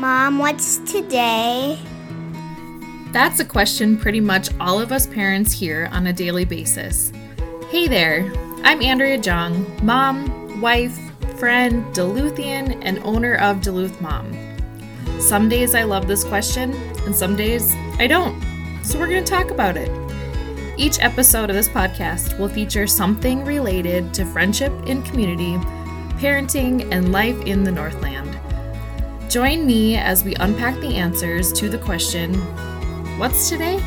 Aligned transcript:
Mom, 0.00 0.38
what's 0.38 0.78
today? 0.90 1.78
That's 3.12 3.38
a 3.38 3.44
question 3.44 3.98
pretty 3.98 4.18
much 4.18 4.48
all 4.58 4.80
of 4.80 4.92
us 4.92 5.06
parents 5.06 5.52
hear 5.52 5.90
on 5.92 6.06
a 6.06 6.12
daily 6.12 6.46
basis. 6.46 7.12
Hey 7.68 7.86
there, 7.86 8.32
I'm 8.64 8.80
Andrea 8.80 9.18
Jung, 9.18 9.66
mom, 9.84 10.58
wife, 10.62 10.98
friend, 11.38 11.84
Duluthian, 11.94 12.80
and 12.80 12.98
owner 13.00 13.34
of 13.34 13.60
Duluth 13.60 14.00
Mom. 14.00 14.32
Some 15.20 15.50
days 15.50 15.74
I 15.74 15.82
love 15.82 16.08
this 16.08 16.24
question, 16.24 16.72
and 17.04 17.14
some 17.14 17.36
days 17.36 17.74
I 17.98 18.06
don't. 18.06 18.42
So 18.82 18.98
we're 18.98 19.08
going 19.08 19.22
to 19.22 19.30
talk 19.30 19.50
about 19.50 19.76
it. 19.76 19.90
Each 20.78 20.98
episode 21.00 21.50
of 21.50 21.56
this 21.56 21.68
podcast 21.68 22.38
will 22.38 22.48
feature 22.48 22.86
something 22.86 23.44
related 23.44 24.14
to 24.14 24.24
friendship 24.24 24.72
in 24.86 25.02
community, 25.02 25.56
parenting, 26.16 26.90
and 26.90 27.12
life 27.12 27.38
in 27.42 27.64
the 27.64 27.72
Northland. 27.72 28.19
Join 29.30 29.64
me 29.64 29.96
as 29.96 30.24
we 30.24 30.34
unpack 30.40 30.74
the 30.80 30.96
answers 30.96 31.52
to 31.52 31.68
the 31.68 31.78
question 31.78 32.34
What's 33.16 33.48
today? 33.48 33.78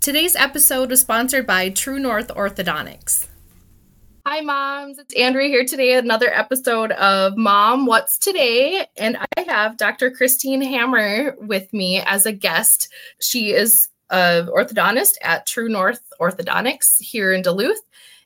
Today's 0.00 0.34
episode 0.36 0.88
was 0.88 1.02
sponsored 1.02 1.46
by 1.46 1.68
True 1.68 1.98
North 1.98 2.28
Orthodontics. 2.28 3.26
Hi, 4.26 4.40
moms. 4.40 4.98
It's 4.98 5.14
Andrea 5.14 5.48
here 5.48 5.66
today, 5.66 5.98
another 5.98 6.32
episode 6.32 6.92
of 6.92 7.36
Mom 7.36 7.84
What's 7.84 8.18
Today? 8.18 8.86
And 8.96 9.18
I 9.18 9.42
have 9.46 9.76
Dr. 9.76 10.10
Christine 10.10 10.62
Hammer 10.62 11.36
with 11.38 11.70
me 11.74 12.00
as 12.00 12.24
a 12.24 12.32
guest. 12.32 12.88
She 13.20 13.52
is 13.52 13.90
an 14.08 14.46
orthodontist 14.46 15.16
at 15.20 15.46
True 15.46 15.68
North 15.68 16.00
Orthodontics 16.18 16.98
here 16.98 17.30
in 17.34 17.42
Duluth 17.42 17.82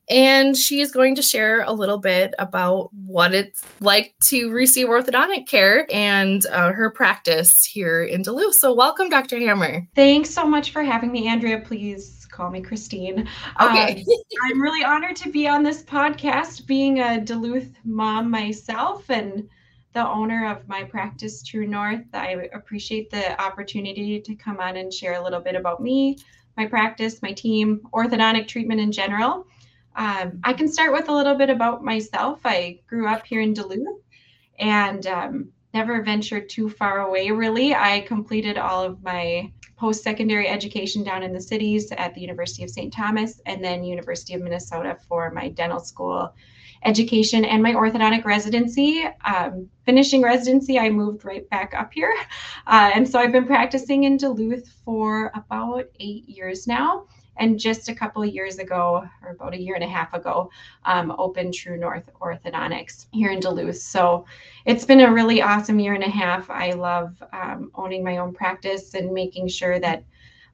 and 0.09 0.57
she's 0.57 0.93
going 0.93 1.15
to 1.15 1.23
share 1.23 1.63
a 1.63 1.73
little 1.73 1.99
bit 1.99 2.35
about 2.39 2.91
what 2.93 3.35
it's 3.35 3.65
like 3.81 4.15
to 4.25 4.51
receive 4.51 4.87
orthodontic 4.89 5.47
care 5.47 5.87
and 5.91 6.45
uh, 6.47 6.73
her 6.73 6.91
practice 6.91 7.65
here 7.65 8.05
in 8.05 8.23
Duluth. 8.23 8.55
So, 8.55 8.75
welcome, 8.75 9.09
Dr. 9.09 9.39
Hammer. 9.39 9.87
Thanks 9.95 10.31
so 10.31 10.47
much 10.47 10.71
for 10.71 10.83
having 10.83 11.11
me, 11.11 11.29
Andrea. 11.29 11.61
Please 11.61 12.27
call 12.31 12.51
me 12.51 12.61
Christine. 12.61 13.29
Okay. 13.61 14.01
Um, 14.01 14.05
I'm 14.45 14.61
really 14.61 14.85
honored 14.85 15.17
to 15.17 15.31
be 15.31 15.49
on 15.49 15.63
this 15.63 15.83
podcast, 15.83 16.67
being 16.67 17.01
a 17.01 17.21
Duluth 17.21 17.71
mom 17.85 18.31
myself 18.31 19.09
and 19.09 19.49
the 19.95 20.07
owner 20.07 20.51
of 20.51 20.69
my 20.69 20.83
practice, 20.83 21.43
True 21.43 21.67
North. 21.67 22.05
I 22.13 22.49
appreciate 22.53 23.11
the 23.11 23.41
opportunity 23.41 24.21
to 24.21 24.35
come 24.35 24.59
on 24.59 24.77
and 24.77 24.93
share 24.93 25.15
a 25.15 25.23
little 25.23 25.41
bit 25.41 25.55
about 25.55 25.81
me, 25.81 26.19
my 26.57 26.67
practice, 26.67 27.23
my 27.23 27.33
team, 27.33 27.81
orthodontic 27.93 28.49
treatment 28.49 28.81
in 28.81 28.91
general. 28.91 29.47
Um, 29.97 30.41
I 30.43 30.53
can 30.53 30.69
start 30.69 30.93
with 30.93 31.09
a 31.09 31.15
little 31.15 31.35
bit 31.35 31.51
about 31.51 31.85
myself. 31.85 32.41
I 32.45 32.81
grew 32.87 33.07
up 33.07 33.25
here 33.27 33.41
in 33.41 33.53
Duluth 33.53 34.01
and 34.59 35.07
um, 35.07 35.53
never 35.73 36.03
ventured 36.03 36.49
too 36.49 36.69
far 36.69 37.01
away, 37.01 37.31
really. 37.31 37.75
I 37.75 38.01
completed 38.01 38.59
all 38.59 38.83
of 38.83 39.03
my 39.03 39.53
post 39.77 40.03
secondary 40.03 40.49
education 40.49 41.03
down 41.03 41.23
in 41.23 41.33
the 41.33 41.41
cities 41.41 41.93
at 41.93 42.15
the 42.15 42.21
University 42.21 42.63
of 42.65 42.71
St. 42.71 42.93
Thomas 42.93 43.41
and 43.47 43.63
then 43.63 43.85
University 43.85 44.35
of 44.35 44.43
Minnesota 44.43 44.97
for 45.09 45.31
my 45.31 45.49
dental 45.49 45.81
school 45.81 46.33
education 46.85 47.45
and 47.45 47.63
my 47.63 47.73
orthodontic 47.73 48.25
residency. 48.25 49.05
Um, 49.25 49.69
finishing 49.85 50.23
residency, 50.23 50.79
I 50.79 50.91
moved 50.91 51.25
right 51.25 51.49
back 51.51 51.75
up 51.75 51.93
here. 51.93 52.15
Uh, 52.67 52.91
and 52.95 53.09
so 53.09 53.19
I've 53.19 53.33
been 53.33 53.47
practicing 53.47 54.05
in 54.05 54.17
Duluth 54.17 54.69
for 54.85 55.33
about 55.35 55.87
eight 55.99 56.29
years 56.29 56.67
now 56.67 57.07
and 57.37 57.59
just 57.59 57.89
a 57.89 57.95
couple 57.95 58.23
of 58.23 58.29
years 58.33 58.59
ago, 58.59 59.09
or 59.23 59.31
about 59.31 59.55
a 59.55 59.61
year 59.61 59.75
and 59.75 59.85
a 59.85 59.89
half 59.89 60.15
ago, 60.15 60.51
um, 60.85 61.15
opened 61.19 61.55
True 61.55 61.77
North 61.77 62.09
Orthodontics 62.21 63.07
here 63.13 63.31
in 63.31 63.41
Duluth. 63.41 63.79
So 63.79 64.25
it's 64.65 64.85
been 64.85 65.01
a 65.01 65.13
really 65.13 65.43
awesome 65.43 65.79
year 65.79 65.95
and 65.95 66.05
a 66.05 66.11
half. 66.11 66.51
I 66.51 66.73
love 66.73 67.23
um, 67.33 67.71
owning 67.75 68.05
my 68.05 68.19
own 68.19 68.33
practice 68.33 68.95
and 68.95 69.13
making 69.13 69.49
sure 69.49 69.79
that 69.81 70.05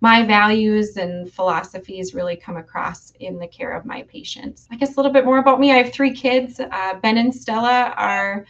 my 0.00 0.24
values 0.24 0.96
and 0.96 1.30
philosophies 1.30 2.14
really 2.14 2.36
come 2.36 2.56
across 2.56 3.12
in 3.20 3.38
the 3.38 3.46
care 3.46 3.72
of 3.72 3.84
my 3.84 4.02
patients. 4.04 4.66
I 4.70 4.76
guess 4.76 4.94
a 4.94 4.96
little 4.96 5.12
bit 5.12 5.26
more 5.26 5.38
about 5.38 5.60
me. 5.60 5.72
I 5.72 5.76
have 5.76 5.92
three 5.92 6.14
kids. 6.14 6.58
Uh, 6.58 6.94
ben 7.02 7.18
and 7.18 7.34
Stella 7.34 7.92
are 7.96 8.46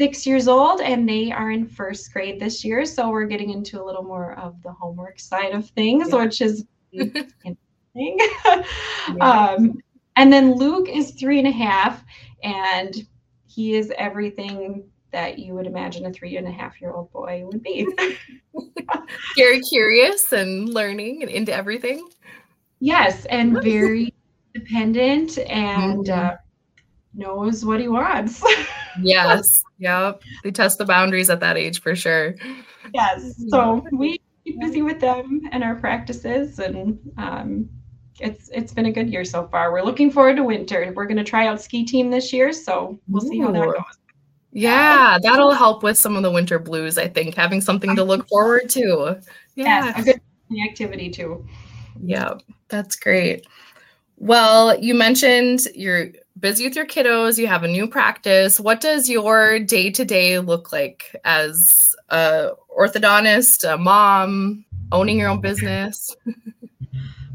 six 0.00 0.26
years 0.26 0.48
old 0.48 0.80
and 0.80 1.08
they 1.08 1.30
are 1.30 1.50
in 1.50 1.66
first 1.66 2.12
grade 2.12 2.40
this 2.40 2.64
year. 2.64 2.84
So 2.84 3.10
we're 3.10 3.26
getting 3.26 3.50
into 3.50 3.82
a 3.82 3.84
little 3.84 4.02
more 4.02 4.34
of 4.34 4.60
the 4.62 4.72
homework 4.72 5.18
side 5.18 5.52
of 5.52 5.68
things, 5.70 6.08
yeah. 6.10 6.24
which 6.24 6.40
is 6.40 6.64
um, 9.20 9.78
and 10.16 10.32
then 10.32 10.54
Luke 10.54 10.88
is 10.88 11.12
three 11.12 11.38
and 11.38 11.48
a 11.48 11.52
half, 11.52 12.02
and 12.42 12.94
he 13.46 13.74
is 13.74 13.92
everything 13.96 14.84
that 15.10 15.38
you 15.38 15.54
would 15.54 15.66
imagine 15.66 16.06
a 16.06 16.12
three 16.12 16.36
and 16.36 16.46
a 16.46 16.50
half 16.50 16.80
year 16.80 16.92
old 16.92 17.10
boy 17.12 17.42
would 17.46 17.62
be. 17.62 17.86
very 19.36 19.60
curious 19.60 20.32
and 20.32 20.68
learning 20.68 21.22
and 21.22 21.30
into 21.30 21.52
everything. 21.52 22.06
Yes, 22.80 23.24
and 23.26 23.62
very 23.62 24.14
dependent 24.54 25.38
and 25.38 26.06
mm-hmm. 26.06 26.28
uh, 26.28 26.36
knows 27.14 27.64
what 27.64 27.80
he 27.80 27.88
wants. 27.88 28.42
yes. 29.02 29.62
Yep. 29.78 30.22
They 30.44 30.50
test 30.50 30.78
the 30.78 30.84
boundaries 30.84 31.30
at 31.30 31.40
that 31.40 31.56
age 31.56 31.80
for 31.80 31.94
sure. 31.94 32.34
Yes. 32.94 33.42
So 33.48 33.84
we 33.92 34.20
keep 34.44 34.60
busy 34.60 34.82
with 34.82 35.00
them 35.00 35.42
and 35.52 35.62
our 35.64 35.76
practices 35.76 36.58
and 36.58 36.98
um, 37.16 37.68
it's 38.20 38.48
it's 38.50 38.72
been 38.72 38.86
a 38.86 38.92
good 38.92 39.10
year 39.10 39.24
so 39.24 39.46
far. 39.48 39.72
We're 39.72 39.82
looking 39.82 40.10
forward 40.10 40.36
to 40.36 40.44
winter. 40.44 40.92
We're 40.94 41.06
going 41.06 41.18
to 41.18 41.24
try 41.24 41.46
out 41.46 41.60
ski 41.60 41.84
team 41.84 42.10
this 42.10 42.32
year, 42.32 42.52
so 42.52 42.98
we'll 43.08 43.24
Ooh. 43.24 43.28
see 43.28 43.40
how 43.40 43.52
that 43.52 43.64
goes. 43.64 43.98
Yeah, 44.52 45.18
that'll 45.22 45.52
help 45.52 45.82
with 45.82 45.98
some 45.98 46.16
of 46.16 46.22
the 46.22 46.30
winter 46.30 46.58
blues. 46.58 46.98
I 46.98 47.08
think 47.08 47.34
having 47.34 47.60
something 47.60 47.94
to 47.94 48.04
look 48.04 48.28
forward 48.28 48.68
to. 48.70 49.20
Yeah, 49.54 49.84
yes, 49.84 49.98
a 49.98 50.02
good 50.04 50.20
activity 50.68 51.10
too. 51.10 51.46
Yeah, 52.02 52.34
that's 52.68 52.96
great. 52.96 53.46
Well, 54.16 54.78
you 54.78 54.94
mentioned 54.94 55.68
you're 55.74 56.08
busy 56.40 56.64
with 56.64 56.76
your 56.76 56.86
kiddos. 56.86 57.38
You 57.38 57.46
have 57.46 57.62
a 57.62 57.68
new 57.68 57.86
practice. 57.86 58.58
What 58.58 58.80
does 58.80 59.08
your 59.08 59.58
day 59.58 59.90
to 59.90 60.04
day 60.04 60.38
look 60.38 60.72
like 60.72 61.14
as 61.24 61.94
a 62.08 62.50
orthodontist, 62.76 63.70
a 63.70 63.76
mom, 63.76 64.64
owning 64.92 65.18
your 65.18 65.28
own 65.28 65.40
business? 65.40 66.16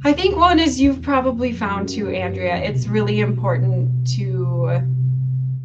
I 0.06 0.12
think 0.12 0.36
one 0.36 0.60
is 0.60 0.82
you've 0.82 1.02
probably 1.02 1.54
found 1.54 1.88
too, 1.88 2.10
Andrea. 2.10 2.58
It's 2.58 2.88
really 2.88 3.22
important 3.22 4.06
to 4.18 4.82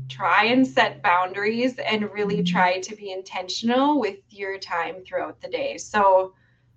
try 0.08 0.44
and 0.44 0.64
set 0.64 1.02
boundaries 1.02 1.76
and 1.78 2.08
really 2.12 2.36
mm-hmm. 2.36 2.56
try 2.56 2.78
to 2.78 2.94
be 2.94 3.10
intentional 3.10 3.98
with 3.98 4.18
your 4.30 4.56
time 4.58 5.02
throughout 5.04 5.40
the 5.40 5.48
day. 5.48 5.76
So 5.76 6.34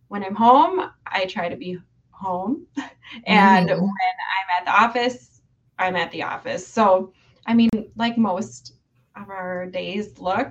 when 0.08 0.24
I'm 0.24 0.34
home, 0.34 0.90
I 1.06 1.26
try 1.26 1.50
to 1.50 1.56
be 1.56 1.78
home. 2.10 2.66
And 3.26 3.68
mm-hmm. 3.68 3.82
when 3.82 3.90
I'm 3.90 4.50
at 4.58 4.66
the 4.66 4.72
office, 4.72 5.42
I'm 5.78 5.98
at 5.98 6.12
the 6.12 6.24
office. 6.24 6.66
So, 6.66 7.12
I 7.46 7.54
mean, 7.54 7.70
like 7.98 8.18
most 8.18 8.76
of 9.18 9.30
our 9.30 9.66
days 9.66 10.18
look, 10.18 10.48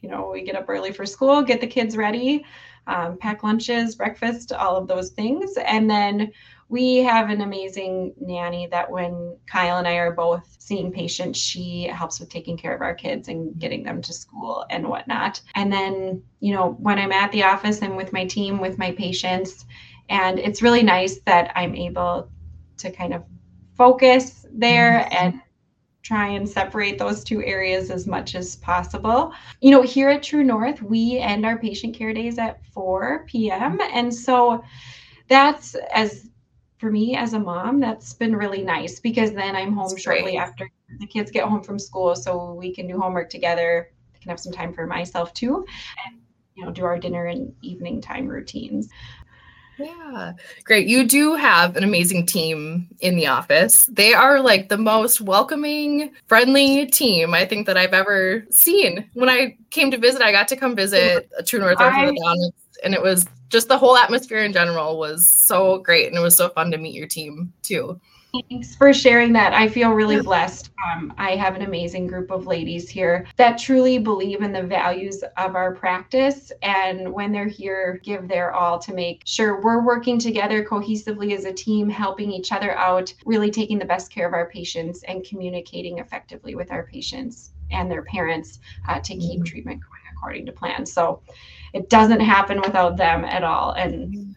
you 0.00 0.08
know, 0.08 0.30
we 0.32 0.42
get 0.42 0.56
up 0.56 0.66
early 0.68 0.92
for 0.92 1.06
school, 1.06 1.42
get 1.42 1.60
the 1.60 1.66
kids 1.66 1.96
ready, 1.96 2.44
um, 2.86 3.18
pack 3.18 3.42
lunches, 3.42 3.94
breakfast, 3.94 4.52
all 4.52 4.76
of 4.76 4.88
those 4.88 5.10
things. 5.10 5.56
And 5.56 5.90
then 5.90 6.32
we 6.68 6.98
have 6.98 7.30
an 7.30 7.40
amazing 7.40 8.14
nanny 8.20 8.66
that 8.66 8.90
when 8.90 9.36
Kyle 9.46 9.78
and 9.78 9.88
I 9.88 9.94
are 9.94 10.12
both 10.12 10.56
seeing 10.58 10.92
patients, 10.92 11.38
she 11.38 11.84
helps 11.84 12.20
with 12.20 12.28
taking 12.28 12.56
care 12.56 12.74
of 12.74 12.82
our 12.82 12.94
kids 12.94 13.28
and 13.28 13.58
getting 13.58 13.82
them 13.82 14.02
to 14.02 14.12
school 14.12 14.66
and 14.68 14.86
whatnot. 14.86 15.40
And 15.54 15.72
then, 15.72 16.22
you 16.40 16.52
know, 16.52 16.76
when 16.80 16.98
I'm 16.98 17.12
at 17.12 17.32
the 17.32 17.44
office, 17.44 17.82
I'm 17.82 17.96
with 17.96 18.12
my 18.12 18.26
team, 18.26 18.58
with 18.58 18.78
my 18.78 18.92
patients. 18.92 19.64
And 20.10 20.38
it's 20.38 20.62
really 20.62 20.82
nice 20.82 21.20
that 21.20 21.52
I'm 21.56 21.74
able 21.74 22.30
to 22.78 22.90
kind 22.90 23.14
of 23.14 23.24
focus 23.76 24.46
there 24.52 25.08
and 25.12 25.40
try 26.08 26.28
and 26.28 26.48
separate 26.48 26.98
those 26.98 27.22
two 27.22 27.44
areas 27.44 27.90
as 27.90 28.06
much 28.06 28.34
as 28.34 28.56
possible. 28.56 29.30
You 29.60 29.70
know, 29.70 29.82
here 29.82 30.08
at 30.08 30.22
True 30.22 30.42
North, 30.42 30.80
we 30.80 31.18
end 31.18 31.44
our 31.44 31.58
patient 31.58 31.94
care 31.94 32.14
days 32.14 32.38
at 32.38 32.64
4 32.72 33.26
p.m. 33.26 33.78
Mm-hmm. 33.78 33.90
And 33.92 34.14
so 34.14 34.64
that's 35.28 35.74
as 35.92 36.30
for 36.78 36.90
me 36.90 37.14
as 37.14 37.34
a 37.34 37.38
mom, 37.38 37.78
that's 37.78 38.14
been 38.14 38.34
really 38.34 38.62
nice 38.62 39.00
because 39.00 39.32
then 39.32 39.54
I'm 39.54 39.74
home 39.74 39.90
that's 39.90 40.00
shortly 40.00 40.32
great. 40.32 40.38
after 40.38 40.70
the 40.98 41.06
kids 41.06 41.30
get 41.30 41.46
home 41.46 41.62
from 41.62 41.78
school 41.78 42.16
so 42.16 42.54
we 42.54 42.74
can 42.74 42.86
do 42.86 42.98
homework 42.98 43.28
together. 43.28 43.90
I 44.14 44.18
can 44.18 44.30
have 44.30 44.40
some 44.40 44.52
time 44.52 44.72
for 44.72 44.86
myself 44.86 45.34
too 45.34 45.66
and 46.06 46.20
you 46.54 46.64
know 46.64 46.70
do 46.70 46.84
our 46.84 46.98
dinner 46.98 47.26
and 47.26 47.52
evening 47.60 48.00
time 48.00 48.26
routines. 48.26 48.88
Yeah, 49.78 50.32
great. 50.64 50.88
You 50.88 51.04
do 51.06 51.34
have 51.34 51.76
an 51.76 51.84
amazing 51.84 52.26
team 52.26 52.88
in 53.00 53.14
the 53.14 53.28
office. 53.28 53.86
They 53.86 54.12
are 54.12 54.40
like 54.40 54.68
the 54.68 54.78
most 54.78 55.20
welcoming, 55.20 56.12
friendly 56.26 56.86
team 56.86 57.32
I 57.32 57.44
think 57.44 57.66
that 57.66 57.76
I've 57.76 57.94
ever 57.94 58.44
seen. 58.50 59.08
When 59.14 59.28
I 59.28 59.56
came 59.70 59.90
to 59.92 59.98
visit, 59.98 60.20
I 60.20 60.32
got 60.32 60.48
to 60.48 60.56
come 60.56 60.74
visit 60.74 61.30
True 61.46 61.60
North 61.60 61.78
Orthodontics, 61.78 62.50
and 62.82 62.92
it 62.92 63.02
was 63.02 63.26
just 63.50 63.68
the 63.68 63.78
whole 63.78 63.96
atmosphere 63.96 64.44
in 64.44 64.52
general 64.52 64.98
was 64.98 65.28
so 65.30 65.78
great, 65.78 66.08
and 66.08 66.16
it 66.16 66.20
was 66.20 66.36
so 66.36 66.48
fun 66.48 66.70
to 66.72 66.78
meet 66.78 66.94
your 66.94 67.06
team 67.06 67.52
too. 67.62 68.00
Thanks 68.50 68.76
for 68.76 68.92
sharing 68.92 69.32
that. 69.32 69.54
I 69.54 69.68
feel 69.68 69.92
really 69.92 70.20
blessed. 70.20 70.70
Um, 70.92 71.14
I 71.16 71.34
have 71.36 71.56
an 71.56 71.62
amazing 71.62 72.06
group 72.06 72.30
of 72.30 72.46
ladies 72.46 72.88
here 72.88 73.26
that 73.36 73.56
truly 73.56 73.98
believe 73.98 74.42
in 74.42 74.52
the 74.52 74.62
values 74.62 75.24
of 75.38 75.56
our 75.56 75.74
practice. 75.74 76.52
And 76.62 77.10
when 77.10 77.32
they're 77.32 77.48
here, 77.48 78.00
give 78.04 78.28
their 78.28 78.52
all 78.52 78.78
to 78.80 78.92
make 78.92 79.22
sure 79.24 79.62
we're 79.62 79.82
working 79.82 80.18
together 80.18 80.62
cohesively 80.62 81.34
as 81.34 81.46
a 81.46 81.52
team, 81.52 81.88
helping 81.88 82.30
each 82.30 82.52
other 82.52 82.76
out, 82.76 83.12
really 83.24 83.50
taking 83.50 83.78
the 83.78 83.86
best 83.86 84.10
care 84.10 84.28
of 84.28 84.34
our 84.34 84.50
patients 84.50 85.02
and 85.04 85.24
communicating 85.24 85.98
effectively 85.98 86.54
with 86.54 86.70
our 86.70 86.84
patients 86.84 87.52
and 87.70 87.90
their 87.90 88.02
parents 88.02 88.60
uh, 88.88 89.00
to 89.00 89.14
keep 89.16 89.40
mm-hmm. 89.40 89.44
treatment 89.44 89.80
going 89.80 90.02
according 90.12 90.44
to 90.44 90.52
plan. 90.52 90.84
So 90.84 91.22
it 91.72 91.88
doesn't 91.88 92.20
happen 92.20 92.60
without 92.60 92.98
them 92.98 93.24
at 93.24 93.42
all. 93.42 93.72
And 93.72 94.34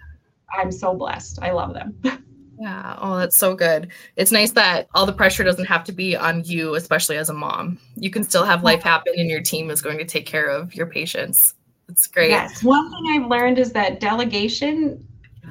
I'm 0.53 0.71
so 0.71 0.95
blessed. 0.95 1.39
I 1.41 1.51
love 1.51 1.73
them. 1.73 1.99
Yeah. 2.61 2.95
Oh, 3.01 3.17
that's 3.17 3.35
so 3.35 3.55
good. 3.55 3.87
It's 4.17 4.31
nice 4.31 4.51
that 4.51 4.87
all 4.93 5.07
the 5.07 5.13
pressure 5.13 5.43
doesn't 5.43 5.65
have 5.65 5.83
to 5.85 5.91
be 5.91 6.15
on 6.15 6.43
you, 6.43 6.75
especially 6.75 7.17
as 7.17 7.27
a 7.27 7.33
mom. 7.33 7.79
You 7.95 8.11
can 8.11 8.23
still 8.23 8.45
have 8.45 8.63
life 8.63 8.83
happen 8.83 9.15
and 9.17 9.27
your 9.31 9.41
team 9.41 9.71
is 9.71 9.81
going 9.81 9.97
to 9.97 10.05
take 10.05 10.27
care 10.27 10.45
of 10.45 10.75
your 10.75 10.85
patients. 10.85 11.55
It's 11.89 12.05
great. 12.05 12.29
Yes. 12.29 12.63
One 12.63 12.91
thing 12.91 13.19
I've 13.19 13.27
learned 13.31 13.57
is 13.57 13.71
that 13.71 13.99
delegation, 13.99 15.03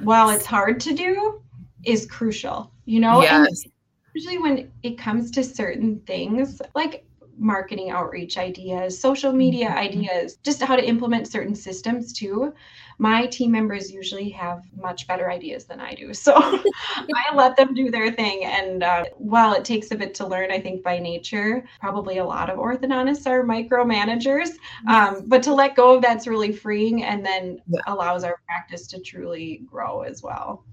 while 0.03 0.29
it's 0.29 0.45
hard 0.45 0.79
to 0.79 0.93
do, 0.93 1.41
is 1.83 2.05
crucial. 2.05 2.71
You 2.85 3.01
know, 3.01 3.21
yes. 3.21 3.63
And 3.65 3.73
usually 4.13 4.37
when 4.37 4.71
it 4.83 4.97
comes 4.97 5.31
to 5.31 5.43
certain 5.43 5.99
things, 6.07 6.61
like 6.75 7.03
marketing 7.41 7.89
outreach 7.89 8.37
ideas, 8.37 8.97
social 8.97 9.33
media 9.33 9.67
mm-hmm. 9.67 9.77
ideas, 9.77 10.37
just 10.43 10.61
how 10.61 10.75
to 10.75 10.87
implement 10.87 11.27
certain 11.27 11.55
systems 11.55 12.13
too. 12.13 12.53
My 12.99 13.25
team 13.25 13.51
members 13.51 13.91
usually 13.91 14.29
have 14.29 14.63
much 14.79 15.07
better 15.07 15.31
ideas 15.31 15.65
than 15.65 15.79
I 15.79 15.95
do. 15.95 16.11
So 16.21 16.35
I 16.35 17.33
let 17.35 17.57
them 17.57 17.73
do 17.73 17.89
their 17.89 18.11
thing. 18.11 18.45
And 18.45 18.83
uh, 18.83 19.05
while 19.17 19.53
it 19.53 19.65
takes 19.65 19.89
a 19.89 19.95
bit 19.95 20.13
to 20.15 20.27
learn, 20.27 20.51
I 20.51 20.59
think 20.59 20.83
by 20.83 20.99
nature, 20.99 21.65
probably 21.79 22.19
a 22.19 22.25
lot 22.25 22.51
of 22.51 22.59
orthodontists 22.59 23.25
are 23.25 23.43
micromanagers. 23.43 24.51
Um, 24.87 25.23
but 25.25 25.41
to 25.43 25.53
let 25.53 25.75
go 25.75 25.95
of 25.95 26.03
that's 26.03 26.27
really 26.27 26.51
freeing 26.51 27.03
and 27.03 27.25
then 27.25 27.59
allows 27.87 28.23
our 28.23 28.39
practice 28.45 28.85
to 28.87 28.99
truly 28.99 29.63
grow 29.65 30.01
as 30.01 30.21
well 30.21 30.63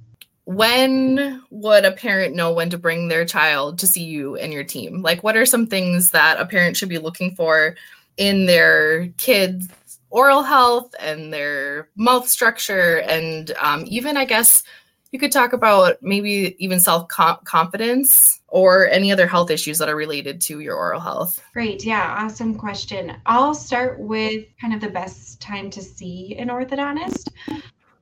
when 0.48 1.42
would 1.50 1.84
a 1.84 1.92
parent 1.92 2.34
know 2.34 2.50
when 2.50 2.70
to 2.70 2.78
bring 2.78 3.08
their 3.08 3.26
child 3.26 3.78
to 3.78 3.86
see 3.86 4.02
you 4.02 4.34
and 4.36 4.50
your 4.50 4.64
team? 4.64 5.02
Like, 5.02 5.22
what 5.22 5.36
are 5.36 5.44
some 5.44 5.66
things 5.66 6.12
that 6.12 6.40
a 6.40 6.46
parent 6.46 6.74
should 6.74 6.88
be 6.88 6.96
looking 6.96 7.34
for 7.34 7.76
in 8.16 8.46
their 8.46 9.08
kids' 9.18 9.68
oral 10.08 10.42
health 10.42 10.94
and 10.98 11.34
their 11.34 11.90
mouth 11.96 12.26
structure? 12.26 13.00
And 13.00 13.50
um, 13.60 13.84
even, 13.88 14.16
I 14.16 14.24
guess, 14.24 14.62
you 15.12 15.18
could 15.18 15.32
talk 15.32 15.52
about 15.52 15.98
maybe 16.00 16.56
even 16.58 16.80
self 16.80 17.08
confidence 17.08 18.40
or 18.48 18.88
any 18.88 19.12
other 19.12 19.26
health 19.26 19.50
issues 19.50 19.76
that 19.76 19.90
are 19.90 19.96
related 19.96 20.40
to 20.40 20.60
your 20.60 20.76
oral 20.76 21.00
health. 21.00 21.42
Great. 21.52 21.84
Yeah. 21.84 22.16
Awesome 22.20 22.54
question. 22.54 23.14
I'll 23.26 23.52
start 23.52 24.00
with 24.00 24.46
kind 24.58 24.72
of 24.72 24.80
the 24.80 24.88
best 24.88 25.42
time 25.42 25.68
to 25.68 25.82
see 25.82 26.36
an 26.38 26.48
orthodontist 26.48 27.28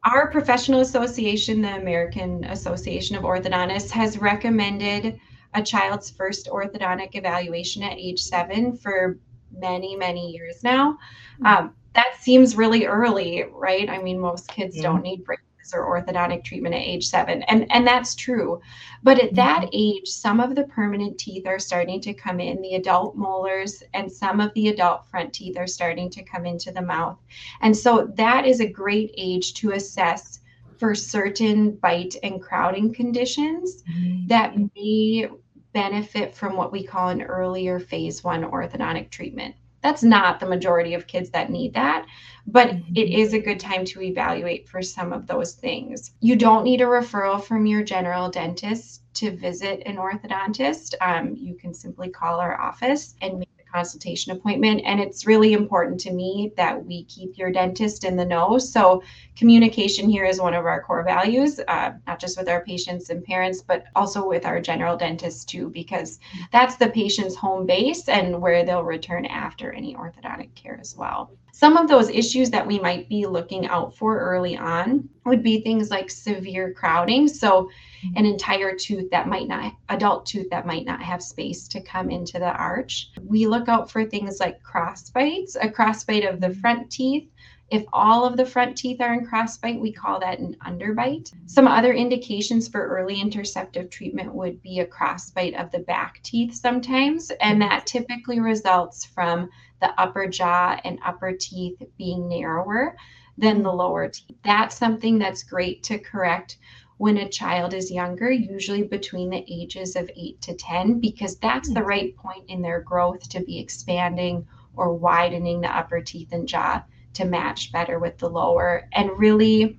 our 0.05 0.31
professional 0.31 0.81
association, 0.81 1.63
the 1.63 1.77
American 1.77 2.45
Association 2.45 3.17
of 3.17 3.23
Orthodontists, 3.23 3.91
has 3.91 4.19
recommended 4.19 5.19
a 5.55 5.63
child's 5.63 6.11
first 6.11 6.49
orthodontic 6.49 7.15
evaluation 7.15 7.83
at 7.83 7.97
age 7.97 8.21
seven 8.21 8.77
for 8.77 9.19
many, 9.51 9.97
many 9.97 10.31
years 10.31 10.63
now. 10.63 10.99
Mm-hmm. 11.41 11.47
Um, 11.47 11.75
that 11.95 12.21
seems 12.21 12.57
really 12.57 12.85
early, 12.85 13.45
right? 13.51 13.89
I 13.89 14.03
mean, 14.03 14.19
most 14.21 14.49
kids 14.49 14.79
don't 14.81 15.03
need 15.03 15.25
braces 15.25 15.46
or 15.75 16.01
orthodontic 16.01 16.45
treatment 16.45 16.75
at 16.75 16.81
age 16.81 17.07
seven, 17.07 17.43
and 17.45 17.71
and 17.71 17.87
that's 17.87 18.15
true. 18.15 18.61
But 19.03 19.23
at 19.23 19.35
that 19.35 19.63
mm-hmm. 19.63 19.71
age, 19.73 20.09
some 20.09 20.41
of 20.41 20.55
the 20.55 20.65
permanent 20.65 21.19
teeth 21.19 21.47
are 21.47 21.59
starting 21.59 22.01
to 22.03 22.15
come 22.15 22.41
in, 22.41 22.61
the 22.61 22.75
adult 22.75 23.17
molars, 23.17 23.83
and 23.95 24.11
some 24.11 24.41
of 24.41 24.53
the 24.55 24.69
adult 24.69 25.07
front 25.07 25.33
teeth 25.33 25.57
are 25.57 25.67
starting 25.67 26.11
to 26.11 26.23
come 26.23 26.47
into 26.47 26.73
the 26.73 26.83
mouth. 26.83 27.19
And 27.61 27.77
so 27.77 28.13
that 28.17 28.47
is 28.47 28.61
a 28.61 28.67
great 28.67 29.13
age 29.17 29.55
to 29.55 29.73
assess 29.73 30.41
for 30.79 30.95
certain 30.95 31.77
bite 31.77 32.17
and 32.23 32.43
crowding 32.43 32.93
conditions 32.93 33.83
mm-hmm. 33.83 34.27
that 34.27 34.55
may 34.75 35.29
benefit 35.73 36.35
from 36.35 36.57
what 36.57 36.73
we 36.73 36.83
call 36.83 37.09
an 37.09 37.23
earlier 37.23 37.79
phase 37.79 38.25
one 38.25 38.43
orthodontic 38.43 39.11
treatment. 39.11 39.55
That's 39.83 40.03
not 40.03 40.41
the 40.41 40.47
majority 40.47 40.95
of 40.95 41.07
kids 41.07 41.31
that 41.31 41.51
need 41.51 41.75
that, 41.75 42.07
but 42.47 42.69
mm-hmm. 42.69 42.93
it 42.95 43.11
is 43.11 43.33
a 43.33 43.39
good 43.39 43.61
time 43.61 43.85
to 43.87 44.03
evaluate 44.03 44.69
for 44.69 44.83
some 44.83 45.13
of 45.13 45.27
those 45.27 45.53
things. 45.53 46.13
You 46.21 46.37
don't 46.37 46.65
need 46.65 46.81
a 46.81 46.85
referral 46.85 47.43
from 47.43 47.67
your 47.67 47.83
general 47.83 48.31
dentist 48.31 49.03
to 49.15 49.37
visit 49.37 49.83
an 49.87 49.97
orthodontist. 49.97 50.95
Um, 51.01 51.35
you 51.37 51.55
can 51.55 51.73
simply 51.73 52.11
call 52.11 52.39
our 52.39 52.61
office 52.61 53.15
and 53.23 53.46
consultation 53.71 54.33
appointment. 54.33 54.83
And 54.85 55.01
it's 55.01 55.27
really 55.27 55.53
important 55.53 56.01
to 56.01 56.13
me 56.13 56.53
that 56.57 56.85
we 56.85 57.05
keep 57.05 57.37
your 57.37 57.51
dentist 57.51 58.05
in 58.05 58.17
the 58.17 58.25
know. 58.25 58.59
So, 58.59 59.03
communication 59.37 60.09
here 60.09 60.25
is 60.25 60.41
one 60.41 60.55
of 60.55 60.65
our 60.65 60.83
core 60.83 61.03
values, 61.03 61.61
uh, 61.69 61.93
not 62.07 62.19
just 62.19 62.39
with 62.39 62.49
our 62.49 62.65
patients 62.65 63.11
and 63.11 63.23
parents, 63.23 63.63
but 63.63 63.85
also 63.95 64.27
with 64.27 64.47
our 64.47 64.61
general 64.61 64.97
dentist 64.97 65.49
too, 65.49 65.71
because 65.71 66.19
that's 66.53 66.77
the 66.77 66.89
patient's 66.89 67.37
home 67.37 67.67
base 67.67 68.09
and 68.09 68.41
where 68.41 68.65
they'll 68.65 68.83
return 68.83 69.27
after 69.27 69.73
any 69.73 69.95
orthodontic 69.95 70.55
care 70.55 70.79
as 70.81 70.97
well. 70.97 71.31
Some 71.53 71.79
of 71.79 71.89
those 71.89 72.11
issues 72.11 72.51
that 72.51 72.67
we 72.67 72.79
might 72.79 73.09
be 73.09 73.25
looking 73.25 73.67
out 73.67 73.97
for 73.97 74.19
early 74.19 74.59
on 74.59 75.09
would 75.25 75.43
be 75.43 75.63
things 75.63 75.91
like 75.91 76.11
severe 76.11 76.73
crowding. 76.73 77.29
So, 77.29 77.71
an 78.15 78.27
entire 78.27 78.75
tooth 78.75 79.11
that 79.11 79.29
might 79.29 79.49
not, 79.49 79.73
adult 79.89 80.27
tooth 80.27 80.49
that 80.51 80.67
might 80.67 80.85
not 80.85 81.03
have 81.03 81.23
space 81.23 81.67
to 81.69 81.81
come 81.81 82.11
into 82.11 82.39
the 82.39 82.53
arch. 82.53 83.11
We 83.25 83.47
look 83.47 83.69
out 83.69 83.91
for 83.91 84.05
things 84.05 84.39
like 84.41 84.63
crossbites, 84.63 85.57
a 85.61 85.69
crossbite 85.69 86.29
of 86.29 86.41
the 86.41 86.55
front 86.55 86.91
teeth. 86.91 87.29
If 87.69 87.85
all 87.93 88.25
of 88.25 88.37
the 88.37 88.47
front 88.47 88.77
teeth 88.77 89.01
are 89.01 89.13
in 89.13 89.27
crossbite, 89.27 89.81
we 89.81 89.91
call 89.91 90.21
that 90.21 90.39
an 90.39 90.57
underbite. 90.65 91.33
Some 91.47 91.67
other 91.67 91.93
indications 91.93 92.69
for 92.69 92.87
early 92.87 93.21
interceptive 93.21 93.91
treatment 93.91 94.33
would 94.33 94.63
be 94.63 94.79
a 94.79 94.87
crossbite 94.87 95.61
of 95.61 95.73
the 95.73 95.81
back 95.81 96.21
teeth 96.23 96.55
sometimes, 96.55 97.33
and 97.41 97.61
that 97.61 97.87
typically 97.87 98.39
results 98.39 99.05
from 99.05 99.51
the 99.81 100.01
upper 100.01 100.29
jaw 100.29 100.79
and 100.85 101.01
upper 101.05 101.33
teeth 101.33 101.83
being 101.99 102.29
narrower 102.29 102.97
than 103.37 103.63
the 103.63 103.73
lower 103.73 104.09
teeth. 104.09 104.37
That's 104.45 104.77
something 104.77 105.19
that's 105.19 105.43
great 105.43 105.83
to 105.85 105.99
correct 105.99 106.59
when 106.99 107.19
a 107.19 107.29
child 107.29 107.75
is 107.75 107.91
younger, 107.91 108.31
usually 108.31 108.83
between 108.83 109.31
the 109.31 109.45
ages 109.49 109.97
of 109.97 110.11
8 110.17 110.41
to 110.43 110.55
10, 110.55 111.01
because 111.01 111.37
that's 111.37 111.73
the 111.73 111.81
hmm. 111.81 111.87
right 111.87 112.17
point 112.17 112.45
in 112.49 112.63
their 112.63 112.81
growth 112.81 113.29
to 113.31 113.41
be 113.41 113.59
expanding 113.59 114.47
or 114.77 114.95
widening 114.95 115.61
the 115.61 115.77
upper 115.77 116.01
teeth 116.01 116.33
and 116.33 116.49
jaw 116.49 116.83
to 117.15 117.25
match 117.25 117.73
better 117.73 117.99
with 117.99 118.19
the 118.19 118.29
lower. 118.29 118.89
And 118.93 119.11
really, 119.19 119.79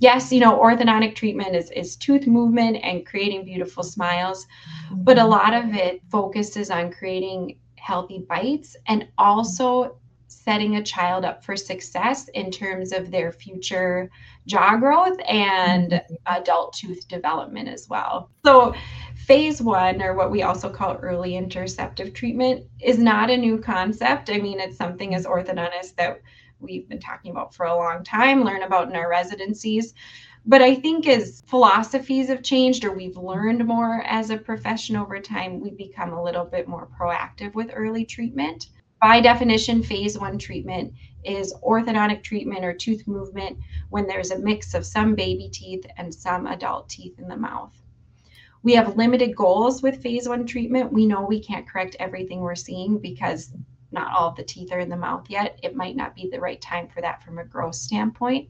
yes, 0.00 0.32
you 0.32 0.40
know, 0.40 0.58
orthodontic 0.58 1.14
treatment 1.14 1.56
is, 1.56 1.70
is 1.70 1.96
tooth 1.96 2.26
movement 2.26 2.78
and 2.82 3.06
creating 3.06 3.44
beautiful 3.44 3.82
smiles, 3.82 4.46
but 4.90 5.18
a 5.18 5.20
mm-hmm. 5.22 5.30
lot 5.30 5.54
of 5.54 5.74
it 5.74 6.02
focuses 6.10 6.70
on 6.70 6.92
creating 6.92 7.56
healthy 7.76 8.24
bites 8.28 8.76
and 8.86 9.06
also 9.18 9.96
setting 10.44 10.76
a 10.76 10.82
child 10.82 11.24
up 11.24 11.42
for 11.42 11.56
success 11.56 12.28
in 12.34 12.50
terms 12.50 12.92
of 12.92 13.10
their 13.10 13.32
future 13.32 14.10
jaw 14.46 14.76
growth 14.76 15.18
and 15.26 15.92
mm-hmm. 15.92 16.14
adult 16.26 16.74
tooth 16.74 17.08
development 17.08 17.68
as 17.68 17.88
well. 17.88 18.30
So, 18.44 18.74
phase 19.14 19.62
one, 19.62 20.02
or 20.02 20.14
what 20.14 20.30
we 20.30 20.42
also 20.42 20.68
call 20.68 20.96
early 20.96 21.32
interceptive 21.32 22.12
treatment, 22.12 22.66
is 22.80 22.98
not 22.98 23.30
a 23.30 23.36
new 23.36 23.58
concept. 23.58 24.28
I 24.28 24.38
mean, 24.38 24.60
it's 24.60 24.76
something 24.76 25.14
as 25.14 25.24
orthodontists 25.24 25.94
that 25.96 26.20
we've 26.60 26.88
been 26.88 27.00
talking 27.00 27.30
about 27.30 27.54
for 27.54 27.66
a 27.66 27.76
long 27.76 28.04
time, 28.04 28.44
learn 28.44 28.62
about 28.62 28.88
in 28.88 28.96
our 28.96 29.08
residencies. 29.08 29.94
But 30.46 30.60
I 30.60 30.74
think 30.74 31.06
as 31.06 31.42
philosophies 31.46 32.28
have 32.28 32.42
changed 32.42 32.84
or 32.84 32.92
we've 32.92 33.16
learned 33.16 33.66
more 33.66 34.02
as 34.02 34.28
a 34.28 34.36
profession 34.36 34.94
over 34.94 35.18
time, 35.18 35.58
we've 35.58 35.76
become 35.76 36.12
a 36.12 36.22
little 36.22 36.44
bit 36.44 36.68
more 36.68 36.86
proactive 36.98 37.54
with 37.54 37.70
early 37.74 38.04
treatment. 38.04 38.68
By 39.00 39.20
definition, 39.20 39.82
phase 39.82 40.18
one 40.18 40.38
treatment 40.38 40.94
is 41.24 41.54
orthodontic 41.62 42.22
treatment 42.22 42.64
or 42.64 42.72
tooth 42.72 43.06
movement 43.06 43.58
when 43.90 44.06
there's 44.06 44.30
a 44.30 44.38
mix 44.38 44.74
of 44.74 44.86
some 44.86 45.14
baby 45.14 45.48
teeth 45.52 45.84
and 45.96 46.14
some 46.14 46.46
adult 46.46 46.88
teeth 46.88 47.18
in 47.18 47.28
the 47.28 47.36
mouth. 47.36 47.74
We 48.62 48.74
have 48.74 48.96
limited 48.96 49.36
goals 49.36 49.82
with 49.82 50.02
phase 50.02 50.28
one 50.28 50.46
treatment. 50.46 50.92
We 50.92 51.06
know 51.06 51.22
we 51.22 51.42
can't 51.42 51.68
correct 51.68 51.96
everything 51.98 52.40
we're 52.40 52.54
seeing 52.54 52.98
because 52.98 53.52
not 53.92 54.12
all 54.12 54.28
of 54.28 54.36
the 54.36 54.42
teeth 54.42 54.72
are 54.72 54.80
in 54.80 54.88
the 54.88 54.96
mouth 54.96 55.28
yet. 55.28 55.58
It 55.62 55.76
might 55.76 55.96
not 55.96 56.14
be 56.14 56.28
the 56.28 56.40
right 56.40 56.60
time 56.60 56.88
for 56.88 57.00
that 57.00 57.22
from 57.22 57.38
a 57.38 57.44
growth 57.44 57.74
standpoint. 57.74 58.48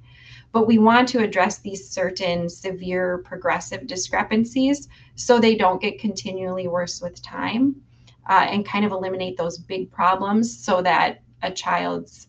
But 0.52 0.66
we 0.66 0.78
want 0.78 1.08
to 1.08 1.22
address 1.22 1.58
these 1.58 1.88
certain 1.90 2.48
severe 2.48 3.18
progressive 3.18 3.86
discrepancies 3.86 4.88
so 5.16 5.38
they 5.38 5.56
don't 5.56 5.82
get 5.82 5.98
continually 5.98 6.68
worse 6.68 7.02
with 7.02 7.20
time 7.22 7.82
uh, 8.28 8.46
and 8.50 8.66
kind 8.66 8.84
of 8.84 8.92
eliminate 8.92 9.36
those 9.36 9.58
big 9.58 9.90
problems 9.90 10.64
so 10.64 10.82
that 10.82 11.22
a 11.42 11.50
child's 11.50 12.28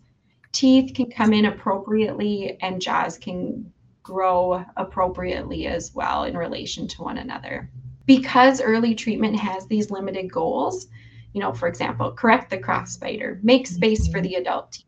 teeth 0.52 0.94
can 0.94 1.10
come 1.10 1.34
in 1.34 1.46
appropriately 1.46 2.58
and 2.62 2.82
jaws 2.82 3.18
can 3.18 3.72
grow 4.04 4.64
appropriately 4.78 5.68
as 5.68 5.94
well 5.94 6.24
in 6.26 6.38
relation 6.38 6.88
to 6.88 7.02
one 7.02 7.18
another. 7.18 7.70
because 8.06 8.62
early 8.62 8.94
treatment 8.94 9.36
has 9.36 9.66
these 9.66 9.90
limited 9.90 10.32
goals, 10.32 10.88
you 11.34 11.42
know, 11.42 11.54
for 11.54 11.68
example, 11.68 12.12
correct 12.12 12.50
the 12.50 12.58
crossbite 12.58 13.22
or, 13.22 13.40
make 13.44 13.68
space 13.68 14.08
for 14.08 14.20
mm-hmm. 14.20 14.28
the 14.28 14.36
adult 14.36 14.72
teeth. 14.72 14.86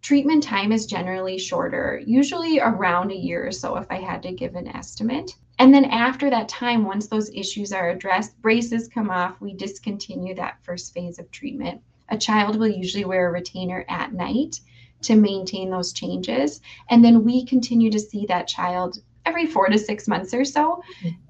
Treatment 0.00 0.42
time 0.42 0.72
is 0.72 0.86
generally 0.86 1.38
shorter, 1.38 2.00
usually 2.06 2.60
around 2.60 3.10
a 3.10 3.16
year 3.16 3.46
or 3.46 3.52
so 3.52 3.76
if 3.76 3.86
I 3.90 3.96
had 3.96 4.22
to 4.22 4.32
give 4.32 4.54
an 4.54 4.68
estimate. 4.68 5.32
And 5.58 5.74
then 5.74 5.86
after 5.86 6.30
that 6.30 6.48
time, 6.48 6.84
once 6.84 7.08
those 7.08 7.30
issues 7.34 7.72
are 7.72 7.90
addressed, 7.90 8.40
braces 8.40 8.88
come 8.88 9.10
off, 9.10 9.40
we 9.40 9.54
discontinue 9.54 10.34
that 10.36 10.62
first 10.62 10.94
phase 10.94 11.18
of 11.18 11.30
treatment. 11.30 11.80
A 12.10 12.16
child 12.16 12.58
will 12.58 12.68
usually 12.68 13.04
wear 13.04 13.28
a 13.28 13.32
retainer 13.32 13.84
at 13.88 14.12
night 14.14 14.60
to 15.02 15.16
maintain 15.16 15.68
those 15.70 15.92
changes. 15.92 16.60
And 16.90 17.04
then 17.04 17.24
we 17.24 17.44
continue 17.44 17.90
to 17.90 17.98
see 17.98 18.24
that 18.26 18.48
child 18.48 18.98
every 19.26 19.46
four 19.46 19.68
to 19.68 19.78
six 19.78 20.08
months 20.08 20.32
or 20.32 20.44
so 20.44 20.82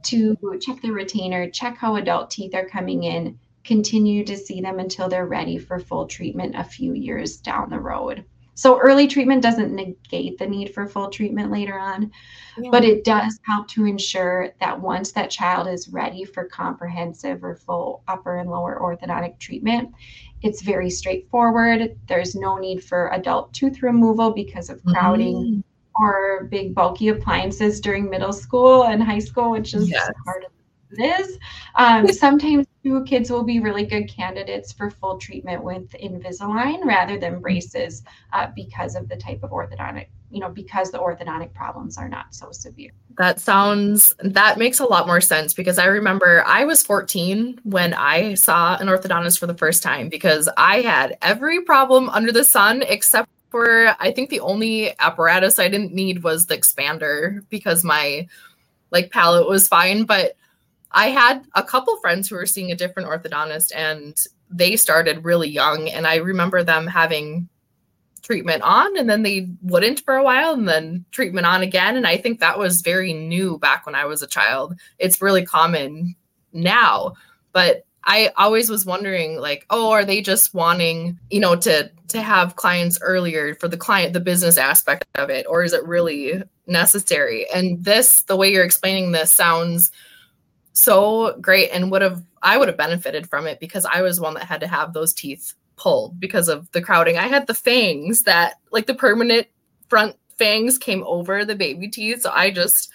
to 0.05 0.37
check 0.61 0.81
the 0.83 0.93
retainer, 0.93 1.51
check 1.51 1.77
how 1.77 1.97
adult 1.97 2.31
teeth 2.31 2.55
are 2.55 2.69
coming 2.69 3.03
in, 3.03 3.39
continue 3.65 4.25
to 4.25 4.37
see 4.37 4.61
them 4.61 4.79
until 4.79 5.09
they're 5.09 5.27
ready 5.27 5.59
for 5.59 5.81
full 5.81 6.07
treatment 6.07 6.55
a 6.57 6.63
few 6.63 6.93
years 6.93 7.39
down 7.39 7.71
the 7.71 7.81
road. 7.81 8.25
So 8.59 8.77
early 8.81 9.07
treatment 9.07 9.41
doesn't 9.41 9.73
negate 9.73 10.37
the 10.37 10.47
need 10.49 10.75
for 10.75 10.89
full 10.89 11.11
treatment 11.11 11.53
later 11.53 11.79
on, 11.79 12.11
yeah. 12.59 12.71
but 12.73 12.85
it 12.85 13.05
does 13.05 13.39
help 13.47 13.69
to 13.69 13.85
ensure 13.85 14.53
that 14.59 14.81
once 14.81 15.13
that 15.13 15.31
child 15.31 15.69
is 15.69 15.89
ready 15.91 16.25
for 16.25 16.47
comprehensive 16.47 17.45
or 17.45 17.55
full 17.55 18.03
upper 18.09 18.39
and 18.39 18.51
lower 18.51 18.81
orthodontic 18.83 19.39
treatment, 19.39 19.95
it's 20.43 20.61
very 20.61 20.91
straightforward. 20.91 21.97
There's 22.09 22.35
no 22.35 22.57
need 22.57 22.83
for 22.83 23.13
adult 23.13 23.53
tooth 23.55 23.81
removal 23.81 24.33
because 24.33 24.71
of 24.71 24.85
crowding 24.85 25.37
mm 25.37 25.63
or 26.01 26.45
big 26.45 26.77
bulky 26.77 27.09
appliances 27.09 27.81
during 27.81 28.09
middle 28.09 28.33
school 28.33 28.85
and 28.85 29.03
high 29.03 29.19
school, 29.19 29.51
which 29.51 29.75
is 29.75 29.91
yes. 29.91 30.09
part 30.25 30.45
of 30.45 30.53
it 30.93 31.21
is. 31.21 31.39
Um, 31.75 32.07
sometimes 32.07 32.67
kids 33.05 33.31
will 33.31 33.45
be 33.45 33.61
really 33.61 33.85
good 33.85 34.09
candidates 34.09 34.73
for 34.73 34.91
full 34.91 35.19
treatment 35.19 35.63
with 35.63 35.91
Invisalign 35.93 36.85
rather 36.85 37.19
than 37.19 37.41
braces 37.41 38.03
uh, 38.33 38.49
because 38.55 38.95
of 38.95 39.09
the 39.09 39.17
type 39.17 39.43
of 39.43 39.51
orthodontic, 39.51 40.09
you 40.31 40.41
know, 40.41 40.49
because 40.49 40.91
the 40.91 40.99
orthodontic 40.99 41.53
problems 41.55 41.99
are 41.99 42.09
not 42.09 42.35
so 42.35 42.51
severe. 42.51 42.91
That 43.17 43.41
sounds, 43.41 44.15
that 44.21 44.59
makes 44.59 44.81
a 44.81 44.85
lot 44.85 45.07
more 45.07 45.21
sense 45.21 45.55
because 45.55 45.79
I 45.79 45.87
remember 45.87 46.45
I 46.47 46.65
was 46.65 46.83
14 46.83 47.61
when 47.65 47.95
I 47.95 48.35
saw 48.35 48.77
an 48.77 48.89
orthodontist 48.89 49.39
for 49.39 49.47
the 49.47 49.57
first 49.57 49.83
time 49.83 50.09
because 50.09 50.49
I 50.57 50.81
had 50.81 51.17
every 51.23 51.63
problem 51.63 52.09
under 52.11 52.33
the 52.33 52.45
sun 52.45 52.83
except 52.83 53.29
for 53.51 53.97
I 53.99 54.13
think 54.13 54.31
the 54.31 54.41
only 54.41 54.93
apparatus 54.99 55.59
I 55.59 55.69
didn't 55.69 55.95
need 55.95 56.23
was 56.23 56.47
the 56.47 56.57
expander 56.57 57.45
because 57.49 57.83
my 57.85 58.29
like 58.91 59.11
palate 59.11 59.49
was 59.49 59.69
fine. 59.69 60.05
But 60.05 60.37
I 60.93 61.11
had 61.11 61.45
a 61.55 61.63
couple 61.63 61.97
friends 61.99 62.29
who 62.29 62.37
were 62.37 62.47
seeing 62.47 62.73
a 62.73 62.77
different 62.77 63.09
orthodontist 63.09 63.73
and 63.75 64.17
they 64.51 64.77
started 64.77 65.25
really 65.25 65.49
young. 65.49 65.89
And 65.89 66.07
I 66.07 66.17
remember 66.17 66.63
them 66.63 66.87
having 66.87 67.49
treatment 68.23 68.63
on 68.63 68.97
and 68.99 69.09
then 69.09 69.23
they 69.23 69.49
wouldn't 69.63 70.05
for 70.05 70.17
a 70.17 70.23
while 70.23 70.53
and 70.53 70.69
then 70.69 71.05
treatment 71.13 71.47
on 71.47 71.63
again. 71.63 71.97
And 71.97 72.07
I 72.07 72.17
think 72.17 72.41
that 72.41 72.59
was 72.59 72.83
very 72.83 73.13
new 73.13 73.59
back 73.59 73.87
when 73.87 73.95
I 73.95 74.05
was 74.05 74.23
a 74.23 74.27
child. 74.27 74.75
It's 74.99 75.23
really 75.23 75.45
common 75.45 76.15
now. 76.53 77.15
But 77.53 77.85
I 78.05 78.33
always 78.37 78.71
was 78.71 78.87
wondering 78.87 79.39
like, 79.39 79.67
oh, 79.71 79.91
are 79.91 80.05
they 80.05 80.23
just 80.23 80.55
wanting, 80.55 81.19
you 81.31 81.41
know, 81.41 81.57
to 81.57 81.91
to 82.09 82.23
have 82.23 82.57
clients 82.57 82.99
earlier 83.03 83.55
for 83.55 83.69
the 83.69 83.77
client 83.77 84.15
the 84.15 84.21
business 84.21 84.57
aspect 84.57 85.05
of 85.17 85.29
it 85.29 85.45
or 85.49 85.63
is 85.63 85.75
it 85.75 85.85
really 85.85 86.43
necessary? 86.67 87.47
And 87.51 87.85
this 87.85 88.23
the 88.23 88.37
way 88.37 88.51
you're 88.51 88.65
explaining 88.65 89.13
this 89.13 89.31
sounds 89.31 89.91
so 90.79 91.37
great 91.41 91.71
and 91.71 91.91
would 91.91 92.03
have 92.03 92.23
I 92.43 92.57
would 92.57 92.69
have 92.69 92.77
benefited 92.77 93.29
from 93.29 93.47
it 93.47 93.59
because 93.59 93.85
I 93.85 94.01
was 94.01 94.21
one 94.21 94.35
that 94.35 94.45
had 94.45 94.61
to 94.61 94.69
have 94.69 94.93
those 94.93 95.13
teeth 95.13 95.55
pulled 95.77 96.21
because 96.21 96.49
of 96.49 96.71
the 96.71 96.81
crowding. 96.81 97.19
I 97.19 97.27
had 97.27 97.47
the 97.47 97.55
fangs 97.55 98.23
that 98.23 98.55
like 98.71 98.87
the 98.87 98.95
permanent 98.95 99.49
front 99.89 100.17
fangs 100.39 100.79
came 100.79 101.03
over 101.05 101.45
the 101.45 101.57
baby 101.57 101.89
teeth. 101.89 102.23
So 102.23 102.31
I 102.33 102.53
just 102.53 102.93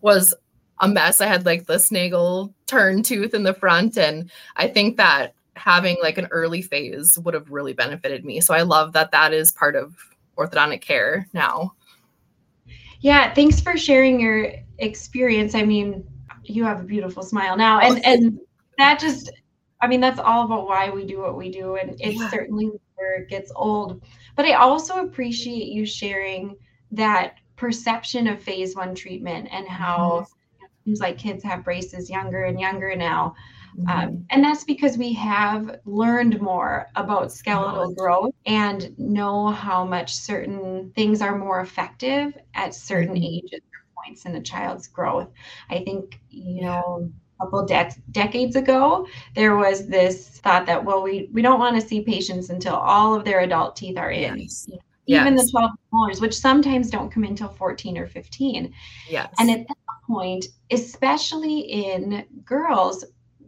was 0.00 0.34
a 0.80 0.88
mess. 0.88 1.20
I 1.20 1.26
had 1.26 1.44
like 1.44 1.66
the 1.66 1.78
snaggle 1.78 2.54
turn 2.66 3.02
tooth 3.02 3.34
in 3.34 3.42
the 3.42 3.54
front. 3.54 3.98
And 3.98 4.30
I 4.56 4.68
think 4.68 4.96
that 4.96 5.34
having 5.54 5.98
like 6.02 6.16
an 6.16 6.28
early 6.30 6.62
phase 6.62 7.18
would 7.18 7.34
have 7.34 7.50
really 7.50 7.74
benefited 7.74 8.24
me. 8.24 8.40
So 8.40 8.54
I 8.54 8.62
love 8.62 8.94
that 8.94 9.10
that 9.10 9.34
is 9.34 9.52
part 9.52 9.76
of 9.76 9.94
orthodontic 10.38 10.80
care 10.80 11.28
now. 11.34 11.74
Yeah, 13.00 13.34
thanks 13.34 13.60
for 13.60 13.76
sharing 13.76 14.18
your 14.18 14.52
experience. 14.78 15.54
I 15.54 15.64
mean, 15.64 16.06
you 16.48 16.64
have 16.64 16.80
a 16.80 16.84
beautiful 16.84 17.22
smile 17.22 17.56
now. 17.56 17.80
And 17.80 18.04
and 18.04 18.40
that 18.78 18.98
just 18.98 19.30
I 19.80 19.86
mean, 19.86 20.00
that's 20.00 20.18
all 20.18 20.44
about 20.44 20.66
why 20.66 20.90
we 20.90 21.04
do 21.04 21.20
what 21.20 21.36
we 21.36 21.50
do. 21.50 21.76
And 21.76 21.90
it 22.00 22.14
yeah. 22.14 22.30
certainly 22.30 22.70
where 22.94 23.22
it 23.22 23.28
gets 23.28 23.52
old. 23.54 24.02
But 24.34 24.44
I 24.46 24.54
also 24.54 25.04
appreciate 25.04 25.68
you 25.68 25.86
sharing 25.86 26.56
that 26.92 27.34
perception 27.56 28.26
of 28.26 28.42
phase 28.42 28.74
one 28.74 28.94
treatment 28.94 29.48
and 29.50 29.68
how 29.68 30.22
mm-hmm 30.22 30.32
seems 30.88 31.00
like 31.00 31.18
kids 31.18 31.44
have 31.44 31.64
braces 31.64 32.08
younger 32.08 32.44
and 32.44 32.58
younger 32.58 32.96
now. 32.96 33.34
Mm-hmm. 33.78 33.88
Um, 33.90 34.24
and 34.30 34.42
that's 34.42 34.64
because 34.64 34.96
we 34.96 35.12
have 35.12 35.80
learned 35.84 36.40
more 36.40 36.86
about 36.96 37.30
skeletal 37.30 37.92
growth 37.94 38.34
and 38.46 38.98
know 38.98 39.48
how 39.48 39.84
much 39.84 40.14
certain 40.14 40.90
things 40.96 41.20
are 41.20 41.36
more 41.36 41.60
effective 41.60 42.32
at 42.54 42.74
certain 42.74 43.14
mm-hmm. 43.14 43.44
ages 43.44 43.60
points 44.08 44.24
in 44.24 44.34
a 44.34 44.42
child's 44.42 44.86
growth. 44.86 45.28
I 45.70 45.78
think, 45.84 46.20
you 46.30 46.62
know, 46.62 47.10
a 47.40 47.44
couple 47.44 47.64
de- 47.66 47.94
decades 48.10 48.56
ago, 48.56 49.06
there 49.34 49.56
was 49.56 49.86
this 49.86 50.28
thought 50.40 50.66
that, 50.66 50.84
well, 50.84 51.02
we, 51.02 51.28
we 51.32 51.42
don't 51.42 51.60
want 51.60 51.80
to 51.80 51.86
see 51.86 52.00
patients 52.00 52.50
until 52.50 52.74
all 52.74 53.14
of 53.14 53.24
their 53.24 53.40
adult 53.40 53.76
teeth 53.76 53.98
are 53.98 54.10
in. 54.10 54.38
Yes. 54.38 54.68
Even 55.06 55.36
yes. 55.36 55.46
the 55.46 55.50
12 55.52 55.70
molars, 55.92 56.20
which 56.20 56.36
sometimes 56.36 56.90
don't 56.90 57.10
come 57.10 57.24
until 57.24 57.48
14 57.48 57.96
or 57.96 58.06
15. 58.06 58.72
Yes. 59.08 59.32
And 59.38 59.50
at 59.50 59.66
that 59.66 59.76
point, 60.06 60.46
especially 60.70 61.60
in 61.60 62.26
girls, 62.44 63.04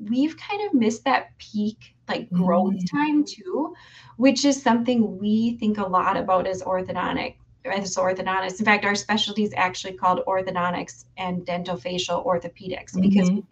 we've 0.08 0.36
kind 0.38 0.66
of 0.66 0.72
missed 0.72 1.04
that 1.04 1.36
peak 1.38 1.94
like 2.08 2.30
growth 2.30 2.74
mm. 2.74 2.90
time 2.90 3.24
too, 3.24 3.74
which 4.16 4.46
is 4.46 4.60
something 4.60 5.18
we 5.18 5.58
think 5.58 5.76
a 5.76 5.86
lot 5.86 6.16
about 6.16 6.46
as 6.46 6.62
orthodontic 6.62 7.34
as 7.64 7.96
orthodontists. 7.96 8.58
In 8.58 8.64
fact, 8.64 8.84
our 8.84 8.94
specialty 8.94 9.44
is 9.44 9.52
actually 9.56 9.94
called 9.94 10.22
orthodontics 10.26 11.04
and 11.16 11.44
dentofacial 11.46 12.24
orthopedics 12.24 12.92
mm-hmm. 12.92 13.08
because 13.08 13.30
we 13.30 13.44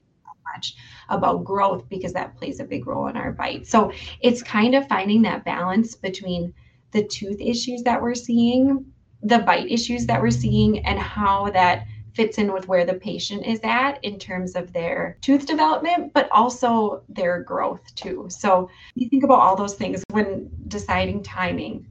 much 0.55 0.77
about 1.09 1.45
growth 1.45 1.89
because 1.89 2.13
that 2.13 2.37
plays 2.37 2.61
a 2.61 2.65
big 2.65 2.87
role 2.87 3.09
in 3.09 3.17
our 3.17 3.33
bite. 3.33 3.67
So 3.67 3.93
it's 4.23 4.43
kind 4.43 4.75
of 4.75 4.89
finding 4.89 5.23
that 5.23 5.45
balance 5.45 5.95
between 5.95 6.55
the 6.93 7.05
tooth 7.05 7.41
issues 7.41 7.83
that 7.83 8.01
we're 8.01 8.15
seeing, 8.15 8.87
the 9.23 9.41
bite 9.41 9.71
issues 9.71 10.07
that 10.07 10.21
we're 10.21 10.31
seeing, 10.31 10.85
and 10.87 10.99
how 10.99 11.51
that 11.51 11.87
fits 12.15 12.39
in 12.39 12.53
with 12.53 12.67
where 12.67 12.85
the 12.85 12.95
patient 12.95 13.47
is 13.47 13.61
at 13.63 14.03
in 14.03 14.19
terms 14.19 14.57
of 14.57 14.73
their 14.73 15.17
tooth 15.21 15.47
development, 15.47 16.13
but 16.13 16.29
also 16.33 17.03
their 17.09 17.43
growth 17.43 17.95
too. 17.95 18.27
So 18.29 18.69
you 18.95 19.09
think 19.09 19.23
about 19.23 19.39
all 19.39 19.55
those 19.55 19.75
things 19.75 20.03
when 20.11 20.51
deciding 20.67 21.23
timing. 21.23 21.87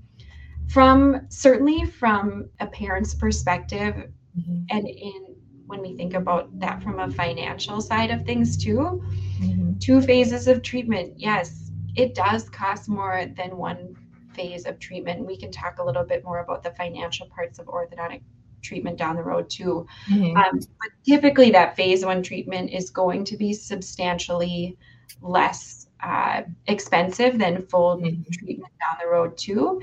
From 0.69 1.27
certainly 1.29 1.85
from 1.85 2.49
a 2.59 2.67
parent's 2.67 3.13
perspective, 3.13 3.95
mm-hmm. 4.37 4.63
and 4.69 4.87
in 4.87 5.35
when 5.67 5.81
we 5.81 5.95
think 5.95 6.13
about 6.13 6.57
that 6.59 6.81
from 6.81 6.99
a 6.99 7.11
financial 7.11 7.81
side 7.81 8.09
of 8.09 8.25
things 8.25 8.57
too, 8.57 9.03
mm-hmm. 9.39 9.77
two 9.79 10.01
phases 10.01 10.47
of 10.47 10.61
treatment, 10.61 11.13
yes, 11.17 11.71
it 11.95 12.15
does 12.15 12.49
cost 12.49 12.87
more 12.87 13.25
than 13.35 13.57
one 13.57 13.95
phase 14.33 14.65
of 14.65 14.79
treatment. 14.79 15.25
We 15.25 15.37
can 15.37 15.51
talk 15.51 15.79
a 15.79 15.83
little 15.83 16.03
bit 16.03 16.23
more 16.23 16.39
about 16.39 16.63
the 16.63 16.71
financial 16.71 17.27
parts 17.27 17.59
of 17.59 17.65
orthodontic 17.65 18.21
treatment 18.61 18.97
down 18.97 19.15
the 19.15 19.23
road 19.23 19.49
too. 19.49 19.85
Mm-hmm. 20.09 20.37
Um, 20.37 20.59
but 20.59 20.89
typically, 21.05 21.51
that 21.51 21.75
phase 21.75 22.05
one 22.05 22.23
treatment 22.23 22.71
is 22.71 22.89
going 22.89 23.25
to 23.25 23.37
be 23.37 23.53
substantially 23.53 24.77
less 25.21 25.87
uh, 26.03 26.43
expensive 26.67 27.37
than 27.39 27.65
full 27.67 27.97
mm-hmm. 27.97 28.21
treatment 28.31 28.71
down 28.79 28.97
the 29.01 29.07
road 29.07 29.37
too. 29.37 29.81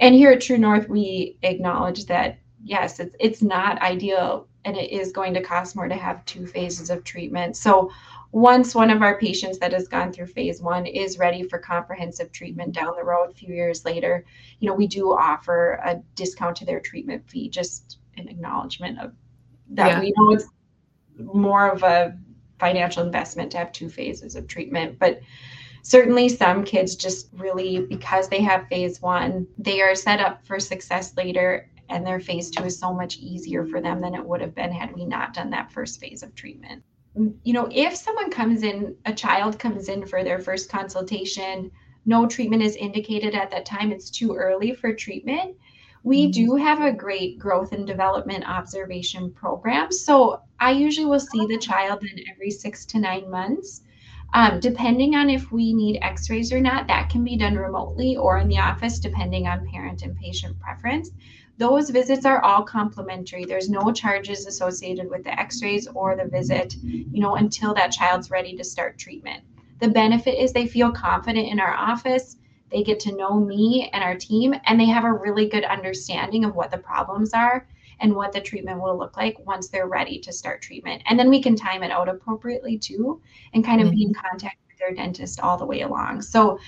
And 0.00 0.14
here 0.14 0.32
at 0.32 0.40
True 0.40 0.58
North, 0.58 0.88
we 0.88 1.38
acknowledge 1.42 2.06
that 2.06 2.38
yes, 2.64 3.00
it's 3.00 3.14
it's 3.20 3.42
not 3.42 3.80
ideal, 3.82 4.48
and 4.64 4.76
it 4.76 4.90
is 4.90 5.12
going 5.12 5.34
to 5.34 5.42
cost 5.42 5.76
more 5.76 5.88
to 5.88 5.94
have 5.94 6.24
two 6.24 6.46
phases 6.46 6.90
of 6.90 7.04
treatment. 7.04 7.56
So 7.56 7.90
once 8.32 8.74
one 8.74 8.90
of 8.90 9.02
our 9.02 9.18
patients 9.18 9.58
that 9.58 9.72
has 9.72 9.88
gone 9.88 10.12
through 10.12 10.26
phase 10.26 10.62
one 10.62 10.86
is 10.86 11.18
ready 11.18 11.42
for 11.42 11.58
comprehensive 11.58 12.30
treatment 12.30 12.72
down 12.72 12.94
the 12.96 13.04
road 13.04 13.30
a 13.30 13.34
few 13.34 13.52
years 13.52 13.84
later 13.84 14.24
you 14.60 14.68
know 14.68 14.74
we 14.74 14.86
do 14.86 15.12
offer 15.12 15.80
a 15.84 15.96
discount 16.14 16.56
to 16.56 16.64
their 16.64 16.80
treatment 16.80 17.28
fee 17.28 17.48
just 17.48 17.98
an 18.16 18.28
acknowledgement 18.28 18.98
of 19.00 19.12
that 19.68 19.88
yeah. 19.88 20.00
we 20.00 20.14
know 20.16 20.32
it's 20.32 20.46
more 21.16 21.70
of 21.70 21.82
a 21.82 22.16
financial 22.58 23.04
investment 23.04 23.50
to 23.50 23.58
have 23.58 23.72
two 23.72 23.88
phases 23.88 24.36
of 24.36 24.46
treatment 24.46 24.98
but 24.98 25.20
certainly 25.82 26.28
some 26.28 26.64
kids 26.64 26.96
just 26.96 27.28
really 27.34 27.80
because 27.86 28.28
they 28.28 28.40
have 28.40 28.68
phase 28.68 29.00
one 29.00 29.46
they 29.58 29.80
are 29.80 29.94
set 29.94 30.20
up 30.20 30.44
for 30.46 30.58
success 30.60 31.16
later 31.16 31.68
and 31.88 32.06
their 32.06 32.20
phase 32.20 32.50
two 32.50 32.64
is 32.64 32.78
so 32.78 32.92
much 32.92 33.18
easier 33.18 33.66
for 33.66 33.80
them 33.80 34.00
than 34.00 34.14
it 34.14 34.24
would 34.24 34.40
have 34.40 34.54
been 34.54 34.72
had 34.72 34.94
we 34.94 35.04
not 35.04 35.34
done 35.34 35.50
that 35.50 35.72
first 35.72 36.00
phase 36.00 36.22
of 36.22 36.34
treatment 36.34 36.82
you 37.42 37.52
know, 37.52 37.68
if 37.70 37.96
someone 37.96 38.30
comes 38.30 38.62
in, 38.62 38.96
a 39.04 39.12
child 39.12 39.58
comes 39.58 39.88
in 39.88 40.06
for 40.06 40.22
their 40.22 40.38
first 40.38 40.70
consultation, 40.70 41.70
no 42.06 42.26
treatment 42.26 42.62
is 42.62 42.76
indicated 42.76 43.34
at 43.34 43.50
that 43.50 43.66
time, 43.66 43.92
it's 43.92 44.10
too 44.10 44.34
early 44.34 44.74
for 44.74 44.94
treatment. 44.94 45.56
We 46.02 46.24
mm-hmm. 46.24 46.30
do 46.30 46.56
have 46.56 46.80
a 46.80 46.92
great 46.92 47.38
growth 47.38 47.72
and 47.72 47.86
development 47.86 48.48
observation 48.48 49.32
program. 49.32 49.92
So 49.92 50.40
I 50.60 50.70
usually 50.70 51.06
will 51.06 51.20
see 51.20 51.46
the 51.46 51.58
child 51.58 52.02
in 52.04 52.24
every 52.30 52.50
six 52.50 52.86
to 52.86 52.98
nine 52.98 53.30
months. 53.30 53.82
Um, 54.32 54.60
depending 54.60 55.16
on 55.16 55.28
if 55.28 55.50
we 55.50 55.72
need 55.72 55.98
x 56.02 56.30
rays 56.30 56.52
or 56.52 56.60
not, 56.60 56.86
that 56.86 57.10
can 57.10 57.24
be 57.24 57.36
done 57.36 57.56
remotely 57.56 58.16
or 58.16 58.38
in 58.38 58.48
the 58.48 58.58
office, 58.58 58.98
depending 58.98 59.46
on 59.48 59.66
parent 59.66 60.02
and 60.02 60.16
patient 60.16 60.58
preference. 60.60 61.10
Those 61.58 61.90
visits 61.90 62.24
are 62.24 62.40
all 62.42 62.62
complimentary. 62.62 63.44
There's 63.44 63.68
no 63.68 63.92
charges 63.92 64.46
associated 64.46 65.10
with 65.10 65.24
the 65.24 65.38
x 65.38 65.62
rays 65.62 65.88
or 65.88 66.16
the 66.16 66.24
visit, 66.24 66.74
you 66.82 67.20
know, 67.20 67.34
until 67.34 67.74
that 67.74 67.92
child's 67.92 68.30
ready 68.30 68.56
to 68.56 68.64
start 68.64 68.98
treatment. 68.98 69.42
The 69.80 69.88
benefit 69.88 70.40
is 70.40 70.52
they 70.52 70.66
feel 70.66 70.92
confident 70.92 71.48
in 71.48 71.58
our 71.58 71.74
office. 71.74 72.36
They 72.70 72.82
get 72.84 73.00
to 73.00 73.16
know 73.16 73.40
me 73.40 73.90
and 73.92 74.04
our 74.04 74.14
team, 74.14 74.54
and 74.66 74.78
they 74.78 74.86
have 74.86 75.04
a 75.04 75.12
really 75.12 75.48
good 75.48 75.64
understanding 75.64 76.44
of 76.44 76.54
what 76.54 76.70
the 76.70 76.78
problems 76.78 77.34
are 77.34 77.66
and 78.00 78.14
what 78.14 78.32
the 78.32 78.40
treatment 78.40 78.80
will 78.80 78.96
look 78.96 79.16
like 79.16 79.38
once 79.46 79.68
they're 79.68 79.86
ready 79.86 80.18
to 80.20 80.32
start 80.32 80.62
treatment. 80.62 81.02
And 81.06 81.18
then 81.18 81.28
we 81.28 81.42
can 81.42 81.56
time 81.56 81.82
it 81.82 81.90
out 81.90 82.08
appropriately 82.08 82.78
too 82.78 83.20
and 83.54 83.64
kind 83.64 83.80
of 83.80 83.88
mm-hmm. 83.88 83.96
be 83.96 84.02
in 84.04 84.12
mm-hmm. 84.12 84.26
contact 84.28 84.56
with 84.68 84.78
their 84.78 84.94
dentist 84.94 85.40
all 85.40 85.56
the 85.56 85.66
way 85.66 85.82
along. 85.82 86.22
So 86.22 86.58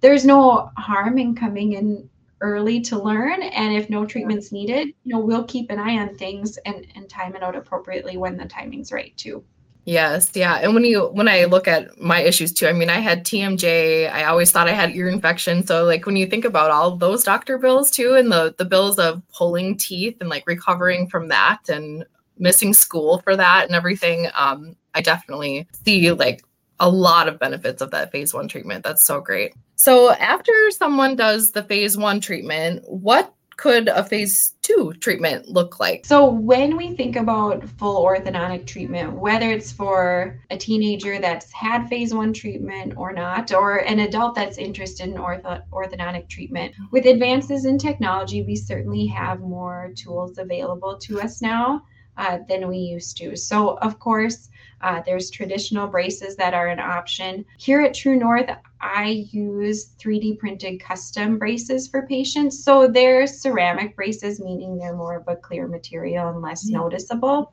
there's 0.00 0.24
no 0.24 0.70
harm 0.76 1.18
in 1.18 1.34
coming 1.34 1.72
in 1.72 2.08
early 2.40 2.80
to 2.82 3.02
learn 3.02 3.42
and 3.42 3.74
if 3.74 3.88
no 3.88 4.04
treatment's 4.04 4.52
needed 4.52 4.88
you 5.04 5.14
know 5.14 5.18
we'll 5.18 5.44
keep 5.44 5.70
an 5.70 5.78
eye 5.78 5.96
on 5.96 6.14
things 6.16 6.58
and 6.66 6.86
and 6.94 7.08
time 7.08 7.34
it 7.34 7.42
out 7.42 7.56
appropriately 7.56 8.18
when 8.18 8.36
the 8.36 8.44
timing's 8.44 8.92
right 8.92 9.16
too 9.16 9.42
Yes, 9.86 10.32
yeah. 10.34 10.56
And 10.56 10.74
when 10.74 10.84
you 10.84 11.06
when 11.06 11.28
I 11.28 11.44
look 11.44 11.68
at 11.68 11.96
my 11.96 12.20
issues 12.20 12.52
too, 12.52 12.66
I 12.66 12.72
mean, 12.72 12.90
I 12.90 12.98
had 12.98 13.24
TMJ. 13.24 14.10
I 14.12 14.24
always 14.24 14.50
thought 14.50 14.68
I 14.68 14.72
had 14.72 14.96
ear 14.96 15.08
infection. 15.08 15.64
So 15.64 15.84
like 15.84 16.06
when 16.06 16.16
you 16.16 16.26
think 16.26 16.44
about 16.44 16.72
all 16.72 16.96
those 16.96 17.22
doctor 17.22 17.56
bills 17.56 17.88
too, 17.92 18.14
and 18.14 18.30
the 18.32 18.52
the 18.58 18.64
bills 18.64 18.98
of 18.98 19.22
pulling 19.28 19.76
teeth 19.76 20.16
and 20.20 20.28
like 20.28 20.42
recovering 20.48 21.08
from 21.08 21.28
that 21.28 21.68
and 21.68 22.04
missing 22.36 22.74
school 22.74 23.20
for 23.20 23.36
that 23.36 23.66
and 23.66 23.76
everything, 23.76 24.26
um, 24.34 24.74
I 24.96 25.02
definitely 25.02 25.68
see 25.84 26.10
like 26.10 26.42
a 26.80 26.90
lot 26.90 27.28
of 27.28 27.38
benefits 27.38 27.80
of 27.80 27.92
that 27.92 28.10
phase 28.10 28.34
one 28.34 28.48
treatment. 28.48 28.82
That's 28.82 29.04
so 29.04 29.20
great. 29.20 29.54
So 29.76 30.10
after 30.10 30.52
someone 30.72 31.14
does 31.14 31.52
the 31.52 31.62
phase 31.62 31.96
one 31.96 32.20
treatment, 32.20 32.82
what 32.88 33.32
could 33.56 33.88
a 33.88 34.04
phase 34.04 34.54
two 34.62 34.92
treatment 35.00 35.48
look 35.48 35.80
like? 35.80 36.04
So, 36.04 36.28
when 36.28 36.76
we 36.76 36.94
think 36.94 37.16
about 37.16 37.68
full 37.78 38.04
orthodontic 38.04 38.66
treatment, 38.66 39.14
whether 39.14 39.50
it's 39.50 39.72
for 39.72 40.38
a 40.50 40.56
teenager 40.56 41.18
that's 41.18 41.50
had 41.52 41.88
phase 41.88 42.12
one 42.12 42.32
treatment 42.32 42.94
or 42.96 43.12
not, 43.12 43.52
or 43.52 43.78
an 43.78 44.00
adult 44.00 44.34
that's 44.34 44.58
interested 44.58 45.08
in 45.08 45.14
ortho- 45.14 45.62
orthodontic 45.70 46.28
treatment, 46.28 46.74
with 46.90 47.06
advances 47.06 47.64
in 47.64 47.78
technology, 47.78 48.42
we 48.42 48.56
certainly 48.56 49.06
have 49.06 49.40
more 49.40 49.92
tools 49.96 50.38
available 50.38 50.98
to 50.98 51.20
us 51.20 51.40
now 51.40 51.82
uh, 52.16 52.38
than 52.48 52.68
we 52.68 52.78
used 52.78 53.16
to. 53.18 53.36
So, 53.36 53.78
of 53.78 53.98
course, 53.98 54.48
uh, 54.82 55.02
there's 55.06 55.30
traditional 55.30 55.86
braces 55.86 56.36
that 56.36 56.54
are 56.54 56.68
an 56.68 56.80
option. 56.80 57.44
Here 57.58 57.80
at 57.80 57.94
True 57.94 58.16
North, 58.16 58.50
I 58.80 59.26
use 59.30 59.94
3D 59.98 60.38
printed 60.38 60.80
custom 60.80 61.38
braces 61.38 61.88
for 61.88 62.06
patients. 62.06 62.62
So 62.62 62.86
they're 62.86 63.26
ceramic 63.26 63.96
braces, 63.96 64.40
meaning 64.40 64.78
they're 64.78 64.96
more 64.96 65.16
of 65.16 65.28
a 65.28 65.36
clear 65.36 65.66
material 65.66 66.28
and 66.28 66.42
less 66.42 66.68
yeah. 66.68 66.78
noticeable. 66.78 67.52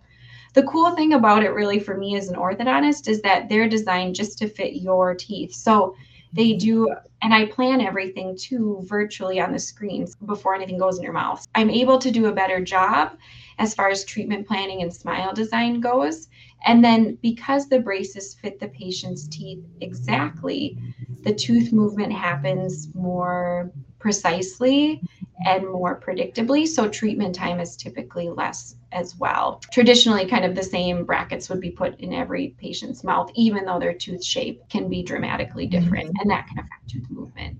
The 0.54 0.64
cool 0.64 0.92
thing 0.92 1.14
about 1.14 1.44
it, 1.44 1.50
really, 1.50 1.80
for 1.80 1.98
me 1.98 2.16
as 2.16 2.30
an 2.30 2.36
orthodontist, 2.36 3.08
is 3.08 3.22
that 3.22 3.50
they're 3.50 3.70
designed 3.70 4.16
just 4.16 4.38
to 4.40 4.48
fit 4.48 4.76
your 4.76 5.16
teeth. 5.16 5.54
So 5.54 5.96
they 6.34 6.50
mm-hmm. 6.50 6.58
do, 6.58 6.96
and 7.22 7.34
I 7.34 7.46
plan 7.46 7.82
everything 7.82 8.36
too 8.36 8.82
virtually 8.84 9.40
on 9.40 9.52
the 9.52 9.60
screens 9.60 10.16
before 10.16 10.56
anything 10.56 10.78
goes 10.78 10.98
in 10.98 11.04
your 11.04 11.14
mouth. 11.14 11.48
I'm 11.56 11.70
able 11.70 11.98
to 12.00 12.12
do 12.12 12.26
a 12.26 12.34
better 12.34 12.64
job 12.64 13.18
as 13.60 13.74
far 13.74 13.90
as 13.90 14.04
treatment 14.04 14.48
planning 14.48 14.82
and 14.82 14.94
smile 14.94 15.34
design 15.34 15.80
goes. 15.80 16.28
And 16.66 16.84
then 16.84 17.18
because 17.22 17.68
the 17.68 17.80
braces 17.80 18.34
fit 18.36 18.60
the 18.60 18.70
patient's 18.70 19.28
teeth 19.28 19.64
exactly, 19.82 20.78
the 21.24 21.34
tooth 21.34 21.72
movement 21.74 22.14
happens 22.14 22.94
more 22.96 23.72
precisely 24.00 25.02
and 25.46 25.68
more 25.68 26.00
predictably. 26.00 26.68
So 26.68 26.88
treatment 26.88 27.36
time 27.36 27.60
is 27.60 27.76
typically 27.76 28.30
less 28.30 28.76
as 28.92 29.18
well. 29.18 29.62
Traditionally, 29.72 30.26
kind 30.26 30.46
of 30.46 30.56
the 30.56 30.64
same 30.64 31.06
brackets 31.06 31.50
would 31.50 31.60
be 31.60 31.72
put 31.72 32.00
in 32.00 32.14
every 32.14 32.56
patient's 32.60 33.04
mouth, 33.04 33.32
even 33.36 33.66
though 33.66 33.80
their 33.80 33.94
tooth 33.94 34.24
shape 34.24 34.62
can 34.70 34.90
be 34.90 35.04
dramatically 35.04 35.66
different, 35.66 36.10
mm-hmm. 36.10 36.22
and 36.22 36.32
that 36.32 36.48
can 36.48 36.60
affect 36.60 36.90
tooth 36.90 37.10
movement. 37.10 37.58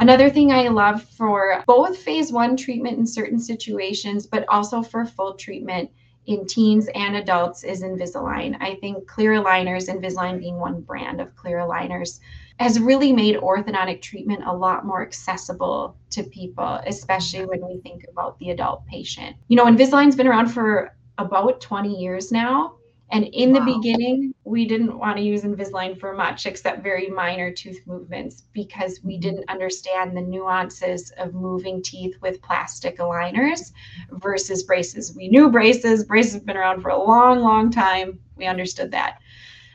Another 0.00 0.30
thing 0.30 0.52
I 0.52 0.68
love 0.68 1.02
for 1.02 1.64
both 1.66 1.98
phase 1.98 2.30
one 2.30 2.56
treatment 2.56 2.98
in 2.98 3.06
certain 3.06 3.38
situations, 3.38 4.26
but 4.26 4.48
also 4.48 4.82
for 4.82 5.04
full 5.04 5.34
treatment 5.34 5.90
in 6.28 6.46
teens 6.46 6.88
and 6.94 7.16
adults 7.16 7.64
is 7.64 7.82
Invisalign. 7.82 8.54
I 8.60 8.74
think 8.76 9.08
clear 9.08 9.32
aligners, 9.32 9.88
Invisalign 9.88 10.38
being 10.38 10.56
one 10.58 10.82
brand 10.82 11.22
of 11.22 11.34
clear 11.36 11.58
aligners, 11.58 12.20
has 12.58 12.78
really 12.78 13.14
made 13.14 13.36
orthodontic 13.36 14.02
treatment 14.02 14.42
a 14.44 14.52
lot 14.52 14.84
more 14.84 15.00
accessible 15.00 15.96
to 16.10 16.22
people, 16.24 16.80
especially 16.86 17.46
when 17.46 17.66
we 17.66 17.78
think 17.78 18.04
about 18.12 18.38
the 18.40 18.50
adult 18.50 18.86
patient. 18.86 19.36
You 19.48 19.56
know, 19.56 19.64
Invisalign's 19.64 20.16
been 20.16 20.28
around 20.28 20.48
for 20.48 20.94
about 21.16 21.62
20 21.62 21.98
years 21.98 22.30
now. 22.30 22.74
And 23.10 23.24
in 23.32 23.52
wow. 23.52 23.60
the 23.60 23.74
beginning, 23.74 24.34
we 24.44 24.66
didn't 24.66 24.98
want 24.98 25.16
to 25.16 25.22
use 25.22 25.42
Invisalign 25.42 25.98
for 25.98 26.14
much 26.14 26.44
except 26.44 26.82
very 26.82 27.08
minor 27.08 27.50
tooth 27.50 27.80
movements 27.86 28.44
because 28.52 29.00
we 29.02 29.14
mm-hmm. 29.14 29.20
didn't 29.20 29.50
understand 29.50 30.16
the 30.16 30.20
nuances 30.20 31.10
of 31.18 31.34
moving 31.34 31.82
teeth 31.82 32.16
with 32.20 32.42
plastic 32.42 32.98
aligners 32.98 33.72
versus 34.12 34.62
braces. 34.62 35.16
We 35.16 35.28
knew 35.28 35.50
braces, 35.50 36.04
braces 36.04 36.34
have 36.34 36.46
been 36.46 36.56
around 36.56 36.82
for 36.82 36.90
a 36.90 37.02
long, 37.02 37.40
long 37.40 37.70
time. 37.70 38.18
We 38.36 38.46
understood 38.46 38.90
that. 38.90 39.18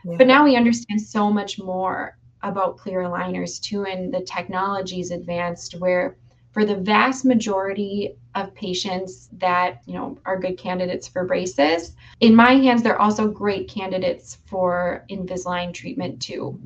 Yeah. 0.06 0.18
But 0.18 0.28
now 0.28 0.44
we 0.44 0.56
understand 0.56 1.02
so 1.02 1.32
much 1.32 1.58
more 1.58 2.18
about 2.44 2.78
clear 2.78 3.04
aligners 3.04 3.60
too, 3.60 3.86
and 3.86 4.14
the 4.14 4.22
technology's 4.22 5.12
advanced 5.12 5.80
where 5.80 6.18
for 6.52 6.66
the 6.66 6.76
vast 6.76 7.26
majority 7.26 8.16
of 8.36 8.54
patients 8.56 9.30
that 9.38 9.82
you 9.86 9.94
know 9.94 10.18
are 10.26 10.40
good 10.40 10.58
candidates 10.58 11.08
for 11.08 11.26
braces. 11.26 11.94
In 12.20 12.36
my 12.36 12.54
hands 12.54 12.84
they're 12.84 13.02
also 13.02 13.28
great 13.28 13.68
candidates 13.70 14.38
for 14.46 15.06
invisalign 15.10 15.74
treatment 15.74 16.22
too. 16.22 16.60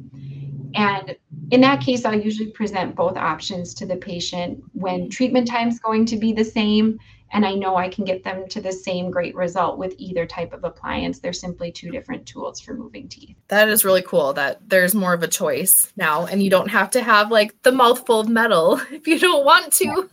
And 0.76 1.16
in 1.52 1.62
that 1.62 1.82
case 1.82 2.06
i'll 2.06 2.20
usually 2.20 2.52
present 2.52 2.96
both 2.96 3.16
options 3.18 3.74
to 3.74 3.86
the 3.86 3.96
patient 3.96 4.62
when 4.74 5.10
treatment 5.10 5.48
time 5.48 5.70
is 5.70 5.80
going 5.80 6.06
to 6.06 6.18
be 6.18 6.34
the 6.34 6.44
same 6.44 7.00
and 7.32 7.46
I 7.46 7.54
know 7.54 7.76
I 7.76 7.90
can 7.90 8.06
get 8.06 8.24
them 8.24 8.48
to 8.50 8.62
the 8.62 8.72
same 8.72 9.12
great 9.12 9.36
result 9.36 9.78
with 9.78 9.94
either 9.98 10.26
type 10.26 10.54
of 10.54 10.64
appliance. 10.64 11.20
They're 11.20 11.34
simply 11.34 11.72
two 11.72 11.92
different 11.92 12.26
tools 12.26 12.62
for 12.62 12.74
moving 12.74 13.10
teeth. 13.10 13.36
That 13.50 13.70
is 13.70 13.84
really 13.84 14.02
cool 14.02 14.34
that 14.34 14.70
there's 14.70 14.96
more 14.96 15.14
of 15.14 15.24
a 15.24 15.28
choice 15.28 15.92
now 15.98 16.26
and 16.26 16.42
you 16.42 16.50
don't 16.50 16.70
have 16.70 16.90
to 16.92 17.04
have 17.04 17.32
like 17.32 17.62
the 17.64 17.72
mouthful 17.72 18.22
of 18.22 18.30
metal 18.30 18.80
if 18.92 19.08
you 19.08 19.20
don't 19.20 19.46
want 19.46 19.74
to. 19.74 20.10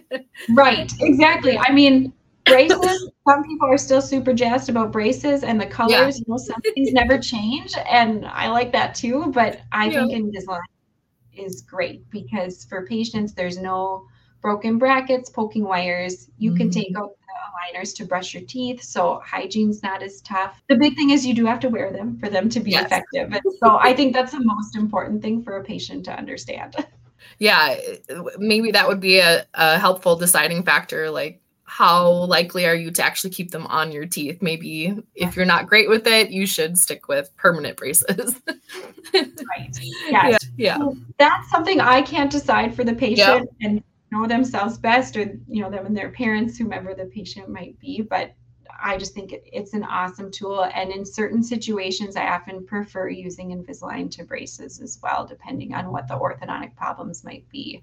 right, 0.50 0.92
exactly. 1.00 1.58
I 1.58 1.72
mean, 1.72 2.12
braces, 2.44 3.10
some 3.28 3.44
people 3.44 3.68
are 3.68 3.78
still 3.78 4.02
super 4.02 4.32
jazzed 4.32 4.68
about 4.68 4.92
braces 4.92 5.42
and 5.42 5.60
the 5.60 5.66
colors, 5.66 5.92
yeah. 5.92 6.06
you 6.06 6.24
know, 6.28 6.36
some 6.36 6.60
things 6.60 6.92
never 6.92 7.18
change. 7.18 7.74
And 7.88 8.24
I 8.26 8.48
like 8.48 8.72
that 8.72 8.94
too, 8.94 9.32
but 9.34 9.60
I 9.72 9.86
yeah. 9.86 10.06
think 10.06 10.12
Invisalign 10.12 10.60
is 11.32 11.62
great 11.62 12.08
because 12.10 12.64
for 12.64 12.86
patients, 12.86 13.32
there's 13.32 13.58
no 13.58 14.06
broken 14.42 14.76
brackets, 14.76 15.30
poking 15.30 15.64
wires. 15.64 16.28
You 16.36 16.50
mm-hmm. 16.50 16.58
can 16.58 16.70
take 16.70 16.96
out 16.96 17.12
the 17.16 17.78
aligners 17.78 17.96
to 17.96 18.04
brush 18.04 18.34
your 18.34 18.42
teeth, 18.42 18.82
so 18.82 19.22
hygiene's 19.24 19.82
not 19.82 20.02
as 20.02 20.20
tough. 20.20 20.60
The 20.68 20.76
big 20.76 20.96
thing 20.96 21.10
is 21.10 21.24
you 21.24 21.34
do 21.34 21.46
have 21.46 21.60
to 21.60 21.68
wear 21.68 21.92
them 21.92 22.18
for 22.18 22.28
them 22.28 22.48
to 22.50 22.60
be 22.60 22.72
yes. 22.72 22.86
effective. 22.86 23.32
And 23.32 23.42
so 23.62 23.78
I 23.80 23.94
think 23.94 24.12
that's 24.12 24.32
the 24.32 24.44
most 24.44 24.76
important 24.76 25.22
thing 25.22 25.42
for 25.42 25.56
a 25.56 25.64
patient 25.64 26.04
to 26.06 26.12
understand. 26.12 26.76
Yeah, 27.38 27.76
maybe 28.38 28.70
that 28.72 28.86
would 28.86 29.00
be 29.00 29.18
a, 29.18 29.46
a 29.54 29.78
helpful 29.78 30.16
deciding 30.16 30.62
factor. 30.62 31.10
Like, 31.10 31.40
how 31.64 32.10
likely 32.26 32.66
are 32.66 32.74
you 32.74 32.90
to 32.90 33.02
actually 33.02 33.30
keep 33.30 33.50
them 33.50 33.66
on 33.68 33.90
your 33.90 34.06
teeth? 34.06 34.42
Maybe 34.42 34.94
if 35.14 35.34
you're 35.34 35.46
not 35.46 35.66
great 35.66 35.88
with 35.88 36.06
it, 36.06 36.30
you 36.30 36.46
should 36.46 36.76
stick 36.76 37.08
with 37.08 37.34
permanent 37.36 37.76
braces. 37.76 38.40
right. 39.14 39.80
Yeah. 40.08 40.28
yeah. 40.28 40.38
yeah. 40.56 40.78
that's 41.18 41.50
something 41.50 41.80
I 41.80 42.02
can't 42.02 42.30
decide 42.30 42.76
for 42.76 42.84
the 42.84 42.94
patient. 42.94 43.48
Yep. 43.48 43.48
And 43.62 43.82
know 44.12 44.26
themselves 44.26 44.78
best 44.78 45.16
or 45.16 45.22
you 45.48 45.62
know 45.62 45.70
them 45.70 45.86
and 45.86 45.96
their 45.96 46.10
parents 46.10 46.56
whomever 46.56 46.94
the 46.94 47.06
patient 47.06 47.48
might 47.48 47.78
be 47.80 48.02
but 48.02 48.34
i 48.82 48.96
just 48.96 49.14
think 49.14 49.32
it, 49.32 49.42
it's 49.52 49.74
an 49.74 49.84
awesome 49.84 50.30
tool. 50.30 50.64
And 50.74 50.90
in 50.90 51.04
certain 51.04 51.42
situations 51.42 52.16
i 52.16 52.26
often 52.26 52.66
prefer 52.66 53.08
using 53.08 53.50
invisalign 53.50 54.10
to 54.12 54.24
braces 54.24 54.80
as 54.80 54.98
well 55.02 55.26
depending 55.26 55.74
on 55.74 55.90
what 55.90 56.08
the 56.08 56.14
orthodontic 56.14 56.76
problems 56.76 57.24
might 57.24 57.48
be. 57.48 57.82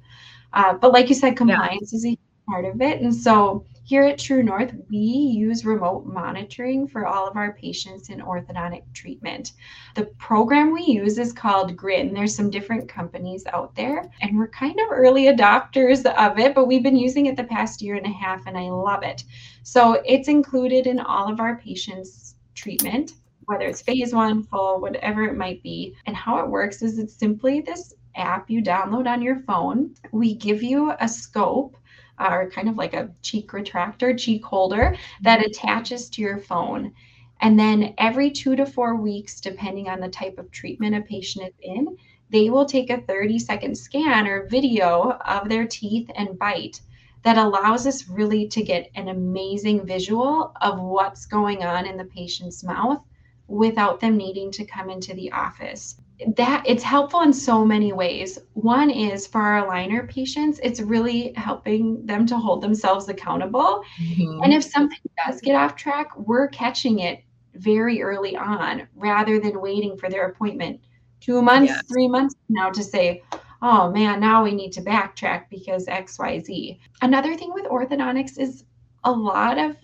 Uh, 0.54 0.74
but 0.74 0.94
like 0.94 1.10
you 1.10 1.16
said 1.16 1.38
compliance 1.38 1.94
yeah. 1.94 1.98
is 1.98 2.06
a 2.06 2.18
part 2.50 2.66
of 2.66 2.82
it. 2.82 3.02
And 3.02 3.16
so 3.16 3.66
Here 3.90 4.04
at 4.04 4.20
True 4.20 4.44
North, 4.44 4.72
we 4.92 5.00
use 5.00 5.66
remote 5.66 6.06
monitoring 6.06 6.88
for 6.88 7.08
all 7.08 7.28
of 7.28 7.36
our 7.36 7.54
patients 7.54 8.10
in 8.10 8.20
orthodontic 8.20 8.84
treatment. 8.94 9.54
The 9.96 10.06
program 10.20 10.72
we 10.72 10.84
use 10.84 11.18
is 11.18 11.34
called 11.34 11.76
Grin. 11.76 12.14
There's 12.14 12.36
some 12.36 12.52
different 12.52 12.88
companies 12.88 13.48
out 13.52 13.74
there, 13.74 14.08
and 14.22 14.38
we're 14.38 14.50
kind 14.50 14.80
of 14.80 14.92
early 14.92 15.24
adopters 15.24 16.06
of 16.06 16.38
it, 16.38 16.54
but 16.54 16.68
we've 16.68 16.84
been 16.84 16.96
using 16.96 17.26
it 17.26 17.36
the 17.36 17.46
past 17.46 17.82
year 17.82 17.96
and 17.96 18.06
a 18.06 18.10
half, 18.10 18.46
and 18.46 18.56
I 18.56 18.70
love 18.70 19.02
it. 19.02 19.24
So 19.64 20.04
it's 20.06 20.28
included 20.28 20.86
in 20.86 21.00
all 21.00 21.28
of 21.28 21.40
our 21.40 21.58
patients' 21.58 22.36
treatment 22.54 23.14
whether 23.46 23.66
it's 23.66 23.82
phase 23.82 24.14
one, 24.14 24.44
full, 24.44 24.80
whatever 24.80 25.24
it 25.24 25.36
might 25.36 25.64
be. 25.64 25.96
And 26.06 26.16
how 26.16 26.38
it 26.38 26.48
works 26.48 26.84
is 26.84 27.00
it's 27.00 27.16
simply 27.16 27.62
this 27.62 27.96
app 28.16 28.48
you 28.48 28.62
download 28.62 29.08
on 29.08 29.24
your 29.24 29.40
phone. 29.48 29.96
We 30.12 30.36
give 30.36 30.62
you 30.62 30.94
a 31.00 31.08
scope 31.08 31.76
or 32.20 32.50
kind 32.50 32.70
of 32.70 32.78
like 32.78 32.94
a 32.94 33.10
cheek 33.22 33.52
retractor, 33.52 34.18
cheek 34.18 34.44
holder 34.44 34.96
that 35.22 35.40
mm-hmm. 35.40 35.50
attaches 35.50 36.10
to 36.10 36.22
your 36.22 36.38
phone. 36.38 36.94
And 37.42 37.58
then 37.58 37.94
every 37.98 38.32
two 38.32 38.56
to 38.56 38.66
four 38.66 38.96
weeks, 38.96 39.40
depending 39.40 39.88
on 39.88 40.00
the 40.00 40.10
type 40.10 40.38
of 40.38 40.52
treatment 40.52 40.96
a 40.96 41.02
patient 41.02 41.48
is 41.48 41.54
in, 41.62 41.98
they 42.30 42.50
will 42.50 42.66
take 42.66 42.90
a 42.90 43.02
30 43.02 43.40
second 43.40 43.78
scan 43.78 44.28
or 44.28 44.48
video 44.48 45.12
of 45.26 45.50
their 45.50 45.66
teeth 45.66 46.10
and 46.16 46.38
bite 46.38 46.82
that 47.24 47.38
allows 47.38 47.86
us 47.88 48.08
really 48.08 48.48
to 48.48 48.62
get 48.62 48.90
an 48.96 49.10
amazing 49.10 49.86
visual 49.86 50.54
of 50.62 50.80
what's 50.80 51.26
going 51.26 51.64
on 51.64 51.86
in 51.86 51.98
the 51.98 52.06
patient's 52.06 52.64
mouth 52.64 53.02
without 53.48 54.00
them 54.00 54.16
needing 54.16 54.52
to 54.52 54.66
come 54.66 54.90
into 54.90 55.14
the 55.16 55.32
office 55.32 55.96
that 56.36 56.64
it's 56.66 56.84
helpful 56.84 57.22
in 57.22 57.32
so 57.32 57.64
many 57.66 57.94
ways. 57.94 58.40
One 58.54 58.90
is 58.90 59.26
for 59.26 59.40
our 59.42 59.66
aligner 59.66 60.08
patients, 60.10 60.60
it's 60.62 60.82
really 60.82 61.34
helping 61.36 62.06
them 62.06 62.26
to 62.28 62.38
hold 62.38 62.62
themselves 62.62 63.08
accountable. 63.08 63.84
Mm-hmm. 64.02 64.44
And 64.44 64.54
if 64.54 64.64
something 64.64 65.00
does 65.26 65.40
get 65.42 65.56
off 65.56 65.76
track, 65.76 66.18
we're 66.18 66.48
catching 66.50 67.00
it 67.00 67.24
very 67.56 68.02
early 68.02 68.36
on 68.36 68.88
rather 68.96 69.40
than 69.40 69.62
waiting 69.62 69.98
for 69.98 70.10
their 70.10 70.28
appointment 70.28 70.80
two 71.20 71.42
months, 71.42 71.72
yes. 71.72 71.84
three 71.88 72.08
months 72.08 72.36
now 72.50 72.70
to 72.70 72.84
say, 72.84 73.24
oh 73.62 73.92
man, 73.92 74.20
now 74.20 74.44
we 74.44 74.54
need 74.54 74.72
to 74.74 74.82
backtrack 74.82 75.46
because 75.50 75.86
XYZ. 75.86 76.80
Another 77.02 77.36
thing 77.36 77.54
with 77.54 77.66
orthodontics 77.66 78.38
is 78.38 78.64
a 79.04 79.12
lot 79.12 79.58
of, 79.58 79.76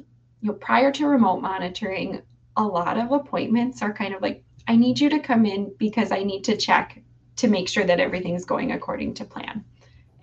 you 0.41 0.49
know, 0.49 0.53
prior 0.53 0.91
to 0.91 1.07
remote 1.07 1.41
monitoring, 1.41 2.21
a 2.57 2.63
lot 2.63 2.97
of 2.97 3.11
appointments 3.11 3.81
are 3.81 3.91
kind 3.91 4.13
of 4.13 4.21
like 4.21 4.44
I 4.67 4.75
need 4.75 4.99
you 4.99 5.09
to 5.09 5.19
come 5.19 5.45
in 5.45 5.73
because 5.77 6.11
I 6.11 6.23
need 6.23 6.43
to 6.45 6.57
check 6.57 7.01
to 7.37 7.47
make 7.47 7.67
sure 7.67 7.83
that 7.83 7.99
everything's 7.99 8.45
going 8.45 8.71
according 8.71 9.13
to 9.15 9.25
plan. 9.25 9.63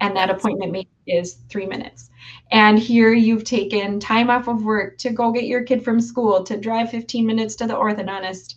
And 0.01 0.17
that 0.17 0.31
appointment 0.31 0.89
is 1.07 1.35
three 1.49 1.67
minutes. 1.67 2.11
And 2.51 2.79
here 2.79 3.13
you've 3.13 3.45
taken 3.45 4.01
time 4.01 4.31
off 4.31 4.49
of 4.49 4.65
work 4.65 4.99
to 4.99 5.11
go 5.11 5.31
get 5.31 5.45
your 5.45 5.63
kid 5.63 5.85
from 5.85 6.01
school, 6.01 6.43
to 6.43 6.57
drive 6.57 6.91
15 6.91 7.25
minutes 7.25 7.55
to 7.57 7.67
the 7.67 7.75
orthodontist, 7.75 8.57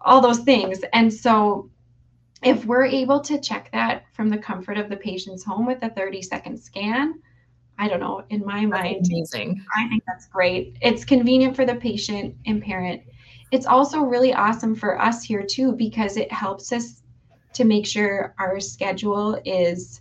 all 0.00 0.20
those 0.20 0.40
things. 0.40 0.80
And 0.92 1.12
so 1.12 1.70
if 2.42 2.64
we're 2.64 2.84
able 2.84 3.20
to 3.20 3.40
check 3.40 3.70
that 3.72 4.04
from 4.12 4.28
the 4.28 4.38
comfort 4.38 4.76
of 4.76 4.88
the 4.88 4.96
patient's 4.96 5.44
home 5.44 5.64
with 5.64 5.82
a 5.82 5.90
30 5.90 6.22
second 6.22 6.58
scan, 6.58 7.20
I 7.78 7.88
don't 7.88 8.00
know, 8.00 8.24
in 8.30 8.44
my 8.44 8.66
mind, 8.66 9.06
amazing. 9.10 9.64
I 9.76 9.88
think 9.88 10.02
that's 10.06 10.26
great. 10.26 10.76
It's 10.80 11.04
convenient 11.04 11.56
for 11.56 11.64
the 11.64 11.74
patient 11.74 12.34
and 12.46 12.62
parent 12.62 13.02
it's 13.54 13.66
also 13.66 14.00
really 14.00 14.34
awesome 14.34 14.74
for 14.74 15.00
us 15.00 15.22
here 15.22 15.44
too 15.44 15.70
because 15.72 16.16
it 16.16 16.32
helps 16.32 16.72
us 16.72 17.02
to 17.52 17.64
make 17.64 17.86
sure 17.86 18.34
our 18.40 18.58
schedule 18.58 19.40
is 19.44 20.00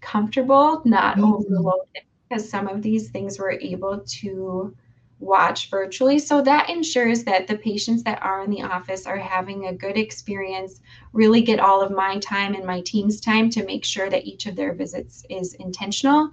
comfortable, 0.00 0.80
not 0.84 1.16
mm-hmm. 1.16 1.32
overloaded, 1.32 2.04
because 2.28 2.48
some 2.48 2.68
of 2.68 2.80
these 2.80 3.10
things 3.10 3.40
we're 3.40 3.58
able 3.58 3.98
to 4.06 4.72
watch 5.18 5.68
virtually. 5.68 6.20
So 6.20 6.42
that 6.42 6.70
ensures 6.70 7.24
that 7.24 7.48
the 7.48 7.58
patients 7.58 8.04
that 8.04 8.22
are 8.22 8.44
in 8.44 8.50
the 8.50 8.62
office 8.62 9.04
are 9.04 9.18
having 9.18 9.66
a 9.66 9.74
good 9.74 9.98
experience, 9.98 10.80
really 11.12 11.42
get 11.42 11.58
all 11.58 11.82
of 11.82 11.90
my 11.90 12.20
time 12.20 12.54
and 12.54 12.64
my 12.64 12.82
team's 12.82 13.20
time 13.20 13.50
to 13.50 13.64
make 13.64 13.84
sure 13.84 14.08
that 14.10 14.26
each 14.26 14.46
of 14.46 14.54
their 14.54 14.74
visits 14.74 15.24
is 15.28 15.54
intentional 15.54 16.30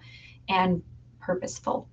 and 0.50 0.84
purposeful. 1.20 1.90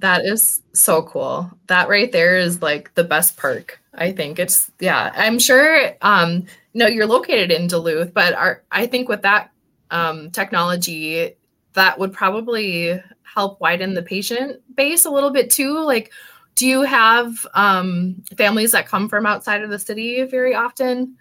That 0.00 0.24
is 0.24 0.62
so 0.72 1.02
cool. 1.02 1.50
That 1.66 1.88
right 1.88 2.10
there 2.10 2.38
is 2.38 2.62
like 2.62 2.94
the 2.94 3.04
best 3.04 3.36
perk. 3.36 3.80
I 3.94 4.12
think 4.12 4.38
it's 4.38 4.70
yeah. 4.80 5.12
I'm 5.14 5.38
sure 5.38 5.92
um 6.02 6.44
no 6.74 6.86
you're 6.86 7.06
located 7.06 7.50
in 7.50 7.66
Duluth, 7.66 8.14
but 8.14 8.34
our 8.34 8.62
I 8.70 8.86
think 8.86 9.08
with 9.08 9.22
that 9.22 9.50
um 9.90 10.30
technology 10.30 11.34
that 11.74 11.98
would 11.98 12.12
probably 12.12 13.00
help 13.22 13.60
widen 13.60 13.94
the 13.94 14.02
patient 14.02 14.60
base 14.74 15.04
a 15.04 15.10
little 15.10 15.30
bit 15.30 15.50
too. 15.50 15.78
Like 15.80 16.12
do 16.54 16.66
you 16.66 16.82
have 16.82 17.46
um 17.54 18.22
families 18.36 18.72
that 18.72 18.86
come 18.86 19.08
from 19.08 19.26
outside 19.26 19.62
of 19.62 19.70
the 19.70 19.78
city 19.78 20.24
very 20.24 20.54
often? 20.54 21.16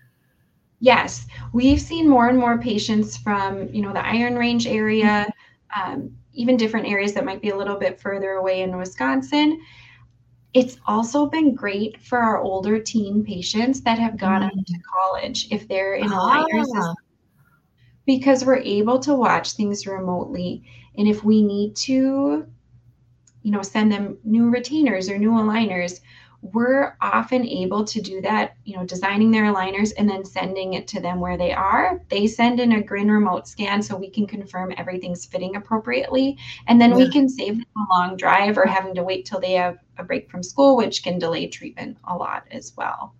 Yes, 0.79 1.25
we've 1.53 1.81
seen 1.81 2.07
more 2.07 2.27
and 2.27 2.37
more 2.37 2.59
patients 2.59 3.17
from, 3.17 3.67
you 3.73 3.81
know, 3.81 3.91
the 3.93 4.05
Iron 4.05 4.35
Range 4.35 4.67
area, 4.67 5.27
um, 5.75 6.15
even 6.37 6.55
different 6.55 6.87
areas 6.87 7.13
that 7.13 7.25
might 7.25 7.41
be 7.41 7.49
a 7.49 7.57
little 7.57 7.77
bit 7.77 7.99
further 7.99 8.31
away 8.33 8.61
in 8.61 8.77
Wisconsin. 8.77 9.59
It's 10.53 10.77
also 10.87 11.25
been 11.25 11.53
great 11.53 12.01
for 12.01 12.19
our 12.19 12.39
older 12.41 12.79
teen 12.79 13.23
patients 13.23 13.81
that 13.81 13.99
have 13.99 14.17
gone 14.17 14.43
mm. 14.43 14.65
to 14.65 14.79
college 14.79 15.47
if 15.51 15.67
they're 15.67 15.95
in 15.95 16.11
ah. 16.11 16.45
aligners 16.45 16.95
because 18.05 18.45
we're 18.45 18.57
able 18.57 18.99
to 18.99 19.13
watch 19.13 19.51
things 19.53 19.85
remotely. 19.85 20.63
And 20.97 21.07
if 21.07 21.23
we 21.23 21.43
need 21.43 21.75
to, 21.75 22.47
you 23.43 23.51
know, 23.51 23.61
send 23.61 23.91
them 23.91 24.17
new 24.23 24.49
retainers 24.49 25.09
or 25.09 25.17
new 25.17 25.31
aligners, 25.31 25.99
we're 26.53 26.95
often 27.01 27.45
able 27.45 27.83
to 27.85 28.01
do 28.01 28.21
that, 28.21 28.55
you 28.63 28.75
know, 28.75 28.85
designing 28.85 29.31
their 29.31 29.45
aligners 29.45 29.91
and 29.97 30.09
then 30.09 30.23
sending 30.23 30.73
it 30.73 30.87
to 30.89 30.99
them 30.99 31.19
where 31.19 31.37
they 31.37 31.51
are. 31.51 32.01
They 32.09 32.27
send 32.27 32.59
in 32.59 32.73
a 32.73 32.81
Grin 32.81 33.11
remote 33.11 33.47
scan 33.47 33.81
so 33.81 33.95
we 33.95 34.09
can 34.09 34.27
confirm 34.27 34.73
everything's 34.77 35.25
fitting 35.25 35.55
appropriately. 35.55 36.37
And 36.67 36.79
then 36.79 36.91
yeah. 36.91 36.97
we 36.97 37.11
can 37.11 37.29
save 37.29 37.57
them 37.57 37.65
a 37.75 37.93
long 37.93 38.17
drive 38.17 38.57
or 38.57 38.65
having 38.65 38.95
to 38.95 39.03
wait 39.03 39.25
till 39.25 39.39
they 39.39 39.53
have 39.53 39.77
a 39.97 40.03
break 40.03 40.29
from 40.29 40.43
school, 40.43 40.77
which 40.77 41.03
can 41.03 41.19
delay 41.19 41.47
treatment 41.47 41.97
a 42.05 42.15
lot 42.15 42.45
as 42.51 42.73
well. 42.77 43.13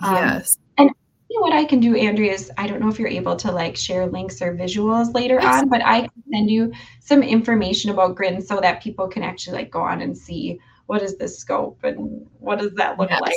Um, 0.00 0.14
yes. 0.14 0.58
And 0.78 0.90
you 1.28 1.40
know 1.40 1.42
what 1.42 1.52
I 1.52 1.64
can 1.64 1.80
do, 1.80 1.96
Andrea, 1.96 2.32
is 2.32 2.50
I 2.56 2.66
don't 2.66 2.80
know 2.80 2.88
if 2.88 2.98
you're 2.98 3.08
able 3.08 3.36
to 3.36 3.50
like 3.50 3.76
share 3.76 4.06
links 4.06 4.40
or 4.40 4.54
visuals 4.54 5.14
later 5.14 5.38
yes. 5.40 5.62
on, 5.62 5.68
but 5.68 5.84
I 5.84 6.02
can 6.02 6.22
send 6.32 6.50
you 6.50 6.72
some 7.00 7.22
information 7.22 7.90
about 7.90 8.14
Grin 8.14 8.40
so 8.40 8.60
that 8.60 8.82
people 8.82 9.08
can 9.08 9.22
actually 9.22 9.56
like 9.56 9.70
go 9.70 9.80
on 9.80 10.02
and 10.02 10.16
see 10.16 10.60
what 10.86 11.02
is 11.02 11.16
this 11.18 11.38
scope 11.38 11.78
and 11.84 12.26
what 12.38 12.58
does 12.58 12.72
that 12.74 12.98
look 12.98 13.10
yes. 13.10 13.20
like? 13.20 13.34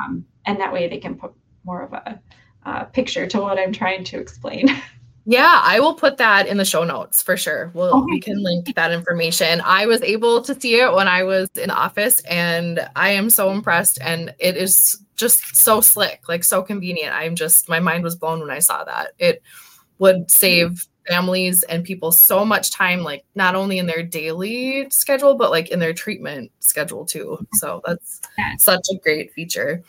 Um, 0.00 0.24
and 0.46 0.60
that 0.60 0.72
way 0.72 0.88
they 0.88 0.98
can 0.98 1.14
put 1.14 1.32
more 1.64 1.82
of 1.82 1.92
a 1.92 2.20
uh, 2.64 2.84
picture 2.84 3.26
to 3.26 3.40
what 3.40 3.58
i'm 3.58 3.72
trying 3.72 4.04
to 4.04 4.18
explain. 4.18 4.68
Yeah 5.26 5.60
i 5.62 5.78
will 5.78 5.94
put 5.94 6.16
that 6.16 6.46
in 6.46 6.56
the 6.56 6.64
show 6.64 6.82
notes 6.82 7.22
for 7.22 7.36
sure. 7.36 7.70
We'll, 7.74 7.94
okay. 7.94 8.06
we 8.10 8.20
can 8.20 8.42
link 8.42 8.74
that 8.74 8.90
information. 8.90 9.60
I 9.60 9.84
was 9.84 10.00
able 10.02 10.40
to 10.42 10.58
see 10.58 10.80
it 10.80 10.92
when 10.94 11.08
i 11.08 11.22
was 11.22 11.50
in 11.56 11.68
the 11.68 11.74
office 11.74 12.20
and 12.20 12.80
i 12.96 13.10
am 13.10 13.28
so 13.28 13.50
impressed 13.50 13.98
and 14.00 14.34
it 14.38 14.56
is 14.56 14.98
just 15.16 15.54
so 15.54 15.82
slick 15.82 16.22
like 16.26 16.42
so 16.42 16.62
convenient. 16.62 17.14
I'm 17.14 17.36
just 17.36 17.68
my 17.68 17.80
mind 17.80 18.02
was 18.02 18.16
blown 18.16 18.40
when 18.40 18.50
i 18.50 18.60
saw 18.60 18.82
that. 18.84 19.12
It 19.18 19.42
would 19.98 20.30
save 20.30 20.86
families 21.08 21.62
and 21.64 21.84
people 21.84 22.12
so 22.12 22.44
much 22.44 22.70
time 22.70 23.02
like 23.02 23.24
not 23.34 23.54
only 23.54 23.78
in 23.78 23.86
their 23.86 24.02
daily 24.02 24.88
schedule 24.90 25.34
but 25.34 25.50
like 25.50 25.70
in 25.70 25.78
their 25.78 25.92
treatment 25.92 26.50
schedule 26.60 27.04
too. 27.04 27.38
So 27.54 27.82
that's 27.86 28.20
such 28.58 28.86
a 28.92 28.98
great 28.98 29.32
feature. 29.32 29.82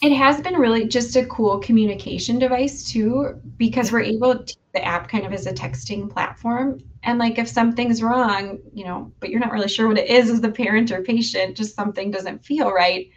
It 0.00 0.12
has 0.12 0.40
been 0.40 0.54
really 0.54 0.86
just 0.86 1.16
a 1.16 1.26
cool 1.26 1.58
communication 1.58 2.38
device 2.38 2.88
too 2.90 3.40
because 3.56 3.90
we're 3.90 4.02
able 4.02 4.44
to 4.44 4.56
the 4.72 4.84
app 4.84 5.08
kind 5.08 5.26
of 5.26 5.32
as 5.32 5.46
a 5.46 5.52
texting 5.52 6.08
platform. 6.08 6.80
And 7.02 7.18
like 7.18 7.38
if 7.38 7.48
something's 7.48 8.02
wrong 8.02 8.58
you 8.72 8.84
know 8.84 9.12
but 9.20 9.30
you're 9.30 9.40
not 9.40 9.52
really 9.52 9.68
sure 9.68 9.88
what 9.88 9.98
it 9.98 10.08
is 10.08 10.30
as 10.30 10.40
the 10.40 10.50
parent 10.50 10.90
or 10.90 11.02
patient 11.02 11.56
just 11.56 11.74
something 11.74 12.10
doesn't 12.10 12.44
feel 12.44 12.72
right 12.72 13.08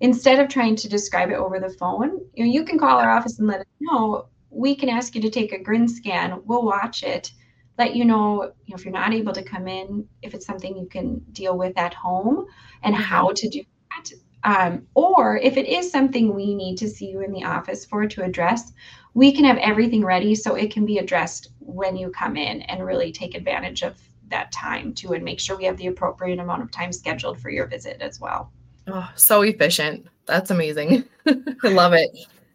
instead 0.00 0.38
of 0.40 0.48
trying 0.48 0.76
to 0.76 0.88
describe 0.88 1.30
it 1.30 1.34
over 1.34 1.60
the 1.60 1.70
phone 1.70 2.20
you 2.34 2.44
know 2.44 2.50
you 2.50 2.64
can 2.64 2.78
call 2.78 2.98
our 2.98 3.10
office 3.10 3.38
and 3.38 3.48
let 3.48 3.60
us 3.60 3.66
know 3.80 4.26
we 4.50 4.74
can 4.74 4.88
ask 4.88 5.14
you 5.14 5.20
to 5.22 5.30
take 5.30 5.52
a 5.52 5.62
grin 5.62 5.88
scan. 5.88 6.42
We'll 6.44 6.64
watch 6.64 7.02
it, 7.02 7.32
let 7.78 7.94
you 7.94 8.04
know, 8.04 8.52
you 8.64 8.72
know 8.72 8.76
if 8.76 8.84
you're 8.84 8.92
not 8.92 9.14
able 9.14 9.32
to 9.32 9.42
come 9.42 9.68
in, 9.68 10.06
if 10.22 10.34
it's 10.34 10.46
something 10.46 10.76
you 10.76 10.86
can 10.86 11.18
deal 11.32 11.56
with 11.56 11.76
at 11.78 11.94
home 11.94 12.46
and 12.82 12.94
mm-hmm. 12.94 13.04
how 13.04 13.32
to 13.32 13.48
do 13.48 13.62
that. 13.90 14.10
Um, 14.42 14.86
or 14.94 15.36
if 15.36 15.56
it 15.56 15.66
is 15.66 15.90
something 15.90 16.34
we 16.34 16.54
need 16.54 16.76
to 16.78 16.88
see 16.88 17.10
you 17.10 17.20
in 17.20 17.32
the 17.32 17.44
office 17.44 17.84
for 17.84 18.06
to 18.06 18.24
address, 18.24 18.72
we 19.14 19.32
can 19.32 19.44
have 19.44 19.58
everything 19.58 20.04
ready 20.04 20.34
so 20.34 20.54
it 20.54 20.72
can 20.72 20.86
be 20.86 20.98
addressed 20.98 21.50
when 21.58 21.96
you 21.96 22.10
come 22.10 22.36
in 22.36 22.62
and 22.62 22.84
really 22.84 23.12
take 23.12 23.34
advantage 23.34 23.82
of 23.82 23.96
that 24.28 24.50
time 24.52 24.94
too 24.94 25.12
and 25.12 25.24
make 25.24 25.40
sure 25.40 25.56
we 25.56 25.64
have 25.64 25.76
the 25.76 25.88
appropriate 25.88 26.38
amount 26.38 26.62
of 26.62 26.70
time 26.70 26.92
scheduled 26.92 27.38
for 27.38 27.50
your 27.50 27.66
visit 27.66 28.00
as 28.00 28.20
well. 28.20 28.52
Oh, 28.86 29.10
so 29.14 29.42
efficient. 29.42 30.06
That's 30.26 30.50
amazing. 30.50 31.04
I 31.26 31.68
love 31.68 31.92
it. 31.92 32.10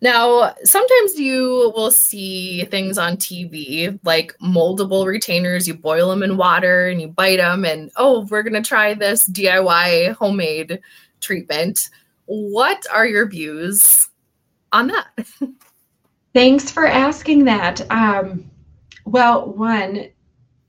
Now, 0.05 0.53
sometimes 0.63 1.19
you 1.19 1.73
will 1.75 1.89
see 1.89 2.65
things 2.65 2.99
on 2.99 3.17
TV 3.17 3.99
like 4.03 4.37
moldable 4.37 5.03
retainers. 5.07 5.67
You 5.67 5.73
boil 5.73 6.11
them 6.11 6.21
in 6.21 6.37
water 6.37 6.89
and 6.89 7.01
you 7.01 7.07
bite 7.07 7.37
them, 7.37 7.65
and 7.65 7.89
oh, 7.95 8.27
we're 8.29 8.43
going 8.43 8.53
to 8.53 8.61
try 8.61 8.93
this 8.93 9.27
DIY 9.27 10.13
homemade 10.13 10.79
treatment. 11.21 11.89
What 12.27 12.85
are 12.93 13.07
your 13.07 13.27
views 13.27 14.07
on 14.71 14.89
that? 14.89 15.07
Thanks 16.35 16.69
for 16.69 16.85
asking 16.85 17.45
that. 17.45 17.89
Um, 17.89 18.45
well, 19.05 19.53
one, 19.53 20.09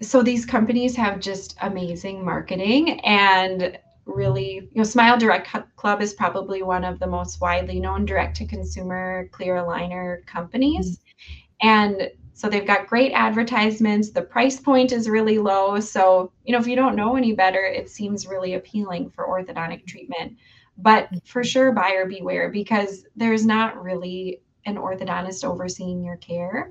so 0.01 0.22
these 0.22 0.46
companies 0.46 0.96
have 0.96 1.20
just 1.20 1.59
amazing 1.61 2.25
marketing 2.25 3.01
and 3.01 3.79
really, 4.07 4.55
you 4.55 4.71
know, 4.75 4.85
Smile 4.85 5.19
Direct 5.19 5.49
Club 5.77 6.01
is 6.01 6.14
probably 6.14 6.62
one 6.62 6.85
of 6.85 6.99
the 6.99 7.07
most 7.07 7.40
widely 7.40 7.81
known 7.81 8.07
direct 8.07 8.37
to 8.37 8.47
consumer 8.47 9.29
clear 9.33 9.57
aligner 9.57 10.25
companies. 10.27 10.99
Mm-hmm. 10.99 11.69
And 11.69 12.11
so 12.33 12.49
they've 12.49 12.66
got 12.66 12.87
great 12.87 13.12
advertisements. 13.12 14.11
The 14.11 14.23
price 14.23 14.61
point 14.61 14.92
is 14.92 15.09
really 15.09 15.38
low. 15.38 15.81
So, 15.81 16.31
you 16.45 16.53
know, 16.53 16.59
if 16.59 16.66
you 16.66 16.77
don't 16.77 16.95
know 16.95 17.16
any 17.16 17.33
better, 17.33 17.64
it 17.64 17.90
seems 17.90 18.27
really 18.27 18.55
appealing 18.55 19.11
for 19.11 19.27
orthodontic 19.27 19.87
treatment. 19.87 20.37
But 20.79 21.09
for 21.25 21.42
sure, 21.42 21.73
buyer 21.73 22.07
beware 22.07 22.51
because 22.51 23.07
there's 23.16 23.47
not 23.47 23.83
really 23.83 24.42
an 24.66 24.77
orthodontist 24.77 25.45
overseeing 25.45 26.05
your 26.05 26.16
care. 26.16 26.71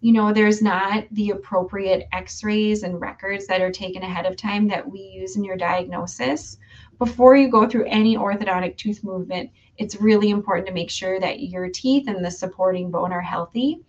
You 0.00 0.12
know, 0.12 0.32
there's 0.32 0.60
not 0.60 1.04
the 1.12 1.30
appropriate 1.30 2.06
x 2.12 2.44
rays 2.44 2.82
and 2.82 3.00
records 3.00 3.46
that 3.46 3.62
are 3.62 3.72
taken 3.72 4.02
ahead 4.02 4.26
of 4.26 4.36
time 4.36 4.68
that 4.68 4.88
we 4.88 5.00
use 5.00 5.36
in 5.36 5.44
your 5.44 5.56
diagnosis 5.56 6.58
before 6.98 7.36
you 7.36 7.48
go 7.48 7.68
through 7.68 7.86
any 7.86 8.16
orthodontic 8.16 8.76
tooth 8.76 9.04
movement, 9.04 9.50
it's 9.76 10.00
really 10.00 10.30
important 10.30 10.66
to 10.66 10.72
make 10.72 10.90
sure 10.90 11.20
that 11.20 11.40
your 11.40 11.68
teeth 11.68 12.08
and 12.08 12.24
the 12.24 12.30
supporting 12.30 12.90
bone 12.90 13.12
are 13.12 13.20
healthy. 13.20 13.80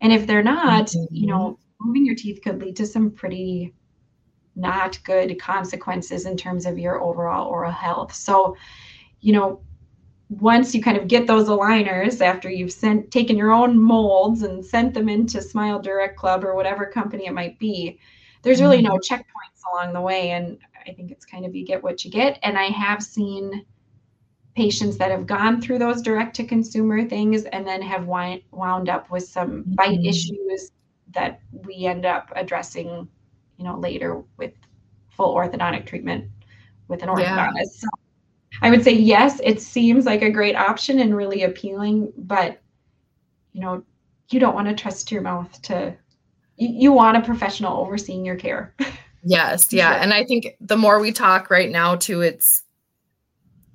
And 0.00 0.12
if 0.12 0.26
they're 0.26 0.42
not, 0.42 0.86
mm-hmm. 0.86 1.14
you 1.14 1.26
know, 1.26 1.58
moving 1.80 2.06
your 2.06 2.14
teeth 2.14 2.40
could 2.42 2.60
lead 2.60 2.76
to 2.76 2.86
some 2.86 3.10
pretty 3.10 3.74
not 4.56 4.98
good 5.04 5.38
consequences 5.40 6.26
in 6.26 6.36
terms 6.36 6.66
of 6.66 6.78
your 6.78 7.00
overall 7.00 7.48
oral 7.48 7.70
health. 7.70 8.14
So, 8.14 8.56
you 9.20 9.32
know, 9.32 9.60
once 10.30 10.74
you 10.74 10.82
kind 10.82 10.96
of 10.96 11.08
get 11.08 11.26
those 11.26 11.48
aligners 11.48 12.20
after 12.20 12.50
you've 12.50 12.72
sent 12.72 13.10
taken 13.10 13.36
your 13.36 13.52
own 13.52 13.78
molds 13.78 14.42
and 14.42 14.64
sent 14.64 14.94
them 14.94 15.08
into 15.08 15.40
Smile 15.40 15.80
Direct 15.80 16.16
Club 16.16 16.44
or 16.44 16.54
whatever 16.54 16.86
company 16.86 17.26
it 17.26 17.32
might 17.32 17.58
be, 17.58 17.98
there's 18.42 18.60
really 18.60 18.82
no 18.82 18.96
mm-hmm. 18.96 19.14
checkpoints 19.14 19.62
along 19.72 19.94
the 19.94 20.00
way. 20.00 20.30
And 20.30 20.58
I 20.88 20.94
think 20.94 21.10
it's 21.10 21.24
kind 21.24 21.44
of 21.44 21.54
you 21.54 21.64
get 21.64 21.82
what 21.82 22.04
you 22.04 22.10
get. 22.10 22.38
And 22.42 22.58
I 22.58 22.64
have 22.64 23.02
seen 23.02 23.64
patients 24.56 24.98
that 24.98 25.10
have 25.10 25.26
gone 25.26 25.60
through 25.60 25.78
those 25.78 26.02
direct 26.02 26.34
to 26.36 26.44
consumer 26.44 27.08
things 27.08 27.44
and 27.44 27.66
then 27.66 27.80
have 27.82 28.06
wound 28.06 28.88
up 28.88 29.10
with 29.10 29.24
some 29.28 29.64
bite 29.68 29.98
mm-hmm. 29.98 30.06
issues 30.06 30.72
that 31.14 31.40
we 31.66 31.86
end 31.86 32.04
up 32.04 32.32
addressing, 32.34 33.08
you 33.56 33.64
know, 33.64 33.78
later 33.78 34.22
with 34.36 34.52
full 35.10 35.34
orthodontic 35.34 35.86
treatment 35.86 36.24
with 36.88 37.02
an 37.02 37.08
orthodontist. 37.08 37.54
Yeah. 37.54 37.64
So 37.64 37.88
I 38.62 38.70
would 38.70 38.82
say 38.82 38.92
yes, 38.92 39.40
it 39.44 39.60
seems 39.60 40.06
like 40.06 40.22
a 40.22 40.30
great 40.30 40.56
option 40.56 41.00
and 41.00 41.16
really 41.16 41.44
appealing, 41.44 42.12
but 42.16 42.60
you 43.52 43.60
know, 43.60 43.84
you 44.30 44.40
don't 44.40 44.54
want 44.54 44.68
to 44.68 44.74
trust 44.74 45.10
your 45.10 45.22
mouth 45.22 45.60
to 45.62 45.94
you, 46.56 46.68
you 46.68 46.92
want 46.92 47.16
a 47.16 47.22
professional 47.22 47.78
overseeing 47.78 48.24
your 48.24 48.36
care. 48.36 48.74
Yes, 49.24 49.72
yeah. 49.72 50.02
And 50.02 50.14
I 50.14 50.24
think 50.24 50.56
the 50.60 50.76
more 50.76 51.00
we 51.00 51.12
talk 51.12 51.50
right 51.50 51.70
now 51.70 51.96
too, 51.96 52.20
it's 52.20 52.62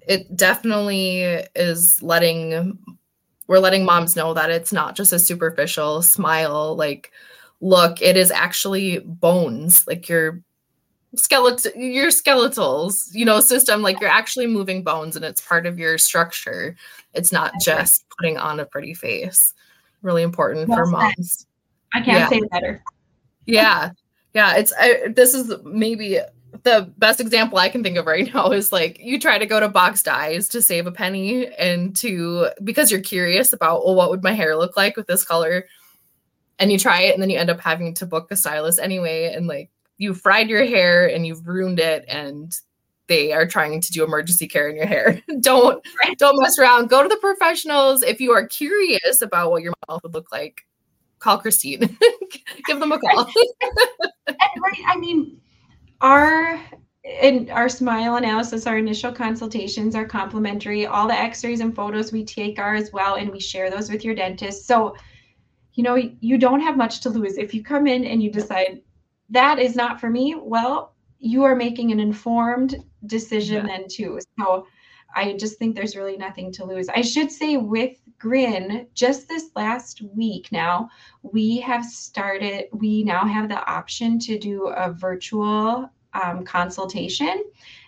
it 0.08 0.36
definitely 0.36 1.22
is 1.56 2.02
letting 2.02 2.78
we're 3.48 3.60
letting 3.60 3.86
moms 3.86 4.16
know 4.16 4.34
that 4.34 4.50
it's 4.50 4.74
not 4.74 4.96
just 4.96 5.14
a 5.14 5.20
superficial 5.20 6.02
smile 6.02 6.76
like 6.76 7.12
look 7.62 8.02
it 8.02 8.18
is 8.18 8.32
actually 8.32 9.00
bones 9.00 9.86
like 9.88 10.10
your 10.10 10.42
skeleton 11.16 11.72
your 11.76 12.08
skeletals 12.08 13.14
you 13.14 13.24
know 13.24 13.40
system 13.40 13.82
like 13.82 14.00
you're 14.02 14.10
actually 14.10 14.48
moving 14.48 14.84
bones 14.84 15.16
and 15.16 15.24
it's 15.24 15.46
part 15.46 15.66
of 15.66 15.80
your 15.80 15.98
structure. 15.98 16.76
It's 17.14 17.32
not 17.32 17.54
just 17.62 18.04
putting 18.18 18.38
on 18.38 18.60
a 18.60 18.66
pretty 18.66 18.94
face. 18.94 19.54
Really 20.02 20.24
important 20.24 20.68
well 20.68 20.80
for 20.80 20.86
moms. 20.88 21.46
I 21.94 22.02
can't 22.02 22.08
yeah. 22.18 22.30
say 22.30 22.42
better. 22.52 22.84
Yeah 23.46 23.92
yeah 24.34 24.56
it's 24.56 24.74
I, 24.80 25.10
this 25.15 25.34
is 25.34 25.54
maybe 25.63 26.19
the 26.63 26.91
best 26.98 27.19
example 27.19 27.58
i 27.58 27.69
can 27.69 27.84
think 27.84 27.98
of 27.98 28.06
right 28.06 28.32
now 28.34 28.52
is 28.52 28.72
like 28.72 29.00
you 29.00 29.19
try 29.19 29.38
to 29.38 29.46
go 29.46 29.60
to 29.60 29.69
box 29.69 30.04
dyes 30.04 30.48
to 30.50 30.62
save 30.62 30.88
a 30.88 30.91
penny 30.91 31.48
and 31.48 31.96
to 31.98 32.50
because 32.63 32.91
you're 32.91 33.02
curious 33.02 33.54
about 33.54 33.86
well 33.86 33.96
what 33.96 34.10
would 34.10 34.24
my 34.24 34.34
hair 34.34 34.56
look 34.56 34.78
like 34.78 34.96
with 34.96 35.08
this 35.08 35.24
color 35.24 35.65
and 36.60 36.72
you 36.72 36.78
try 36.78 37.02
it 37.02 37.13
and 37.13 37.22
then 37.22 37.30
you 37.30 37.38
end 37.38 37.50
up 37.50 37.60
having 37.60 37.93
to 37.96 38.06
book 38.06 38.28
a 38.32 38.36
stylist 38.36 38.80
anyway 38.80 39.34
and 39.34 39.48
like 39.48 39.69
you 39.98 40.13
fried 40.13 40.50
your 40.50 40.65
hair 40.65 41.08
and 41.08 41.26
you've 41.26 41.48
ruined 41.48 41.80
it 41.80 42.06
and 42.08 42.60
they 43.08 43.34
are 43.34 43.46
trying 43.46 43.82
to 43.82 43.91
do 43.91 44.04
emergency 44.04 44.48
care 44.48 44.69
in 44.69 44.76
your 44.76 44.86
hair. 44.86 45.22
don't 45.41 45.86
don't 46.17 46.41
mess 46.41 46.58
around. 46.58 46.89
Go 46.89 47.04
to 47.04 47.10
the 47.10 47.17
professionals 47.17 48.04
if 48.04 48.19
you 48.22 48.32
are 48.32 48.48
curious 48.48 49.22
about 49.22 49.52
what 49.52 49.62
your 49.62 49.74
mouth 49.88 50.02
would 50.04 50.13
look 50.13 50.32
like 50.32 50.65
call 51.24 51.38
Christine. 51.38 51.98
Give 52.68 52.80
them 52.80 52.92
a 52.92 53.00
call. 53.00 53.26
right. 54.28 54.82
I 54.88 54.98
mean, 54.98 55.40
our 56.02 56.60
in 57.04 57.50
our 57.50 57.68
smile 57.68 58.16
analysis, 58.16 58.66
our 58.66 58.78
initial 58.78 59.12
consultations 59.12 59.96
are 59.96 60.06
complimentary. 60.06 60.86
All 60.86 61.08
the 61.08 61.14
x-rays 61.14 61.60
and 61.60 61.76
photos 61.76 62.12
we 62.12 62.24
take 62.24 62.60
are 62.60 62.76
as 62.76 62.92
well, 62.94 63.16
and 63.16 63.30
we 63.30 63.40
share 63.40 63.70
those 63.70 63.90
with 63.90 64.06
your 64.06 64.16
dentist. 64.16 64.68
So, 64.68 64.96
you 65.74 65.84
know, 65.84 65.96
you 65.96 66.38
don't 66.38 66.62
have 66.62 66.78
much 66.78 67.02
to 67.02 67.10
lose. 67.10 67.38
If 67.38 67.54
you 67.54 67.64
come 67.64 67.88
in 67.88 68.06
and 68.06 68.24
you 68.24 68.32
decide 68.32 68.82
that 69.30 69.60
is 69.60 69.76
not 69.76 70.00
for 70.00 70.10
me, 70.10 70.36
well, 70.38 70.94
you 71.20 71.44
are 71.44 71.56
making 71.56 71.92
an 71.92 72.00
informed 72.00 72.76
decision 73.06 73.66
yeah. 73.66 73.78
then 73.78 73.88
too. 73.90 74.20
So 74.40 74.66
I 75.15 75.34
just 75.34 75.58
think 75.58 75.76
there's 75.76 75.95
really 75.95 76.17
nothing 76.17 76.52
to 76.54 76.65
lose. 76.65 76.89
I 76.89 77.02
should 77.02 77.32
say 77.32 77.58
with 77.58 77.97
Grin, 78.19 78.88
just 78.93 79.28
this 79.28 79.49
last 79.56 80.02
week 80.13 80.52
now, 80.52 80.89
we 81.21 81.60
have 81.60 81.86
started, 81.86 82.65
we 82.71 83.04
now 83.04 83.26
have 83.26 83.49
the 83.49 83.63
option 83.69 84.17
to 84.19 84.39
do 84.39 84.67
a 84.67 84.91
virtual 84.91 85.89
um, 86.13 86.45
consultation. 86.45 87.43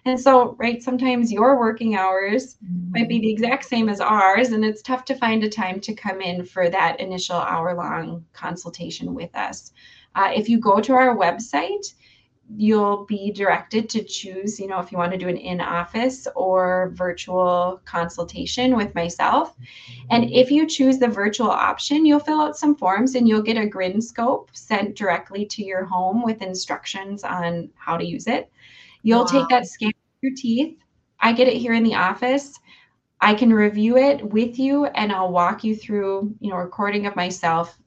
And 0.06 0.20
so, 0.20 0.56
right, 0.60 0.82
sometimes 0.82 1.32
your 1.32 1.60
working 1.60 1.96
hours 1.96 2.56
mm-hmm. 2.56 2.92
might 2.92 3.10
be 3.10 3.20
the 3.20 3.32
exact 3.32 3.66
same 3.66 3.90
as 3.90 4.00
ours, 4.00 4.50
and 4.50 4.64
it's 4.64 4.82
tough 4.82 5.06
to 5.06 5.16
find 5.16 5.44
a 5.44 5.50
time 5.50 5.80
to 5.82 5.94
come 5.94 6.22
in 6.22 6.46
for 6.46 6.70
that 6.70 7.00
initial 7.00 7.38
hour 7.38 7.76
long 7.76 8.26
consultation 8.34 9.14
with 9.14 9.36
us. 9.36 9.74
Uh, 10.16 10.32
if 10.34 10.48
you 10.48 10.60
go 10.60 10.80
to 10.80 10.94
our 10.94 11.16
website, 11.16 11.94
you'll 12.54 13.06
be 13.06 13.32
directed 13.32 13.90
to 13.90 14.04
choose, 14.04 14.60
you 14.60 14.68
know, 14.68 14.80
if 14.80 14.92
you 14.92 14.98
want 14.98 15.12
to 15.12 15.18
do 15.18 15.28
an 15.28 15.38
in 15.38 15.60
office 15.60 16.28
or 16.36 16.92
virtual 16.94 17.82
consultation 17.86 18.76
with 18.76 18.94
myself. 18.94 19.56
And 20.12 20.26
mm-hmm. 20.26 20.34
if 20.34 20.52
you 20.52 20.68
choose 20.68 21.00
the 21.00 21.08
virtual 21.08 21.50
option, 21.50 22.06
you'll 22.06 22.20
fill 22.20 22.42
out 22.42 22.58
some 22.58 22.76
forms 22.76 23.16
and 23.16 23.28
you'll 23.28 23.42
get 23.42 23.58
a 23.58 23.66
grin 23.66 24.02
scope 24.02 24.50
sent 24.54 24.96
directly 24.96 25.46
to 25.48 25.64
your 25.64 25.86
home 25.86 26.24
with 26.24 26.42
instructions 26.42 27.24
on 27.24 27.70
how 27.76 27.98
to 27.98 28.06
use 28.06 28.28
it. 28.28 28.52
You'll 29.02 29.26
wow. 29.26 29.32
take 29.32 29.50
that 29.50 29.68
scan 29.68 29.90
of 29.90 30.22
your 30.22 30.34
teeth. 30.36 30.78
I 31.20 31.34
get 31.34 31.48
it 31.48 31.58
here 31.58 31.74
in 31.74 31.84
the 31.84 31.96
office. 31.96 32.60
I 33.22 33.34
can 33.34 33.52
review 33.52 33.98
it 33.98 34.24
with 34.24 34.60
you 34.60 34.86
and 34.86 35.12
I'll 35.12 35.32
walk 35.32 35.64
you 35.64 35.76
through, 35.76 36.36
you 36.40 36.52
know, 36.52 36.58
recording 36.58 37.08
of 37.08 37.16
myself 37.16 37.78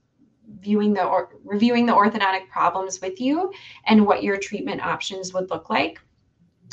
viewing 0.60 0.94
the 0.94 1.04
or 1.04 1.30
reviewing 1.44 1.86
the 1.86 1.92
orthodontic 1.92 2.48
problems 2.48 3.00
with 3.00 3.20
you 3.20 3.52
and 3.86 4.04
what 4.04 4.22
your 4.22 4.36
treatment 4.36 4.84
options 4.84 5.32
would 5.32 5.50
look 5.50 5.70
like. 5.70 6.00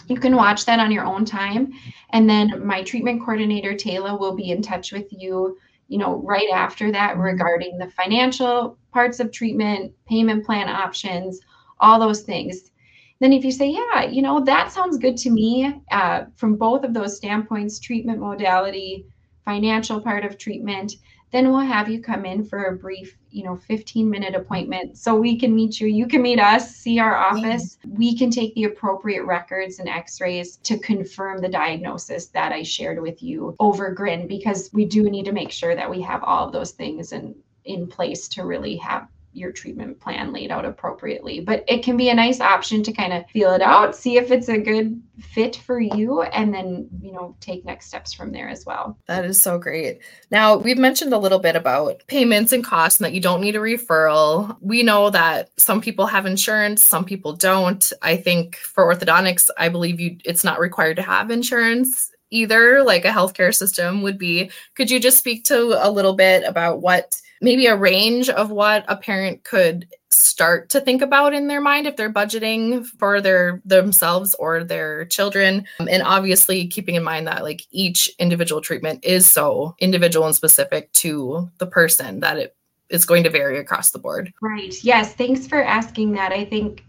You 0.07 0.19
can 0.19 0.35
watch 0.35 0.65
that 0.65 0.79
on 0.79 0.91
your 0.91 1.05
own 1.05 1.25
time. 1.25 1.73
And 2.11 2.29
then 2.29 2.65
my 2.65 2.83
treatment 2.83 3.21
coordinator, 3.21 3.75
Taylor, 3.75 4.17
will 4.17 4.35
be 4.35 4.51
in 4.51 4.61
touch 4.61 4.91
with 4.91 5.07
you, 5.11 5.57
you 5.87 5.97
know, 5.97 6.17
right 6.17 6.49
after 6.53 6.91
that 6.91 7.13
mm-hmm. 7.13 7.21
regarding 7.21 7.77
the 7.77 7.89
financial 7.91 8.77
parts 8.91 9.19
of 9.19 9.31
treatment, 9.31 9.93
payment 10.07 10.45
plan 10.45 10.69
options, 10.69 11.39
all 11.79 11.99
those 11.99 12.21
things. 12.21 12.71
Then 13.19 13.31
if 13.31 13.45
you 13.45 13.51
say, 13.51 13.69
yeah, 13.69 14.03
you 14.03 14.21
know, 14.21 14.43
that 14.43 14.71
sounds 14.71 14.97
good 14.97 15.17
to 15.17 15.29
me 15.29 15.81
uh, 15.91 16.25
from 16.35 16.55
both 16.55 16.83
of 16.83 16.93
those 16.93 17.17
standpoints, 17.17 17.79
treatment 17.79 18.19
modality, 18.19 19.05
financial 19.45 20.01
part 20.01 20.25
of 20.25 20.37
treatment, 20.37 20.93
then 21.31 21.51
we'll 21.51 21.59
have 21.59 21.89
you 21.89 22.01
come 22.01 22.25
in 22.25 22.43
for 22.43 22.65
a 22.65 22.75
brief 22.75 23.17
you 23.29 23.43
know 23.43 23.55
15 23.55 24.09
minute 24.09 24.35
appointment 24.35 24.97
so 24.97 25.15
we 25.15 25.37
can 25.37 25.53
meet 25.53 25.79
you. 25.79 25.87
You 25.87 26.07
can 26.07 26.21
meet 26.21 26.39
us 26.39 26.75
see 26.75 26.99
our 26.99 27.15
office. 27.15 27.77
We 27.87 28.17
can 28.17 28.31
take 28.31 28.55
the 28.55 28.65
appropriate 28.65 29.25
records 29.25 29.79
and 29.79 29.89
x-rays 29.89 30.57
to 30.57 30.77
confirm 30.79 31.39
the 31.39 31.49
diagnosis 31.49 32.27
that 32.27 32.51
i 32.51 32.63
shared 32.63 33.01
with 33.01 33.21
you 33.21 33.55
over 33.59 33.91
grin 33.91 34.27
because 34.27 34.69
we 34.73 34.85
do 34.85 35.09
need 35.09 35.25
to 35.25 35.31
make 35.31 35.51
sure 35.51 35.75
that 35.75 35.89
we 35.89 36.01
have 36.01 36.23
all 36.23 36.45
of 36.45 36.53
those 36.53 36.71
things 36.71 37.11
in 37.11 37.35
in 37.65 37.87
place 37.87 38.27
to 38.29 38.45
really 38.45 38.77
have 38.77 39.07
your 39.35 39.51
treatment 39.51 39.99
plan 39.99 40.31
laid 40.31 40.51
out 40.51 40.65
appropriately. 40.65 41.39
But 41.39 41.63
it 41.67 41.83
can 41.83 41.97
be 41.97 42.09
a 42.09 42.15
nice 42.15 42.39
option 42.39 42.83
to 42.83 42.93
kind 42.93 43.13
of 43.13 43.29
feel 43.29 43.53
it 43.53 43.61
out, 43.61 43.95
see 43.95 44.17
if 44.17 44.31
it's 44.31 44.49
a 44.49 44.57
good 44.57 45.01
fit 45.19 45.55
for 45.55 45.79
you, 45.79 46.21
and 46.21 46.53
then, 46.53 46.87
you 47.01 47.11
know, 47.11 47.35
take 47.39 47.65
next 47.65 47.87
steps 47.87 48.13
from 48.13 48.31
there 48.31 48.49
as 48.49 48.65
well. 48.65 48.97
That 49.07 49.25
is 49.25 49.41
so 49.41 49.57
great. 49.57 49.99
Now, 50.31 50.57
we've 50.57 50.77
mentioned 50.77 51.13
a 51.13 51.17
little 51.17 51.39
bit 51.39 51.55
about 51.55 52.03
payments 52.07 52.51
and 52.51 52.63
costs 52.63 52.99
and 52.99 53.05
that 53.05 53.13
you 53.13 53.21
don't 53.21 53.41
need 53.41 53.55
a 53.55 53.59
referral. 53.59 54.57
We 54.61 54.83
know 54.83 55.09
that 55.09 55.49
some 55.57 55.81
people 55.81 56.07
have 56.07 56.25
insurance, 56.25 56.83
some 56.83 57.05
people 57.05 57.33
don't. 57.33 57.91
I 58.01 58.17
think 58.17 58.55
for 58.55 58.93
orthodontics, 58.93 59.49
I 59.57 59.69
believe 59.69 59.99
you 59.99 60.17
it's 60.23 60.43
not 60.43 60.59
required 60.59 60.95
to 60.97 61.03
have 61.03 61.31
insurance 61.31 62.11
either 62.31 62.83
like 62.83 63.05
a 63.05 63.09
healthcare 63.09 63.53
system 63.53 64.01
would 64.01 64.17
be 64.17 64.49
could 64.75 64.89
you 64.89 64.99
just 64.99 65.17
speak 65.17 65.43
to 65.45 65.77
a 65.79 65.89
little 65.89 66.15
bit 66.15 66.43
about 66.43 66.81
what 66.81 67.21
maybe 67.45 67.67
a 67.67 67.75
range 67.75 68.27
of 68.27 68.49
what 68.49 68.83
a 68.87 68.97
parent 68.97 69.43
could 69.43 69.87
start 70.09 70.69
to 70.71 70.81
think 70.81 71.01
about 71.01 71.33
in 71.33 71.47
their 71.47 71.61
mind 71.61 71.85
if 71.85 71.95
they're 71.95 72.11
budgeting 72.11 72.83
for 72.83 73.21
their 73.21 73.61
themselves 73.63 74.33
or 74.35 74.63
their 74.63 75.05
children. 75.05 75.65
Um, 75.79 75.87
and 75.89 76.01
obviously 76.01 76.67
keeping 76.67 76.95
in 76.95 77.03
mind 77.03 77.27
that 77.27 77.43
like 77.43 77.61
each 77.71 78.09
individual 78.17 78.61
treatment 78.61 79.05
is 79.05 79.29
so 79.29 79.75
individual 79.79 80.25
and 80.25 80.35
specific 80.35 80.91
to 80.93 81.49
the 81.59 81.67
person 81.67 82.19
that 82.21 82.37
it 82.37 82.55
is 82.89 83.05
going 83.05 83.23
to 83.23 83.29
vary 83.29 83.59
across 83.59 83.91
the 83.91 83.99
board. 83.99 84.33
Right. 84.41 84.73
Yes. 84.83 85.13
Thanks 85.13 85.45
for 85.47 85.63
asking 85.63 86.13
that. 86.13 86.31
I 86.31 86.45
think 86.45 86.83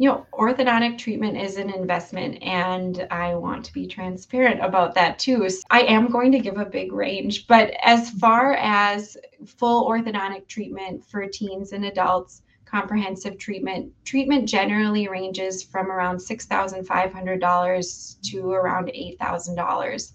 you 0.00 0.08
know, 0.08 0.24
orthodontic 0.32 0.96
treatment 0.96 1.36
is 1.36 1.56
an 1.56 1.70
investment, 1.70 2.40
and 2.40 3.08
I 3.10 3.34
want 3.34 3.64
to 3.64 3.72
be 3.72 3.88
transparent 3.88 4.64
about 4.64 4.94
that 4.94 5.18
too. 5.18 5.50
So 5.50 5.60
I 5.70 5.80
am 5.80 6.08
going 6.08 6.30
to 6.30 6.38
give 6.38 6.56
a 6.56 6.64
big 6.64 6.92
range, 6.92 7.48
but 7.48 7.72
as 7.82 8.10
far 8.10 8.54
as 8.54 9.16
full 9.44 9.90
orthodontic 9.90 10.46
treatment 10.46 11.04
for 11.04 11.26
teens 11.26 11.72
and 11.72 11.84
adults, 11.84 12.42
comprehensive 12.64 13.38
treatment, 13.38 13.92
treatment 14.04 14.48
generally 14.48 15.08
ranges 15.08 15.64
from 15.64 15.90
around 15.90 16.18
$6,500 16.18 18.20
to 18.30 18.50
around 18.52 18.92
$8,000. 18.94 20.12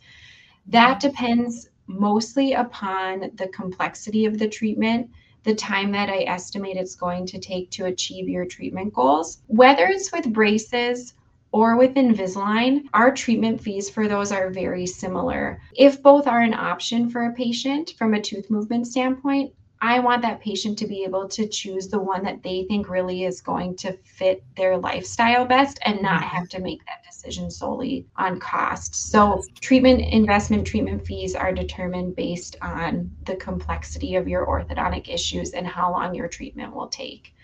That 0.68 1.02
depends 1.02 1.68
mostly 1.88 2.54
upon 2.54 3.32
the 3.36 3.50
complexity 3.50 4.26
of 4.26 4.40
the 4.40 4.48
treatment 4.48 5.10
the 5.44 5.56
time 5.56 5.92
that 5.92 6.10
I 6.10 6.24
estimate 6.24 6.78
it's 6.78 6.96
going 6.96 7.26
to 7.28 7.40
take 7.40 7.70
to 7.72 7.86
achieve 7.86 8.30
your 8.30 8.46
treatment 8.46 8.94
goals. 8.94 9.42
Whether 9.48 9.88
it's 9.88 10.12
with 10.12 10.32
braces 10.32 11.14
or 11.52 11.78
with 11.78 11.94
Invisalign, 11.96 12.86
our 12.94 13.14
treatment 13.14 13.62
fees 13.62 13.90
for 13.90 14.08
those 14.08 14.32
are 14.32 14.50
very 14.50 14.88
similar. 14.88 15.62
If 15.76 16.02
both 16.02 16.28
are 16.28 16.42
an 16.42 16.54
option 16.54 17.10
for 17.10 17.26
a 17.26 17.34
patient 17.34 17.94
from 17.98 18.14
a 18.14 18.22
tooth 18.22 18.50
movement 18.50 18.88
standpoint, 18.88 19.54
I 19.86 20.00
want 20.00 20.22
that 20.22 20.40
patient 20.40 20.78
to 20.78 20.88
be 20.88 21.04
able 21.04 21.28
to 21.28 21.46
choose 21.46 21.90
the 21.90 22.00
one 22.00 22.24
that 22.24 22.42
they 22.42 22.64
think 22.70 22.88
really 22.88 23.26
is 23.26 23.42
going 23.42 23.76
to 23.78 23.92
fit 24.06 24.42
their 24.56 24.78
lifestyle 24.78 25.44
best 25.44 25.78
and 25.82 26.02
not 26.02 26.22
mm-hmm. 26.22 26.38
have 26.38 26.48
to 26.50 26.62
make 26.62 26.86
that 26.86 27.04
decision 27.04 27.52
solely 27.52 28.08
on 28.16 28.40
cost. 28.40 28.96
So, 28.96 29.44
treatment 29.60 30.00
investment 30.00 30.66
treatment 30.66 31.06
fees 31.06 31.36
are 31.36 31.52
determined 31.52 32.16
based 32.16 32.56
on 32.62 33.12
the 33.26 33.36
complexity 33.36 34.16
of 34.16 34.26
your 34.26 34.46
orthodontic 34.46 35.14
issues 35.14 35.52
and 35.52 35.68
how 35.68 35.92
long 35.92 36.16
your 36.16 36.30
treatment 36.30 36.74
will 36.74 36.88
take. 36.88 37.36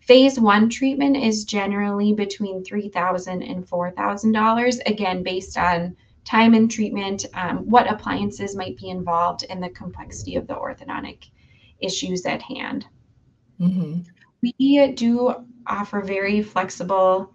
Phase 0.00 0.38
one 0.38 0.68
treatment 0.68 1.16
is 1.16 1.44
generally 1.44 2.12
between 2.12 2.62
$3,000 2.64 3.50
and 3.50 3.66
$4,000, 3.66 4.80
again, 4.84 5.22
based 5.22 5.56
on 5.56 5.96
time 6.26 6.52
and 6.52 6.70
treatment, 6.70 7.24
um, 7.32 7.60
what 7.60 7.90
appliances 7.90 8.54
might 8.54 8.76
be 8.76 8.90
involved, 8.90 9.46
and 9.48 9.62
the 9.62 9.70
complexity 9.70 10.36
of 10.36 10.46
the 10.46 10.54
orthodontic 10.54 11.30
issues 11.80 12.26
at 12.26 12.42
hand. 12.42 12.86
Mm-hmm. 13.60 14.00
We 14.42 14.92
do 14.94 15.34
offer 15.66 16.00
very 16.00 16.42
flexible 16.42 17.32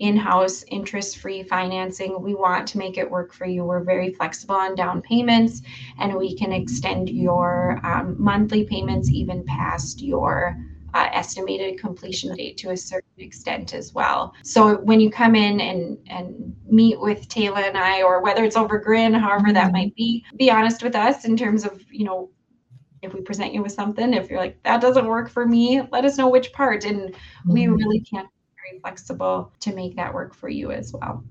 in-house 0.00 0.64
interest-free 0.68 1.44
financing 1.44 2.20
we 2.20 2.34
want 2.34 2.66
to 2.66 2.78
make 2.78 2.98
it 2.98 3.08
work 3.08 3.32
for 3.32 3.46
you 3.46 3.64
we're 3.64 3.84
very 3.84 4.12
flexible 4.12 4.56
on 4.56 4.74
down 4.74 5.00
payments 5.00 5.62
and 6.00 6.14
we 6.16 6.36
can 6.36 6.52
extend 6.52 7.08
your 7.08 7.80
um, 7.84 8.16
monthly 8.18 8.64
payments 8.64 9.08
even 9.08 9.44
past 9.44 10.02
your 10.02 10.56
uh, 10.94 11.08
estimated 11.12 11.78
completion 11.78 12.34
date 12.34 12.56
to 12.56 12.70
a 12.70 12.76
certain 12.76 13.08
extent 13.18 13.72
as 13.72 13.94
well 13.94 14.34
so 14.42 14.78
when 14.78 14.98
you 14.98 15.10
come 15.10 15.36
in 15.36 15.60
and 15.60 15.96
and 16.08 16.56
meet 16.68 17.00
with 17.00 17.28
Taylor 17.28 17.60
and 17.60 17.78
I 17.78 18.02
or 18.02 18.20
whether 18.20 18.42
it's 18.42 18.56
over 18.56 18.78
grin 18.78 19.14
however 19.14 19.52
that 19.52 19.66
mm-hmm. 19.66 19.72
might 19.72 19.94
be 19.94 20.24
be 20.36 20.50
honest 20.50 20.82
with 20.82 20.96
us 20.96 21.24
in 21.24 21.36
terms 21.36 21.64
of 21.64 21.80
you 21.90 22.04
know 22.04 22.30
if 23.04 23.14
we 23.14 23.20
present 23.20 23.52
you 23.52 23.62
with 23.62 23.72
something 23.72 24.12
if 24.12 24.28
you're 24.28 24.38
like 24.38 24.60
that 24.62 24.80
doesn't 24.80 25.06
work 25.06 25.28
for 25.28 25.46
me 25.46 25.82
let 25.92 26.04
us 26.04 26.18
know 26.18 26.28
which 26.28 26.52
part 26.52 26.84
and 26.84 27.12
mm-hmm. 27.12 27.52
we 27.52 27.68
really 27.68 28.00
can't 28.00 28.28
be 28.28 28.62
very 28.68 28.80
flexible 28.80 29.52
to 29.60 29.74
make 29.74 29.94
that 29.96 30.12
work 30.12 30.34
for 30.34 30.48
you 30.48 30.70
as 30.70 30.92
well 30.92 31.22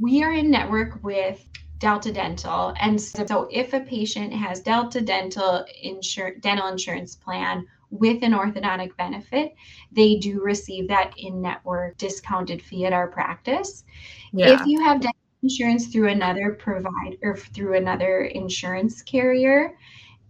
we 0.00 0.22
are 0.22 0.32
in 0.32 0.50
network 0.50 1.02
with 1.02 1.46
delta 1.78 2.12
dental 2.12 2.74
and 2.80 3.00
so 3.00 3.48
if 3.50 3.72
a 3.72 3.80
patient 3.80 4.32
has 4.32 4.60
delta 4.60 5.00
dental 5.00 5.64
insur- 5.84 6.40
dental 6.40 6.68
insurance 6.68 7.14
plan 7.14 7.64
with 7.90 8.22
an 8.22 8.32
orthodontic 8.32 8.96
benefit, 8.96 9.54
they 9.92 10.16
do 10.16 10.40
receive 10.42 10.88
that 10.88 11.12
in 11.16 11.40
network 11.40 11.96
discounted 11.96 12.62
fee 12.62 12.86
at 12.86 12.92
our 12.92 13.08
practice. 13.08 13.84
Yeah. 14.32 14.60
If 14.60 14.66
you 14.66 14.82
have 14.82 15.00
dental 15.00 15.18
insurance 15.42 15.86
through 15.86 16.08
another 16.08 16.56
provider 16.58 17.16
or 17.22 17.36
through 17.36 17.76
another 17.76 18.24
insurance 18.24 19.02
carrier, 19.02 19.76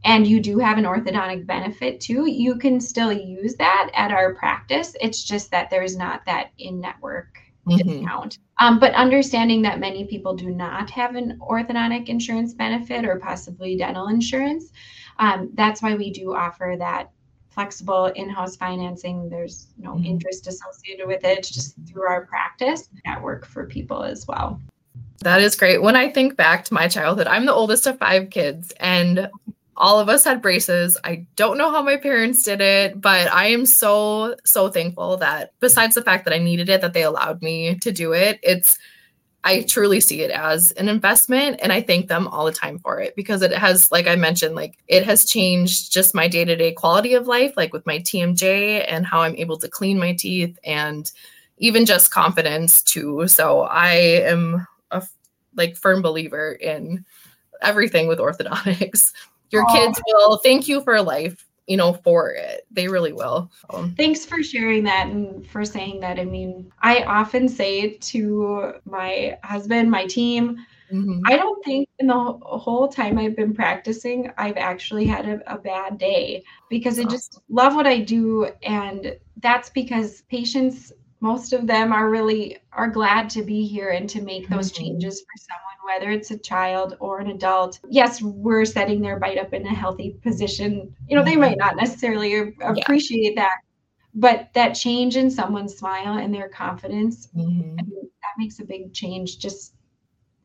and 0.04 0.26
you 0.26 0.40
do 0.40 0.58
have 0.58 0.78
an 0.78 0.84
orthodontic 0.84 1.46
benefit 1.46 2.00
too, 2.00 2.26
you 2.26 2.56
can 2.56 2.80
still 2.80 3.12
use 3.12 3.56
that 3.56 3.90
at 3.94 4.10
our 4.10 4.34
practice. 4.34 4.94
It's 5.00 5.24
just 5.24 5.50
that 5.50 5.70
there's 5.70 5.96
not 5.96 6.24
that 6.26 6.50
in 6.58 6.80
network 6.80 7.38
mm-hmm. 7.66 7.88
discount. 7.88 8.38
Um, 8.60 8.78
but 8.78 8.94
understanding 8.94 9.62
that 9.62 9.80
many 9.80 10.04
people 10.04 10.34
do 10.34 10.50
not 10.50 10.90
have 10.90 11.14
an 11.14 11.38
orthodontic 11.40 12.08
insurance 12.08 12.54
benefit 12.54 13.04
or 13.04 13.18
possibly 13.18 13.76
dental 13.76 14.08
insurance, 14.08 14.72
um, 15.18 15.50
that's 15.54 15.82
why 15.82 15.94
we 15.94 16.10
do 16.10 16.34
offer 16.34 16.76
that 16.78 17.10
flexible 17.50 18.06
in-house 18.06 18.56
financing. 18.56 19.28
There's 19.28 19.68
no 19.78 19.94
mm-hmm. 19.94 20.06
interest 20.06 20.46
associated 20.46 21.08
with 21.08 21.24
it, 21.24 21.42
just 21.42 21.74
through 21.88 22.06
our 22.06 22.24
practice 22.26 22.88
network 23.04 23.44
for 23.44 23.66
people 23.66 24.04
as 24.04 24.26
well. 24.28 24.60
That 25.22 25.40
is 25.40 25.56
great. 25.56 25.82
When 25.82 25.96
I 25.96 26.10
think 26.10 26.36
back 26.36 26.64
to 26.66 26.74
my 26.74 26.86
childhood, 26.86 27.26
I'm 27.26 27.46
the 27.46 27.52
oldest 27.52 27.88
of 27.88 27.98
five 27.98 28.30
kids, 28.30 28.72
and 28.78 29.28
all 29.78 30.00
of 30.00 30.08
us 30.08 30.24
had 30.24 30.42
braces. 30.42 30.98
I 31.04 31.26
don't 31.36 31.56
know 31.56 31.70
how 31.70 31.82
my 31.82 31.96
parents 31.96 32.42
did 32.42 32.60
it, 32.60 33.00
but 33.00 33.32
I 33.32 33.46
am 33.46 33.64
so, 33.64 34.34
so 34.44 34.68
thankful 34.68 35.16
that 35.18 35.52
besides 35.60 35.94
the 35.94 36.02
fact 36.02 36.24
that 36.24 36.34
I 36.34 36.38
needed 36.38 36.68
it, 36.68 36.80
that 36.80 36.92
they 36.92 37.04
allowed 37.04 37.40
me 37.42 37.76
to 37.76 37.92
do 37.92 38.12
it, 38.12 38.40
it's, 38.42 38.76
I 39.44 39.62
truly 39.62 40.00
see 40.00 40.22
it 40.22 40.32
as 40.32 40.72
an 40.72 40.88
investment 40.88 41.60
and 41.62 41.72
I 41.72 41.80
thank 41.80 42.08
them 42.08 42.26
all 42.26 42.44
the 42.44 42.52
time 42.52 42.80
for 42.80 43.00
it 43.00 43.14
because 43.14 43.40
it 43.40 43.52
has, 43.52 43.90
like 43.92 44.08
I 44.08 44.16
mentioned, 44.16 44.56
like 44.56 44.76
it 44.88 45.04
has 45.04 45.24
changed 45.24 45.92
just 45.92 46.14
my 46.14 46.26
day 46.26 46.44
to 46.44 46.56
day 46.56 46.72
quality 46.72 47.14
of 47.14 47.28
life, 47.28 47.54
like 47.56 47.72
with 47.72 47.86
my 47.86 48.00
TMJ 48.00 48.84
and 48.88 49.06
how 49.06 49.20
I'm 49.20 49.36
able 49.36 49.58
to 49.58 49.68
clean 49.68 49.98
my 49.98 50.12
teeth 50.12 50.58
and 50.64 51.10
even 51.58 51.86
just 51.86 52.10
confidence 52.10 52.82
too. 52.82 53.28
So 53.28 53.62
I 53.62 53.92
am 53.92 54.66
a 54.90 55.06
like 55.56 55.76
firm 55.76 56.02
believer 56.02 56.52
in 56.52 57.04
everything 57.62 58.08
with 58.08 58.18
orthodontics 58.18 59.12
your 59.50 59.64
Aww. 59.66 59.72
kids 59.72 60.00
will 60.06 60.36
thank 60.38 60.68
you 60.68 60.80
for 60.82 61.00
life 61.02 61.48
you 61.68 61.76
know 61.76 61.92
for 61.92 62.30
it. 62.30 62.66
They 62.70 62.88
really 62.88 63.12
will. 63.12 63.50
Um, 63.70 63.94
thanks 63.96 64.24
for 64.24 64.42
sharing 64.42 64.82
that 64.84 65.08
and 65.08 65.46
for 65.46 65.64
saying 65.64 66.00
that. 66.00 66.18
I 66.18 66.24
mean 66.24 66.72
i 66.80 67.04
often 67.04 67.48
say 67.48 67.90
to 68.12 68.74
my 68.84 69.38
husband 69.44 69.90
my 69.90 70.06
team. 70.06 70.56
Mm-hmm. 70.90 71.20
i 71.26 71.36
don't 71.36 71.62
think 71.66 71.86
in 71.98 72.06
the 72.06 72.14
whole 72.14 72.88
time 72.88 73.18
i've 73.18 73.36
been 73.36 73.52
practicing 73.52 74.30
i've 74.38 74.56
actually 74.56 75.04
had 75.04 75.28
a, 75.28 75.54
a 75.54 75.58
bad 75.58 75.98
day 75.98 76.42
because 76.70 76.98
i 76.98 77.04
just 77.04 77.42
love 77.50 77.74
what 77.74 77.86
i 77.86 77.98
do. 78.00 78.50
And 78.62 79.14
that's 79.42 79.68
because 79.68 80.22
patients 80.30 80.90
most 81.20 81.52
of 81.52 81.66
them 81.66 81.92
are 81.92 82.10
really 82.10 82.58
are 82.72 82.88
glad 82.88 83.28
to 83.30 83.42
be 83.42 83.66
here 83.66 83.90
and 83.90 84.08
to 84.08 84.22
make 84.22 84.48
those 84.48 84.72
mm-hmm. 84.72 84.84
changes 84.84 85.20
for 85.20 85.36
someone 85.36 85.94
whether 86.00 86.10
it's 86.10 86.30
a 86.30 86.38
child 86.38 86.96
or 87.00 87.18
an 87.20 87.30
adult 87.30 87.80
yes 87.88 88.22
we're 88.22 88.64
setting 88.64 89.00
their 89.00 89.18
bite 89.18 89.38
up 89.38 89.52
in 89.52 89.66
a 89.66 89.74
healthy 89.74 90.18
position 90.22 90.94
you 91.08 91.16
know 91.16 91.24
they 91.24 91.32
mm-hmm. 91.32 91.40
might 91.42 91.58
not 91.58 91.76
necessarily 91.76 92.54
appreciate 92.60 93.34
yeah. 93.34 93.42
that 93.42 93.58
but 94.14 94.48
that 94.54 94.70
change 94.70 95.16
in 95.16 95.30
someone's 95.30 95.76
smile 95.76 96.18
and 96.18 96.34
their 96.34 96.48
confidence 96.48 97.28
mm-hmm. 97.28 97.76
I 97.78 97.82
mean, 97.82 98.02
that 98.02 98.34
makes 98.36 98.58
a 98.58 98.64
big 98.64 98.92
change 98.92 99.38
just 99.38 99.74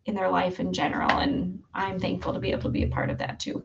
in 0.06 0.16
their 0.16 0.30
life 0.30 0.60
in 0.60 0.74
general 0.74 1.20
and 1.20 1.62
i'm 1.74 2.00
thankful 2.00 2.34
to 2.34 2.40
be 2.40 2.52
able 2.52 2.64
to 2.64 2.70
be 2.70 2.84
a 2.84 2.88
part 2.88 3.10
of 3.10 3.18
that 3.20 3.40
too 3.40 3.64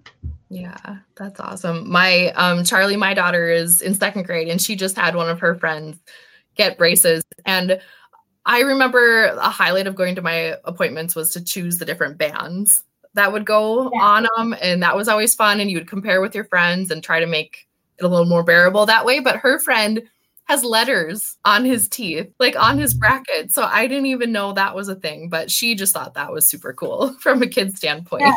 yeah, 0.50 0.96
that's 1.14 1.40
awesome. 1.40 1.90
My 1.90 2.28
um 2.28 2.64
Charlie, 2.64 2.96
my 2.96 3.12
daughter 3.12 3.50
is 3.50 3.82
in 3.82 3.94
second 3.94 4.24
grade 4.24 4.48
and 4.48 4.60
she 4.60 4.76
just 4.76 4.96
had 4.96 5.14
one 5.14 5.28
of 5.28 5.40
her 5.40 5.54
friends 5.54 5.98
get 6.58 6.76
braces. 6.76 7.22
And 7.46 7.80
I 8.44 8.60
remember 8.60 9.26
a 9.26 9.48
highlight 9.48 9.86
of 9.86 9.94
going 9.94 10.14
to 10.16 10.22
my 10.22 10.56
appointments 10.64 11.14
was 11.14 11.30
to 11.32 11.44
choose 11.44 11.78
the 11.78 11.84
different 11.84 12.18
bands 12.18 12.82
that 13.14 13.32
would 13.32 13.44
go 13.44 13.90
yeah. 13.92 14.00
on 14.00 14.26
them. 14.36 14.56
And 14.60 14.82
that 14.82 14.96
was 14.96 15.08
always 15.08 15.34
fun. 15.34 15.60
And 15.60 15.70
you 15.70 15.78
would 15.78 15.88
compare 15.88 16.20
with 16.20 16.34
your 16.34 16.44
friends 16.44 16.90
and 16.90 17.02
try 17.02 17.20
to 17.20 17.26
make 17.26 17.66
it 17.98 18.04
a 18.04 18.08
little 18.08 18.26
more 18.26 18.42
bearable 18.42 18.86
that 18.86 19.04
way. 19.04 19.20
But 19.20 19.36
her 19.36 19.58
friend 19.58 20.02
has 20.44 20.64
letters 20.64 21.36
on 21.44 21.64
his 21.64 21.88
teeth, 21.88 22.32
like 22.38 22.56
on 22.58 22.78
his 22.78 22.94
bracket. 22.94 23.52
So 23.52 23.64
I 23.64 23.86
didn't 23.86 24.06
even 24.06 24.32
know 24.32 24.52
that 24.52 24.74
was 24.74 24.88
a 24.88 24.94
thing, 24.94 25.28
but 25.28 25.50
she 25.50 25.74
just 25.74 25.92
thought 25.92 26.14
that 26.14 26.32
was 26.32 26.48
super 26.48 26.72
cool 26.72 27.12
from 27.20 27.42
a 27.42 27.46
kid's 27.46 27.76
standpoint. 27.76 28.22
Yeah. 28.22 28.34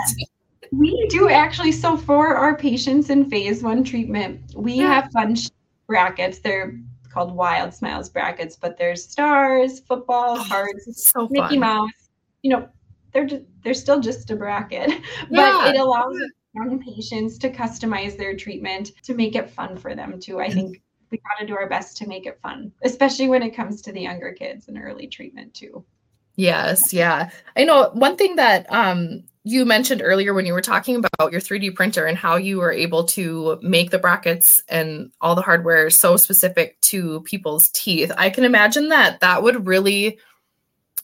We 0.74 1.08
do 1.10 1.30
actually. 1.30 1.74
So 1.74 1.98
for 1.98 2.36
our 2.36 2.56
patients 2.58 3.10
in 3.10 3.30
phase 3.30 3.62
one 3.62 3.84
treatment, 3.84 4.42
we 4.56 4.74
yeah. 4.74 4.88
have 4.88 5.12
fun 5.12 5.36
brackets. 5.88 6.40
They're 6.40 6.80
called 7.12 7.34
Wild 7.34 7.74
Smiles 7.74 8.10
brackets, 8.10 8.56
but 8.56 8.78
there's 8.78 9.08
stars, 9.08 9.80
football, 9.82 10.38
oh, 10.38 10.44
hearts, 10.44 11.12
so 11.12 11.28
Mickey 11.30 11.56
fun. 11.56 11.60
Mouse. 11.60 12.10
You 12.42 12.52
know, 12.52 12.70
they're 13.14 13.26
just, 13.26 13.44
they're 13.64 13.74
still 13.74 14.00
just 14.00 14.32
a 14.32 14.36
bracket, 14.36 14.90
but 15.32 15.76
it 15.76 15.80
allows 15.80 16.18
young 16.54 16.82
patients 16.82 17.38
to 17.40 17.52
customize 17.52 18.18
their 18.18 18.36
treatment 18.36 18.92
to 19.04 19.14
make 19.14 19.36
it 19.36 19.50
fun 19.50 19.78
for 19.78 19.96
them 19.96 20.20
too. 20.20 20.40
I 20.40 20.50
think 20.50 20.82
we 21.10 21.18
got 21.18 21.40
to 21.40 21.46
do 21.46 21.56
our 21.56 21.70
best 21.70 21.98
to 21.98 22.08
make 22.08 22.26
it 22.26 22.40
fun, 22.42 22.72
especially 22.84 23.28
when 23.28 23.44
it 23.44 23.52
comes 23.52 23.82
to 23.84 23.92
the 23.92 24.02
younger 24.02 24.34
kids 24.34 24.68
and 24.68 24.78
early 24.78 25.08
treatment 25.08 25.54
too. 25.54 25.86
Yes, 26.36 26.94
yeah. 26.94 27.30
I 27.56 27.66
know 27.66 27.92
one 27.94 28.16
thing 28.16 28.38
that 28.38 28.66
um 28.72 29.24
you 29.44 29.66
mentioned 29.66 30.02
earlier 30.04 30.34
when 30.34 30.46
you 30.46 30.54
were 30.54 30.62
talking 30.62 30.96
about 30.96 31.32
your 31.32 31.42
3D 31.42 31.76
printer 31.76 32.06
and 32.06 32.18
how 32.18 32.36
you 32.36 32.60
were 32.60 32.72
able 32.72 33.04
to 33.04 33.60
make 33.62 33.90
the 33.90 33.98
brackets 33.98 34.62
and 34.70 35.12
all 35.20 35.34
the 35.34 35.42
hardware 35.42 35.90
so 35.90 36.16
specific 36.16 36.80
to 36.82 37.22
people's 37.22 37.70
teeth. 37.70 38.12
I 38.18 38.30
can 38.30 38.44
imagine 38.44 38.90
that 38.90 39.20
that 39.22 39.42
would 39.42 39.66
really 39.66 40.20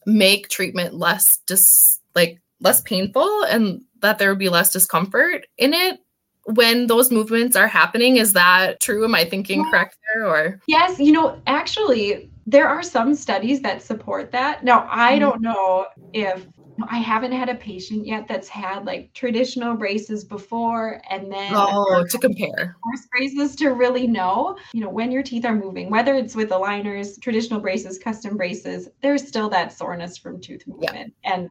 make 0.05 0.49
treatment 0.49 0.93
less 0.93 1.37
dis 1.47 1.99
like 2.15 2.39
less 2.61 2.81
painful 2.81 3.43
and 3.43 3.81
that 4.01 4.19
there 4.19 4.29
would 4.29 4.39
be 4.39 4.49
less 4.49 4.71
discomfort 4.71 5.45
in 5.57 5.73
it 5.73 5.99
when 6.45 6.87
those 6.87 7.11
movements 7.11 7.55
are 7.55 7.67
happening. 7.67 8.17
Is 8.17 8.33
that 8.33 8.79
true? 8.79 9.03
Am 9.03 9.15
I 9.15 9.25
thinking 9.25 9.69
correct 9.69 9.97
there 10.13 10.25
or? 10.25 10.61
Yes, 10.67 10.99
you 10.99 11.11
know, 11.11 11.41
actually 11.47 12.29
there 12.45 12.67
are 12.67 12.81
some 12.81 13.13
studies 13.13 13.61
that 13.61 13.81
support 13.81 14.31
that. 14.31 14.63
Now, 14.63 14.87
I 14.89 15.11
mm-hmm. 15.11 15.19
don't 15.19 15.41
know 15.41 15.87
if 16.13 16.47
I 16.89 16.97
haven't 16.97 17.31
had 17.31 17.49
a 17.49 17.55
patient 17.55 18.05
yet 18.05 18.27
that's 18.27 18.47
had 18.47 18.85
like 18.85 19.13
traditional 19.13 19.75
braces 19.75 20.23
before 20.23 21.01
and 21.09 21.31
then 21.31 21.51
oh 21.53 22.05
to 22.09 22.17
compare. 22.17 22.75
braces 23.11 23.55
to 23.57 23.69
really 23.69 24.07
know. 24.07 24.57
You 24.73 24.81
know 24.81 24.89
when 24.89 25.11
your 25.11 25.23
teeth 25.23 25.45
are 25.45 25.55
moving 25.55 25.89
whether 25.89 26.13
it's 26.15 26.35
with 26.35 26.49
aligners 26.49 27.19
traditional 27.21 27.59
braces 27.59 27.97
custom 27.97 28.37
braces 28.37 28.89
there's 29.01 29.27
still 29.27 29.49
that 29.49 29.73
soreness 29.73 30.17
from 30.17 30.39
tooth 30.39 30.67
movement. 30.67 31.13
Yeah. 31.23 31.33
and 31.33 31.49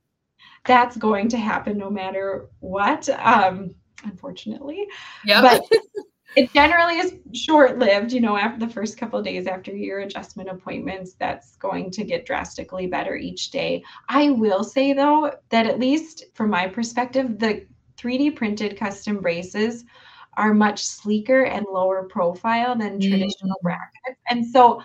that's 0.64 0.97
going 0.97 1.29
to 1.29 1.37
happen 1.37 1.79
no 1.79 1.91
matter 1.91 2.49
what 2.61 3.09
um 3.09 3.74
unfortunately. 4.05 4.87
Yeah 5.24 5.41
but 5.43 5.62
it 6.37 6.53
generally 6.53 6.99
is 6.99 7.14
short 7.32 7.78
lived 7.78 8.12
you 8.12 8.20
know 8.20 8.37
after 8.37 8.64
the 8.64 8.72
first 8.72 8.97
couple 8.99 9.20
days 9.22 9.47
after 9.47 9.74
your 9.74 10.01
adjustment 10.01 10.49
appointments 10.49 11.14
that's 11.14 11.57
going 11.57 11.91
to 11.91 12.05
get 12.05 12.26
drastically 12.26 12.87
better 12.87 13.16
each 13.16 13.51
day 13.51 13.82
i 14.09 14.30
will 14.30 14.62
say 14.62 14.93
though 14.93 15.32
that 15.49 15.66
at 15.66 15.80
least 15.80 16.24
from 16.34 16.51
my 16.51 16.68
perspective 16.68 17.39
the 17.39 17.66
3d 17.97 18.37
printed 18.37 18.78
custom 18.78 19.18
braces 19.20 19.84
are 20.34 20.53
much 20.53 20.84
sleeker 20.84 21.45
and 21.45 21.64
lower 21.72 22.05
profile 22.05 22.76
than 22.76 23.01
mm. 23.01 23.09
traditional 23.09 23.59
brackets 23.62 24.20
and 24.28 24.47
so 24.47 24.82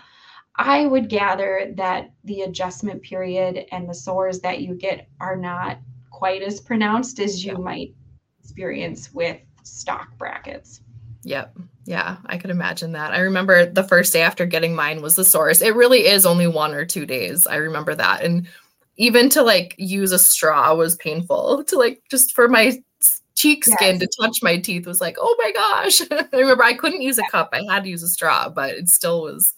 i 0.56 0.86
would 0.86 1.08
gather 1.08 1.72
that 1.76 2.10
the 2.24 2.40
adjustment 2.40 3.02
period 3.02 3.66
and 3.70 3.88
the 3.88 3.94
sores 3.94 4.40
that 4.40 4.60
you 4.60 4.74
get 4.74 5.08
are 5.20 5.36
not 5.36 5.78
quite 6.10 6.42
as 6.42 6.60
pronounced 6.60 7.20
as 7.20 7.44
you 7.44 7.52
yeah. 7.52 7.58
might 7.58 7.94
experience 8.40 9.12
with 9.12 9.38
stock 9.62 10.08
brackets 10.18 10.80
Yep. 11.24 11.56
Yeah, 11.84 12.16
I 12.26 12.38
could 12.38 12.50
imagine 12.50 12.92
that. 12.92 13.12
I 13.12 13.20
remember 13.20 13.66
the 13.66 13.82
first 13.82 14.12
day 14.12 14.22
after 14.22 14.46
getting 14.46 14.74
mine 14.74 15.02
was 15.02 15.16
the 15.16 15.24
source. 15.24 15.60
It 15.60 15.74
really 15.74 16.06
is 16.06 16.24
only 16.24 16.46
one 16.46 16.74
or 16.74 16.84
two 16.84 17.06
days. 17.06 17.46
I 17.46 17.56
remember 17.56 17.94
that. 17.94 18.22
And 18.22 18.48
even 18.96 19.28
to 19.30 19.42
like 19.42 19.74
use 19.78 20.12
a 20.12 20.18
straw 20.18 20.74
was 20.74 20.96
painful 20.96 21.64
to 21.68 21.78
like 21.78 22.02
just 22.10 22.32
for 22.32 22.48
my 22.48 22.82
cheek 23.34 23.64
skin 23.64 23.98
yes. 23.98 24.00
to 24.00 24.08
touch 24.20 24.38
my 24.42 24.58
teeth 24.58 24.86
was 24.86 25.00
like, 25.00 25.16
oh 25.18 25.36
my 25.38 25.52
gosh. 25.52 26.02
I 26.10 26.36
remember 26.36 26.62
I 26.62 26.74
couldn't 26.74 27.02
use 27.02 27.18
a 27.18 27.24
cup. 27.30 27.50
I 27.52 27.62
had 27.68 27.84
to 27.84 27.90
use 27.90 28.02
a 28.02 28.08
straw, 28.08 28.48
but 28.48 28.70
it 28.70 28.88
still 28.88 29.22
was 29.22 29.54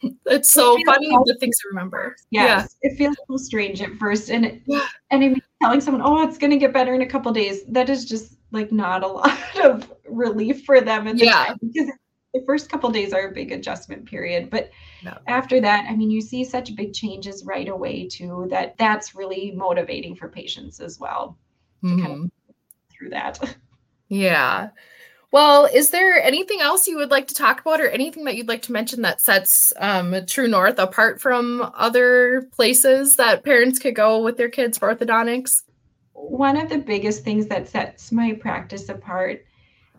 it's 0.26 0.52
so 0.52 0.76
it 0.78 0.86
funny 0.86 1.08
the 1.08 1.36
things 1.38 1.58
to 1.58 1.68
remember. 1.68 2.16
Yes, 2.30 2.76
yeah. 2.82 2.90
It 2.90 2.96
feels 2.96 3.16
so 3.28 3.36
strange 3.36 3.82
at 3.82 3.94
first. 3.96 4.30
And 4.30 4.46
it, 4.46 4.62
yeah. 4.66 4.86
and 5.10 5.22
I 5.22 5.28
mean 5.28 5.42
telling 5.62 5.80
someone, 5.80 6.02
oh, 6.04 6.26
it's 6.26 6.38
gonna 6.38 6.56
get 6.56 6.72
better 6.72 6.94
in 6.94 7.02
a 7.02 7.06
couple 7.06 7.32
days, 7.32 7.64
that 7.68 7.88
is 7.88 8.04
just 8.04 8.34
like 8.50 8.72
not 8.72 9.02
a 9.02 9.06
lot 9.06 9.60
of 9.62 9.92
relief 10.10 10.64
for 10.64 10.80
them 10.80 11.06
at 11.08 11.16
the 11.16 11.24
yeah. 11.24 11.46
time 11.46 11.58
because 11.60 11.90
the 12.34 12.42
first 12.46 12.70
couple 12.70 12.90
days 12.90 13.12
are 13.12 13.28
a 13.28 13.32
big 13.32 13.52
adjustment 13.52 14.04
period 14.06 14.50
but 14.50 14.70
no. 15.02 15.16
after 15.26 15.60
that 15.60 15.86
i 15.88 15.96
mean 15.96 16.10
you 16.10 16.20
see 16.20 16.44
such 16.44 16.76
big 16.76 16.92
changes 16.92 17.44
right 17.44 17.68
away 17.68 18.06
too 18.06 18.46
that 18.50 18.76
that's 18.78 19.14
really 19.14 19.52
motivating 19.52 20.14
for 20.14 20.28
patients 20.28 20.80
as 20.80 20.98
well 20.98 21.36
mm-hmm. 21.82 22.00
kind 22.00 22.12
of 22.12 22.18
mm-hmm. 22.18 22.52
through 22.90 23.10
that 23.10 23.56
yeah 24.08 24.68
well, 25.30 25.66
is 25.66 25.90
there 25.90 26.18
anything 26.22 26.62
else 26.62 26.86
you 26.86 26.96
would 26.96 27.10
like 27.10 27.26
to 27.26 27.34
talk 27.34 27.60
about 27.60 27.82
or 27.82 27.88
anything 27.90 28.24
that 28.24 28.36
you'd 28.36 28.48
like 28.48 28.62
to 28.62 28.72
mention 28.72 29.02
that 29.02 29.20
sets 29.20 29.74
um, 29.76 30.16
True 30.24 30.48
North 30.48 30.78
apart 30.78 31.20
from 31.20 31.70
other 31.74 32.48
places 32.52 33.16
that 33.16 33.44
parents 33.44 33.78
could 33.78 33.94
go 33.94 34.22
with 34.22 34.38
their 34.38 34.48
kids 34.48 34.78
for 34.78 34.94
orthodontics? 34.94 35.64
one 36.18 36.56
of 36.56 36.68
the 36.68 36.78
biggest 36.78 37.24
things 37.24 37.46
that 37.46 37.68
sets 37.68 38.12
my 38.12 38.32
practice 38.34 38.88
apart 38.88 39.44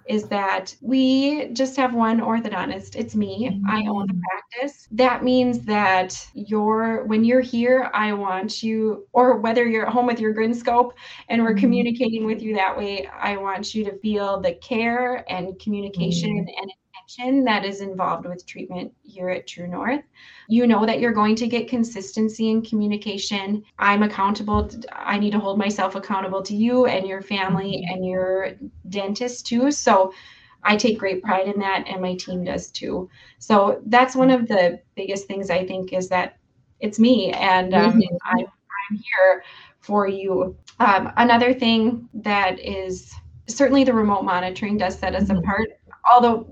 is 0.09 0.23
that 0.23 0.75
we 0.81 1.49
just 1.49 1.77
have 1.77 1.93
one 1.93 2.19
orthodontist. 2.19 2.95
It's 2.95 3.15
me. 3.15 3.51
Mm-hmm. 3.51 3.69
I 3.69 3.87
own 3.87 4.07
the 4.07 4.19
practice. 4.27 4.87
That 4.91 5.23
means 5.23 5.59
that 5.65 6.27
you're 6.33 7.05
when 7.05 7.23
you're 7.23 7.41
here, 7.41 7.91
I 7.93 8.13
want 8.13 8.63
you, 8.63 9.07
or 9.13 9.37
whether 9.37 9.67
you're 9.67 9.85
at 9.85 9.93
home 9.93 10.07
with 10.07 10.19
your 10.19 10.33
grin 10.33 10.55
scope 10.55 10.95
and 11.29 11.43
we're 11.43 11.51
mm-hmm. 11.51 11.59
communicating 11.59 12.25
with 12.25 12.41
you 12.41 12.55
that 12.55 12.75
way, 12.75 13.07
I 13.07 13.37
want 13.37 13.75
you 13.75 13.85
to 13.85 13.97
feel 13.99 14.41
the 14.41 14.55
care 14.55 15.23
and 15.31 15.59
communication 15.59 16.31
mm-hmm. 16.31 16.61
and 16.61 16.71
that 17.17 17.65
is 17.65 17.81
involved 17.81 18.25
with 18.25 18.45
treatment 18.45 18.93
here 19.03 19.29
at 19.29 19.47
True 19.47 19.67
North. 19.67 20.03
You 20.47 20.67
know 20.67 20.85
that 20.85 20.99
you're 20.99 21.11
going 21.11 21.35
to 21.37 21.47
get 21.47 21.67
consistency 21.67 22.49
in 22.49 22.61
communication. 22.61 23.63
I'm 23.79 24.03
accountable. 24.03 24.67
To, 24.67 24.87
I 24.91 25.17
need 25.17 25.31
to 25.31 25.39
hold 25.39 25.57
myself 25.57 25.95
accountable 25.95 26.41
to 26.43 26.55
you 26.55 26.85
and 26.85 27.07
your 27.07 27.21
family 27.21 27.83
mm-hmm. 27.83 27.93
and 27.93 28.05
your 28.05 28.51
dentist 28.89 29.47
too. 29.47 29.71
So 29.71 30.13
I 30.63 30.75
take 30.75 30.99
great 30.99 31.23
pride 31.23 31.47
in 31.47 31.59
that, 31.59 31.85
and 31.87 32.01
my 32.01 32.15
team 32.15 32.43
does 32.43 32.69
too. 32.69 33.09
So 33.39 33.81
that's 33.85 34.15
one 34.15 34.29
of 34.29 34.47
the 34.47 34.79
biggest 34.95 35.27
things 35.27 35.49
I 35.49 35.65
think 35.65 35.93
is 35.93 36.09
that 36.09 36.37
it's 36.79 36.99
me, 36.99 37.31
and 37.31 37.73
um, 37.73 37.93
mm-hmm. 37.93 38.15
I'm, 38.25 38.45
I'm 38.45 38.97
here 38.97 39.43
for 39.79 40.07
you. 40.07 40.55
Um, 40.79 41.11
another 41.17 41.53
thing 41.53 42.07
that 42.13 42.59
is 42.59 43.13
certainly 43.47 43.83
the 43.83 43.93
remote 43.93 44.23
monitoring 44.23 44.77
does 44.77 44.97
set 44.97 45.15
us 45.15 45.23
mm-hmm. 45.23 45.37
apart 45.37 45.69
although 46.13 46.47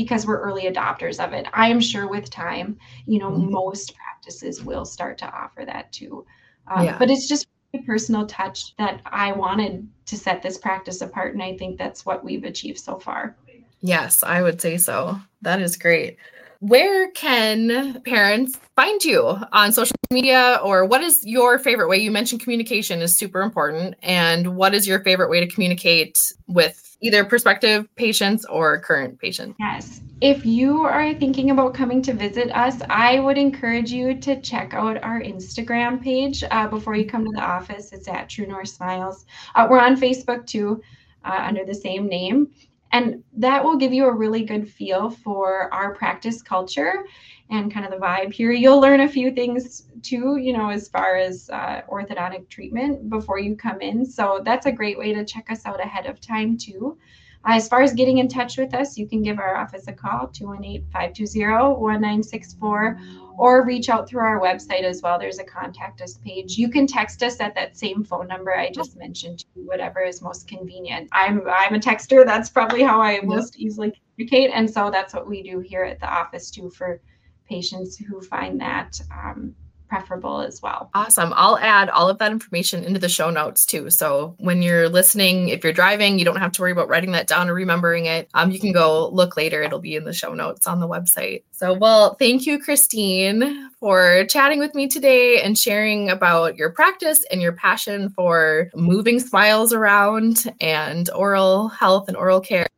because 0.00 0.26
we're 0.26 0.40
early 0.40 0.62
adopters 0.62 1.22
of 1.22 1.34
it. 1.34 1.46
I 1.52 1.68
am 1.68 1.80
sure 1.80 2.08
with 2.08 2.30
time, 2.30 2.78
you 3.06 3.18
know, 3.18 3.30
mm-hmm. 3.30 3.50
most 3.50 3.94
practices 3.94 4.64
will 4.64 4.86
start 4.86 5.18
to 5.18 5.26
offer 5.26 5.64
that 5.66 5.92
too. 5.92 6.24
Um, 6.68 6.86
yeah. 6.86 6.98
But 6.98 7.10
it's 7.10 7.28
just 7.28 7.48
a 7.74 7.78
personal 7.82 8.26
touch 8.26 8.74
that 8.76 9.02
I 9.04 9.32
wanted 9.32 9.86
to 10.06 10.16
set 10.16 10.42
this 10.42 10.56
practice 10.56 11.02
apart. 11.02 11.34
And 11.34 11.42
I 11.42 11.56
think 11.56 11.76
that's 11.76 12.06
what 12.06 12.24
we've 12.24 12.44
achieved 12.44 12.78
so 12.78 12.98
far. 12.98 13.36
Yes, 13.82 14.22
I 14.22 14.42
would 14.42 14.60
say 14.60 14.78
so. 14.78 15.18
That 15.42 15.60
is 15.60 15.76
great. 15.76 16.16
Where 16.60 17.10
can 17.12 18.02
parents 18.02 18.58
find 18.76 19.02
you 19.04 19.36
on 19.52 19.72
social 19.72 19.96
media 20.10 20.60
or 20.62 20.84
what 20.84 21.02
is 21.02 21.18
your 21.24 21.58
favorite 21.58 21.88
way? 21.88 21.96
You 21.98 22.10
mentioned 22.10 22.42
communication 22.42 23.00
is 23.00 23.16
super 23.16 23.40
important. 23.40 23.96
And 24.02 24.56
what 24.56 24.74
is 24.74 24.86
your 24.86 25.02
favorite 25.02 25.30
way 25.30 25.40
to 25.40 25.46
communicate 25.46 26.18
with 26.46 26.90
either 27.00 27.24
prospective 27.24 27.94
patients 27.96 28.44
or 28.46 28.80
current 28.80 29.18
patients. 29.18 29.56
Yes. 29.58 30.00
If 30.20 30.44
you 30.44 30.82
are 30.82 31.14
thinking 31.14 31.50
about 31.50 31.72
coming 31.72 32.02
to 32.02 32.12
visit 32.12 32.54
us, 32.54 32.82
I 32.90 33.20
would 33.20 33.38
encourage 33.38 33.90
you 33.90 34.14
to 34.20 34.40
check 34.42 34.74
out 34.74 35.02
our 35.02 35.20
Instagram 35.22 36.02
page 36.02 36.44
uh, 36.50 36.68
before 36.68 36.94
you 36.94 37.06
come 37.06 37.24
to 37.24 37.30
the 37.34 37.42
office. 37.42 37.92
It's 37.92 38.06
at 38.06 38.28
True 38.28 38.46
North 38.46 38.68
Smiles. 38.68 39.24
Uh, 39.54 39.66
we're 39.70 39.80
on 39.80 39.96
Facebook 39.98 40.46
too, 40.46 40.82
uh, 41.24 41.40
under 41.40 41.64
the 41.64 41.74
same 41.74 42.06
name. 42.06 42.52
And 42.92 43.22
that 43.36 43.64
will 43.64 43.76
give 43.76 43.92
you 43.92 44.06
a 44.06 44.12
really 44.12 44.44
good 44.44 44.68
feel 44.68 45.10
for 45.10 45.72
our 45.72 45.94
practice 45.94 46.42
culture 46.42 47.04
and 47.50 47.72
kind 47.72 47.84
of 47.84 47.92
the 47.92 47.98
vibe 47.98 48.32
here. 48.32 48.52
You'll 48.52 48.80
learn 48.80 49.00
a 49.00 49.08
few 49.08 49.32
things 49.32 49.86
too, 50.02 50.36
you 50.36 50.52
know, 50.52 50.70
as 50.70 50.88
far 50.88 51.16
as 51.16 51.48
uh, 51.50 51.82
orthodontic 51.88 52.48
treatment 52.48 53.08
before 53.08 53.38
you 53.38 53.56
come 53.56 53.80
in. 53.80 54.04
So 54.04 54.40
that's 54.44 54.66
a 54.66 54.72
great 54.72 54.98
way 54.98 55.12
to 55.12 55.24
check 55.24 55.50
us 55.50 55.66
out 55.66 55.80
ahead 55.80 56.06
of 56.06 56.20
time 56.20 56.56
too. 56.56 56.98
Uh, 57.48 57.54
as 57.54 57.68
far 57.68 57.80
as 57.80 57.94
getting 57.94 58.18
in 58.18 58.28
touch 58.28 58.58
with 58.58 58.74
us, 58.74 58.98
you 58.98 59.06
can 59.06 59.22
give 59.22 59.38
our 59.38 59.56
office 59.56 59.88
a 59.88 59.92
call, 59.92 60.28
218 60.28 60.86
520 60.92 61.54
1964, 61.80 63.00
or 63.38 63.64
reach 63.64 63.88
out 63.88 64.06
through 64.06 64.20
our 64.20 64.38
website 64.38 64.82
as 64.82 65.00
well. 65.00 65.18
There's 65.18 65.38
a 65.38 65.44
contact 65.44 66.02
us 66.02 66.18
page. 66.18 66.58
You 66.58 66.68
can 66.68 66.86
text 66.86 67.22
us 67.22 67.40
at 67.40 67.54
that 67.54 67.78
same 67.78 68.04
phone 68.04 68.28
number 68.28 68.54
I 68.54 68.70
just 68.70 68.98
mentioned, 68.98 69.46
whatever 69.54 70.02
is 70.02 70.20
most 70.20 70.46
convenient. 70.46 71.08
I'm 71.12 71.42
I'm 71.48 71.74
a 71.74 71.78
texter. 71.78 72.26
That's 72.26 72.50
probably 72.50 72.82
how 72.82 73.00
I 73.00 73.20
most 73.22 73.56
easily 73.56 73.94
communicate. 74.16 74.50
And 74.52 74.70
so 74.70 74.90
that's 74.90 75.14
what 75.14 75.26
we 75.26 75.42
do 75.42 75.60
here 75.60 75.84
at 75.84 75.98
the 75.98 76.12
office 76.12 76.50
too 76.50 76.68
for 76.68 77.00
patients 77.48 77.96
who 77.96 78.20
find 78.20 78.60
that 78.60 79.00
um, 79.10 79.54
preferable 79.90 80.40
as 80.40 80.62
well. 80.62 80.88
Awesome. 80.94 81.32
I'll 81.34 81.58
add 81.58 81.90
all 81.90 82.08
of 82.08 82.18
that 82.18 82.32
information 82.32 82.84
into 82.84 83.00
the 83.00 83.08
show 83.08 83.28
notes 83.28 83.66
too. 83.66 83.90
So 83.90 84.36
when 84.38 84.62
you're 84.62 84.88
listening, 84.88 85.48
if 85.48 85.62
you're 85.62 85.72
driving, 85.72 86.18
you 86.18 86.24
don't 86.24 86.36
have 86.36 86.52
to 86.52 86.62
worry 86.62 86.72
about 86.72 86.88
writing 86.88 87.12
that 87.12 87.26
down 87.26 87.50
or 87.50 87.54
remembering 87.54 88.06
it. 88.06 88.30
Um, 88.32 88.52
you 88.52 88.60
can 88.60 88.72
go 88.72 89.08
look 89.08 89.36
later. 89.36 89.62
It'll 89.62 89.80
be 89.80 89.96
in 89.96 90.04
the 90.04 90.12
show 90.12 90.32
notes 90.32 90.66
on 90.66 90.80
the 90.80 90.88
website. 90.88 91.42
So, 91.50 91.74
well, 91.74 92.14
thank 92.14 92.46
you, 92.46 92.58
Christine, 92.58 93.69
for 93.80 94.24
chatting 94.28 94.58
with 94.58 94.74
me 94.74 94.86
today 94.86 95.42
and 95.42 95.58
sharing 95.58 96.10
about 96.10 96.56
your 96.56 96.70
practice 96.70 97.24
and 97.30 97.40
your 97.40 97.52
passion 97.52 98.10
for 98.10 98.70
moving 98.74 99.18
smiles 99.18 99.72
around 99.72 100.44
and 100.60 101.10
oral 101.10 101.68
health 101.68 102.06
and 102.06 102.16
oral 102.16 102.40
care 102.40 102.68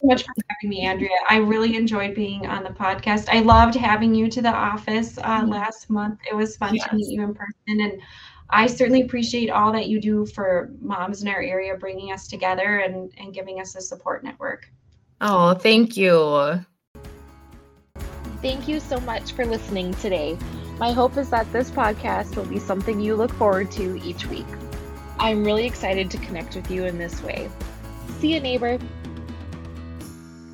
so 0.00 0.06
much 0.06 0.22
for 0.22 0.32
having 0.48 0.70
me, 0.70 0.86
Andrea. 0.86 1.10
I 1.28 1.36
really 1.36 1.76
enjoyed 1.76 2.14
being 2.14 2.46
on 2.46 2.64
the 2.64 2.70
podcast. 2.70 3.28
I 3.28 3.40
loved 3.40 3.74
having 3.74 4.14
you 4.14 4.30
to 4.30 4.40
the 4.40 4.52
office 4.52 5.18
uh, 5.18 5.22
mm-hmm. 5.22 5.50
last 5.50 5.90
month. 5.90 6.20
It 6.30 6.34
was 6.34 6.56
fun 6.56 6.74
yes. 6.74 6.88
to 6.88 6.96
meet 6.96 7.08
you 7.08 7.22
in 7.22 7.34
person. 7.34 7.52
And 7.66 8.00
I 8.48 8.66
certainly 8.66 9.02
appreciate 9.02 9.50
all 9.50 9.72
that 9.72 9.88
you 9.88 10.00
do 10.00 10.24
for 10.26 10.70
moms 10.80 11.22
in 11.22 11.28
our 11.28 11.42
area, 11.42 11.76
bringing 11.76 12.12
us 12.12 12.28
together 12.28 12.78
and, 12.78 13.12
and 13.18 13.34
giving 13.34 13.60
us 13.60 13.76
a 13.76 13.80
support 13.80 14.24
network. 14.24 14.70
Oh, 15.20 15.54
thank 15.54 15.96
you. 15.96 16.64
Thank 18.42 18.68
you 18.68 18.80
so 18.80 18.98
much 19.00 19.32
for 19.32 19.44
listening 19.44 19.92
today. 19.94 20.38
My 20.78 20.92
hope 20.92 21.18
is 21.18 21.28
that 21.28 21.52
this 21.52 21.70
podcast 21.70 22.36
will 22.36 22.46
be 22.46 22.58
something 22.58 22.98
you 22.98 23.14
look 23.14 23.32
forward 23.34 23.70
to 23.72 24.02
each 24.02 24.26
week. 24.26 24.46
I'm 25.18 25.44
really 25.44 25.66
excited 25.66 26.10
to 26.12 26.18
connect 26.18 26.56
with 26.56 26.70
you 26.70 26.86
in 26.86 26.96
this 26.96 27.22
way. 27.22 27.50
See 28.18 28.32
you, 28.32 28.40
neighbor. 28.40 28.78